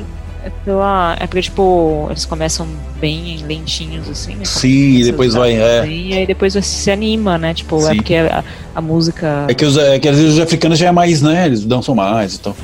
[0.63, 1.15] pela.
[1.19, 2.67] É porque, tipo, eles começam
[2.99, 4.35] bem lentinhos, assim.
[4.35, 4.45] né?
[4.45, 5.53] Sim, e depois vai.
[5.53, 5.88] É.
[5.88, 7.53] E aí depois você se anima, né?
[7.53, 7.95] Tipo, é Sim.
[7.97, 8.43] porque a,
[8.76, 9.45] a música.
[9.47, 11.45] É que, os, é que às vezes os africanos já é mais, né?
[11.45, 12.55] Eles dançam mais então.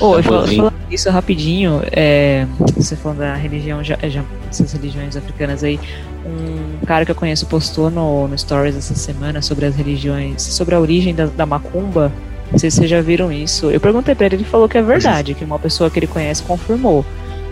[0.00, 0.56] Ô, eu falo- Tamborzinho.
[0.64, 2.46] falando isso rapidinho, é,
[2.76, 5.78] você falando da religião, já, já- essas religiões africanas aí,
[6.26, 10.74] um cara que eu conheço postou no, no Stories essa semana sobre as religiões, sobre
[10.74, 12.12] a origem da, da macumba.
[12.52, 13.70] Não sei se vocês já viram isso.
[13.70, 16.42] Eu perguntei pra ele, ele falou que é verdade, que uma pessoa que ele conhece
[16.42, 17.04] confirmou.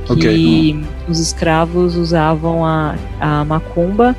[0.07, 0.85] Que Ok.
[1.09, 4.15] os escravos usavam a, a macumba,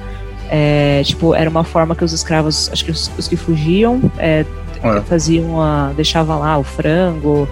[0.49, 4.45] é, tipo, era uma forma que os escravos, acho que os, os que fugiam, é,
[4.83, 5.01] É.
[5.01, 5.91] faziam a.
[5.95, 7.47] deixavam lá o frango,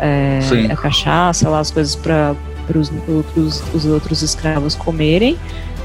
[0.00, 0.38] é,
[0.70, 2.34] a cachaça, lá as coisas para
[2.74, 5.36] os outros, os outros escravos comerem.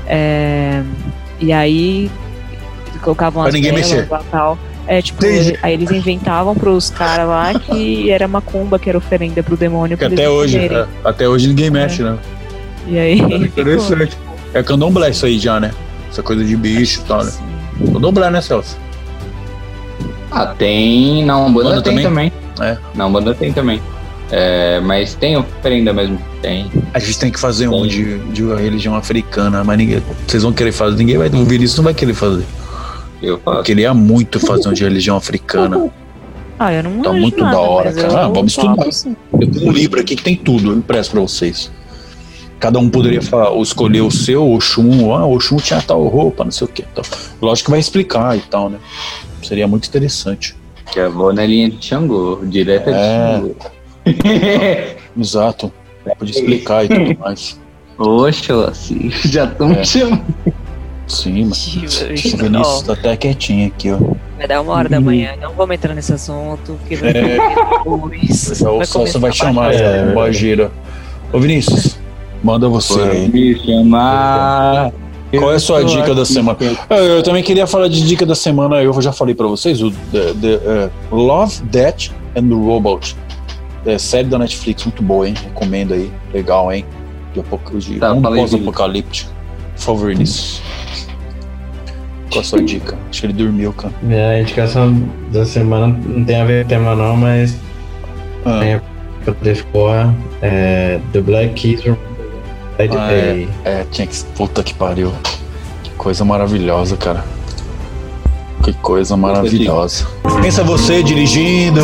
[0.08, 0.82] é,
[1.40, 2.10] e aí
[3.02, 4.08] colocavam Pra as ninguém velas mexer.
[4.10, 4.58] lá tal.
[4.88, 5.58] É, tipo, Entendi.
[5.62, 9.98] aí eles inventavam pros caras lá que era macumba, que era oferenda pro demônio.
[9.98, 12.18] Que pra até eles hoje, é, até hoje ninguém mexe, né?
[12.88, 13.20] E aí.
[13.20, 14.18] Interessante.
[14.54, 15.72] É candomblé isso aí já, né?
[16.10, 17.32] Essa coisa de bicho e tal, né?
[17.92, 18.78] Candomblé, né, Celso?
[20.32, 21.26] Ah, tem.
[21.26, 22.30] Na Umbanda Umbanda tem também?
[22.30, 22.70] também.
[22.72, 22.78] É.
[22.94, 23.82] Na Umbanda tem também.
[24.32, 26.20] É, mas tem oferenda mesmo.
[26.42, 26.72] Tem.
[26.94, 30.02] A gente tem que fazer um de, de uma religião africana, mas ninguém.
[30.28, 32.46] Vocês vão querer fazer, ninguém vai ouvir isso, não vai querer fazer.
[33.22, 33.60] Eu faço.
[33.60, 35.90] Eu queria muito fazer um de religião africana.
[36.58, 38.22] Ah, eu não Tá muito nada, da hora, cara.
[38.24, 38.90] Ah, vamos estudar.
[38.90, 39.14] sim.
[39.34, 41.70] Eu tenho um livro aqui que tem tudo, eu impresso pra vocês.
[42.62, 46.52] Cada um poderia falar, ou escolher o seu, Oxum, ah, Oxum tinha tal roupa, não
[46.52, 46.86] sei o que.
[46.90, 47.04] Então,
[47.42, 48.78] lógico que vai explicar e tal, né?
[49.44, 50.56] Seria muito interessante.
[50.94, 52.94] Que eu vou na linha de Xangô, direto É.
[52.94, 53.56] de Xangô.
[55.20, 55.74] Exato.
[56.18, 57.60] Podia explicar e tudo mais.
[57.98, 59.80] Oxa, assim, já estão É.
[59.80, 60.24] me chamando.
[61.08, 61.80] Sim, mas o
[62.38, 63.98] Vinícius tá até quietinho aqui, ó.
[64.38, 67.38] Vai dar uma hora da manhã, não vamos entrar nesse assunto, porque vai É.
[67.38, 68.52] depois.
[68.60, 70.72] Já o Celso vai chamar, é, Bagira.
[71.32, 71.98] Ô Vinícius,
[72.44, 73.30] manda você aí.
[73.30, 74.92] Me chamar.
[75.38, 76.58] Qual é a sua dica da semana?
[76.90, 79.92] Eu, eu também queria falar de dica da semana, eu já falei pra vocês, o
[79.92, 83.16] the- the, eh, Love, Death and Robot.
[83.86, 85.36] É série da Netflix, muito boa, hein?
[85.44, 86.10] Recomendo aí.
[86.34, 86.86] Legal, hein?
[87.34, 87.42] De,
[87.94, 89.30] de Tá, aí, pós-apocalíptico.
[89.76, 90.62] Por favor, Vinícius.
[92.36, 92.98] Qual a sua dica?
[93.10, 93.94] Acho que ele dormiu, cara.
[94.02, 95.02] Minha indicação
[95.32, 97.56] da semana não tem a ver com o tema não, mas
[98.46, 98.60] Ah.
[98.60, 98.82] tem a
[99.72, 100.14] fora.
[100.42, 101.96] É The Black Keys from
[102.78, 103.50] the Ah, Day.
[103.64, 104.24] é, é, tinha que.
[104.36, 105.12] Puta que pariu.
[105.84, 107.24] Que coisa maravilhosa, cara.
[108.64, 110.06] Que coisa maravilhosa.
[110.42, 111.82] Pensa você dirigindo.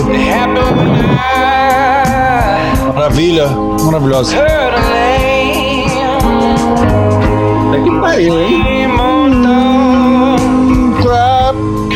[2.94, 3.48] Maravilha,
[3.86, 4.36] maravilhosa.
[7.72, 8.71] Tá que pariu, hein?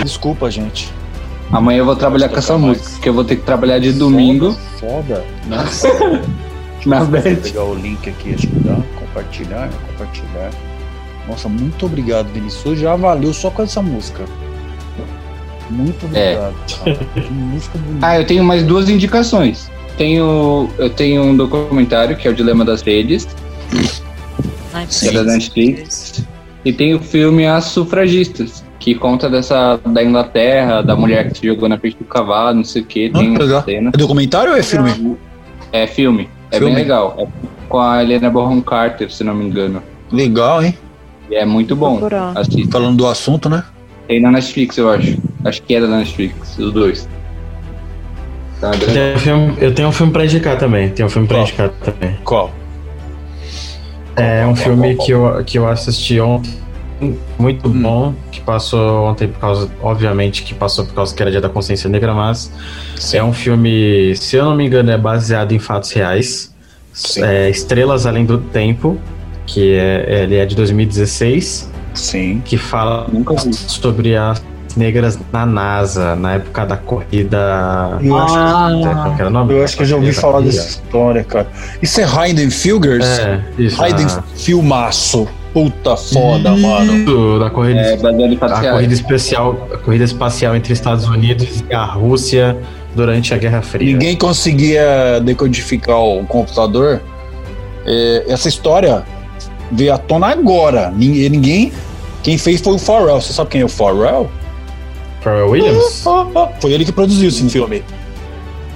[0.05, 0.93] Desculpa, gente.
[1.51, 4.53] Amanhã eu vou trabalhar com essa música, porque eu vou ter que trabalhar de domingo
[4.79, 5.25] Foda.
[5.47, 5.87] Nossa.
[6.85, 8.77] na Vou pegar o link aqui, acho que dá.
[8.99, 10.51] Compartilhar, compartilhar.
[11.27, 12.79] Nossa, muito obrigado, Vinícius.
[12.79, 14.25] Já valeu só com essa música.
[15.71, 16.53] Muito obrigado.
[16.83, 16.95] cara.
[17.15, 18.05] Que música bonita.
[18.05, 19.71] Ah, eu tenho mais duas indicações.
[19.97, 23.27] Tenho, eu tenho um documentário que é o Dilema das Redes,
[24.99, 26.23] que é da Netflix,
[26.63, 31.47] e tem o filme As Sufragistas, que conta dessa da Inglaterra, da mulher que se
[31.47, 33.89] jogou na frente do cavalo, não sei o que, tem Ah, cena.
[33.91, 35.17] É documentário ou é filme?
[35.71, 36.75] É filme, é Filme?
[36.75, 37.15] bem legal.
[37.17, 37.25] É
[37.67, 39.81] com a Helena Bonham Carter, se não me engano.
[40.11, 40.77] Legal, hein?
[41.31, 41.99] E é muito bom.
[42.35, 42.71] Assista.
[42.73, 43.63] Falando do assunto, né?
[44.07, 45.17] Tem na Netflix, eu acho.
[45.43, 47.09] Acho que era da Netflix, os dois.
[48.61, 50.89] Tá, Eu tenho, um filme, eu tenho um filme pra indicar também.
[50.89, 51.47] Tem um filme pra Qual?
[51.47, 52.17] indicar também.
[52.23, 52.51] Qual?
[54.15, 56.53] É um filme que eu, que eu assisti ontem,
[57.37, 61.41] muito bom, que passou ontem por causa, obviamente, que passou por causa que era dia
[61.41, 62.51] da consciência negra, mas
[63.13, 66.53] é um filme, se eu não me engano, é baseado em fatos reais.
[67.17, 68.97] É Estrelas Além do Tempo,
[69.45, 72.41] que é, ele é de 2016, Sim.
[72.45, 73.07] que fala
[73.67, 74.41] sobre as
[74.77, 77.97] negras na NASA, na época da corrida.
[78.01, 78.33] Eu acho
[79.17, 79.53] que- o nome?
[79.53, 81.47] Eu acho que eu já ouvi Corrida falar dessa história, cara.
[81.81, 83.05] Isso é Hayden Figures?
[83.05, 83.81] É, isso.
[83.81, 85.27] Hayden a- Filmaço.
[85.55, 86.97] Puta foda, mano.
[86.97, 87.93] Isso, da corrida, É,
[88.41, 88.71] a reais.
[88.75, 92.57] corrida especial, a corrida espacial entre Estados Unidos e a Rússia
[92.93, 93.93] durante a Guerra Fria.
[93.93, 97.01] Ninguém conseguia decodificar o computador.
[97.85, 99.03] É, essa história
[99.71, 100.91] veio à tona agora.
[100.91, 101.71] Ninguém, ninguém.
[102.21, 103.21] Quem fez foi o Pharrell.
[103.21, 104.29] Você sabe quem é o Pharrell?
[105.21, 106.03] Pharrell Williams?
[106.59, 107.81] Foi ele que produziu esse filme.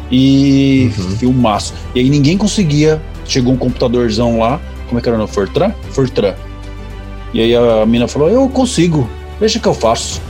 [0.09, 1.73] E filmaço.
[1.93, 3.01] E aí ninguém conseguia.
[3.25, 4.61] Chegou um computadorzão lá.
[4.87, 5.73] Como é que era no Fortran?
[5.91, 6.33] Fortran.
[7.33, 9.09] E aí a mina falou: Eu consigo.
[9.39, 10.21] Veja que eu faço.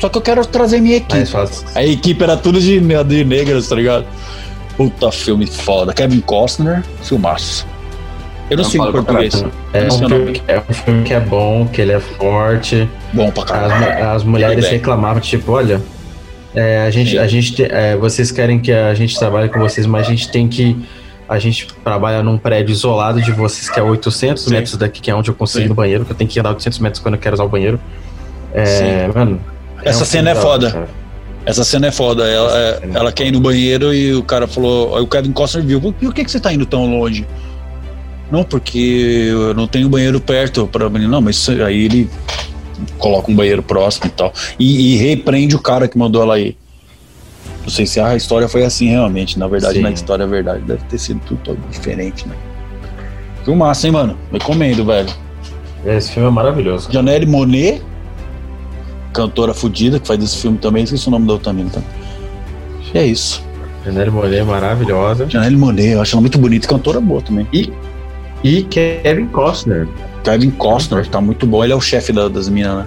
[0.00, 1.14] Só que eu quero trazer minha equipe.
[1.14, 1.66] Mais fácil.
[1.74, 4.04] A equipe era tudo de, de negras, tá ligado?
[4.76, 5.92] Puta filme foda.
[5.92, 7.66] Kevin Costner, filmaço.
[8.50, 9.34] Eu não Não sei em fala pra português.
[9.34, 9.52] caralho.
[9.72, 12.88] É um, o filme é um filme que é bom, que ele é forte.
[13.12, 14.10] Bom pra As, caralho.
[14.10, 14.72] as mulheres Tudo bem.
[14.72, 15.80] reclamavam, tipo, olha,
[16.54, 17.18] é, a gente, Sim.
[17.18, 20.30] a gente te- é, vocês querem que a gente trabalhe com vocês, mas a gente
[20.30, 20.76] tem que.
[21.32, 24.50] A gente trabalha num prédio isolado de vocês, que é 800 Sim.
[24.50, 25.68] metros daqui, que é onde eu consigo ir Sim.
[25.70, 27.80] no banheiro, que eu tenho que andar 800 metros quando eu quero usar o banheiro.
[28.52, 29.40] É, mano.
[29.82, 30.70] Essa um cena é foda.
[30.70, 30.88] cara.
[31.46, 32.26] Essa cena é foda.
[32.28, 34.94] Ela, é- é ela quer ir no banheiro e o cara falou.
[34.94, 35.80] Aí o Kevin Costner viu.
[35.80, 37.26] Por, que, que você tá indo tão longe?
[38.30, 41.10] Não, porque eu não tenho banheiro perto pra menina.
[41.12, 42.10] Não, mas aí ele
[42.98, 44.32] coloca um banheiro próximo e tal.
[44.58, 46.56] E, e repreende o cara que mandou ela ir.
[47.62, 49.38] Não sei se a história foi assim realmente.
[49.38, 49.82] Na verdade, Sim.
[49.82, 50.62] na história é verdade.
[50.64, 52.34] Deve ter sido tudo todo diferente, né?
[53.44, 54.16] Filmaço, hein, mano?
[54.32, 55.08] Recomendo, velho.
[55.84, 56.90] Esse filme é maravilhoso.
[56.92, 57.82] Janelle Monet,
[59.12, 61.80] cantora fudida, que faz esse filme também, esqueci o nome da outra mina, tá?
[62.94, 63.42] E é isso.
[63.84, 65.28] Janelle Monáe é maravilhosa.
[65.28, 67.46] Janelle Monet, eu acho ela muito bonita, cantora boa também.
[67.52, 67.72] E,
[68.44, 69.88] e Kevin Costner.
[70.22, 72.86] Kevin Costner, tá muito bom, ele é o chefe da- das minas, né?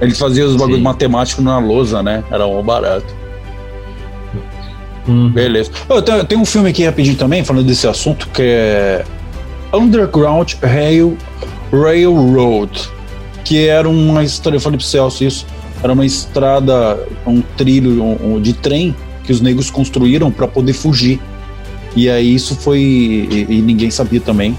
[0.00, 2.22] Ele fazia os bagulhos matemáticos na lousa, né?
[2.30, 3.14] Era um barato.
[5.08, 5.30] Hum.
[5.30, 5.70] Beleza.
[6.04, 9.04] Tenho, tem um filme aqui rapidinho também, falando desse assunto, que é
[9.72, 11.16] Underground Rail,
[11.72, 12.88] Railroad,
[13.44, 15.46] que era uma estrada, eu falei pro Celso isso,
[15.82, 20.72] era uma estrada, um trilho um- um de trem que os negros construíram para poder
[20.72, 21.20] fugir.
[21.94, 24.56] E aí isso foi, e, e ninguém sabia também,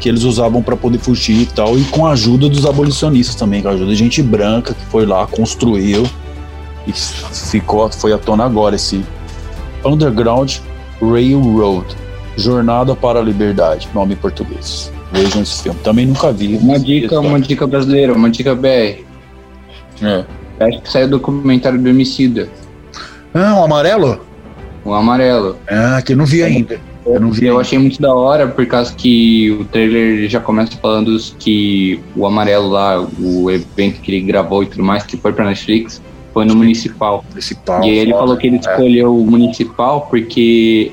[0.00, 3.62] que eles usavam para poder fugir e tal, e com a ajuda dos abolicionistas também,
[3.62, 6.06] com a ajuda de gente branca que foi lá, construiu,
[6.86, 9.04] e ficou, foi à tona agora esse
[9.84, 10.56] Underground
[11.00, 11.96] Railroad
[12.36, 14.92] Jornada para a Liberdade, nome em português.
[15.12, 15.78] Vejam esse filme.
[15.82, 16.56] Também nunca vi.
[16.56, 19.02] Uma dica, uma dica brasileira, uma dica BR.
[20.02, 20.24] É.
[20.60, 22.48] Acho que saiu o documentário do Homicida,
[23.34, 24.20] Ah, o amarelo?
[24.84, 25.56] o amarelo.
[25.68, 26.80] Ah, que eu não vi ainda.
[27.14, 27.46] Eu não vi.
[27.46, 32.26] Eu achei muito da hora, por causa que o trailer já começa falando que o
[32.26, 36.00] amarelo lá, o evento que ele gravou e tudo mais, que foi pra Netflix,
[36.34, 37.24] foi no municipal.
[37.30, 37.82] Municipal.
[37.82, 38.60] E aí ele falou que ele É.
[38.60, 40.92] escolheu o municipal porque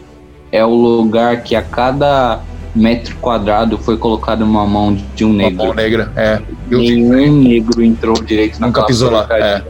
[0.52, 2.40] é o lugar que a cada
[2.74, 5.66] metro quadrado foi colocado uma mão de um Uma negro.
[5.66, 6.12] mão negra.
[6.16, 6.42] É.
[6.70, 9.28] Nenhum negro entrou direito na Nunca pisou lá.
[9.32, 9.62] É.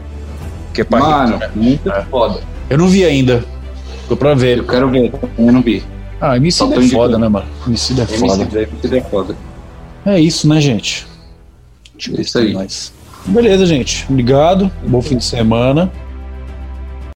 [0.74, 1.50] Que é Mano, rico, né?
[1.54, 2.02] muito É.
[2.04, 2.40] foda.
[2.68, 3.44] Eu não vi ainda.
[4.08, 4.58] Tô pra ver.
[4.58, 5.82] Eu quero ver, eu não vi.
[6.20, 7.46] Ah, Emicida é foda, né, mano?
[7.66, 8.42] Emicida é foda.
[8.42, 9.36] Homicida é foda.
[10.04, 11.06] É isso, né, gente?
[11.94, 12.54] Deixa ver Isso aí.
[12.54, 12.92] mais.
[13.26, 14.06] Beleza, gente.
[14.08, 14.70] Obrigado.
[14.86, 15.90] Bom fim de semana.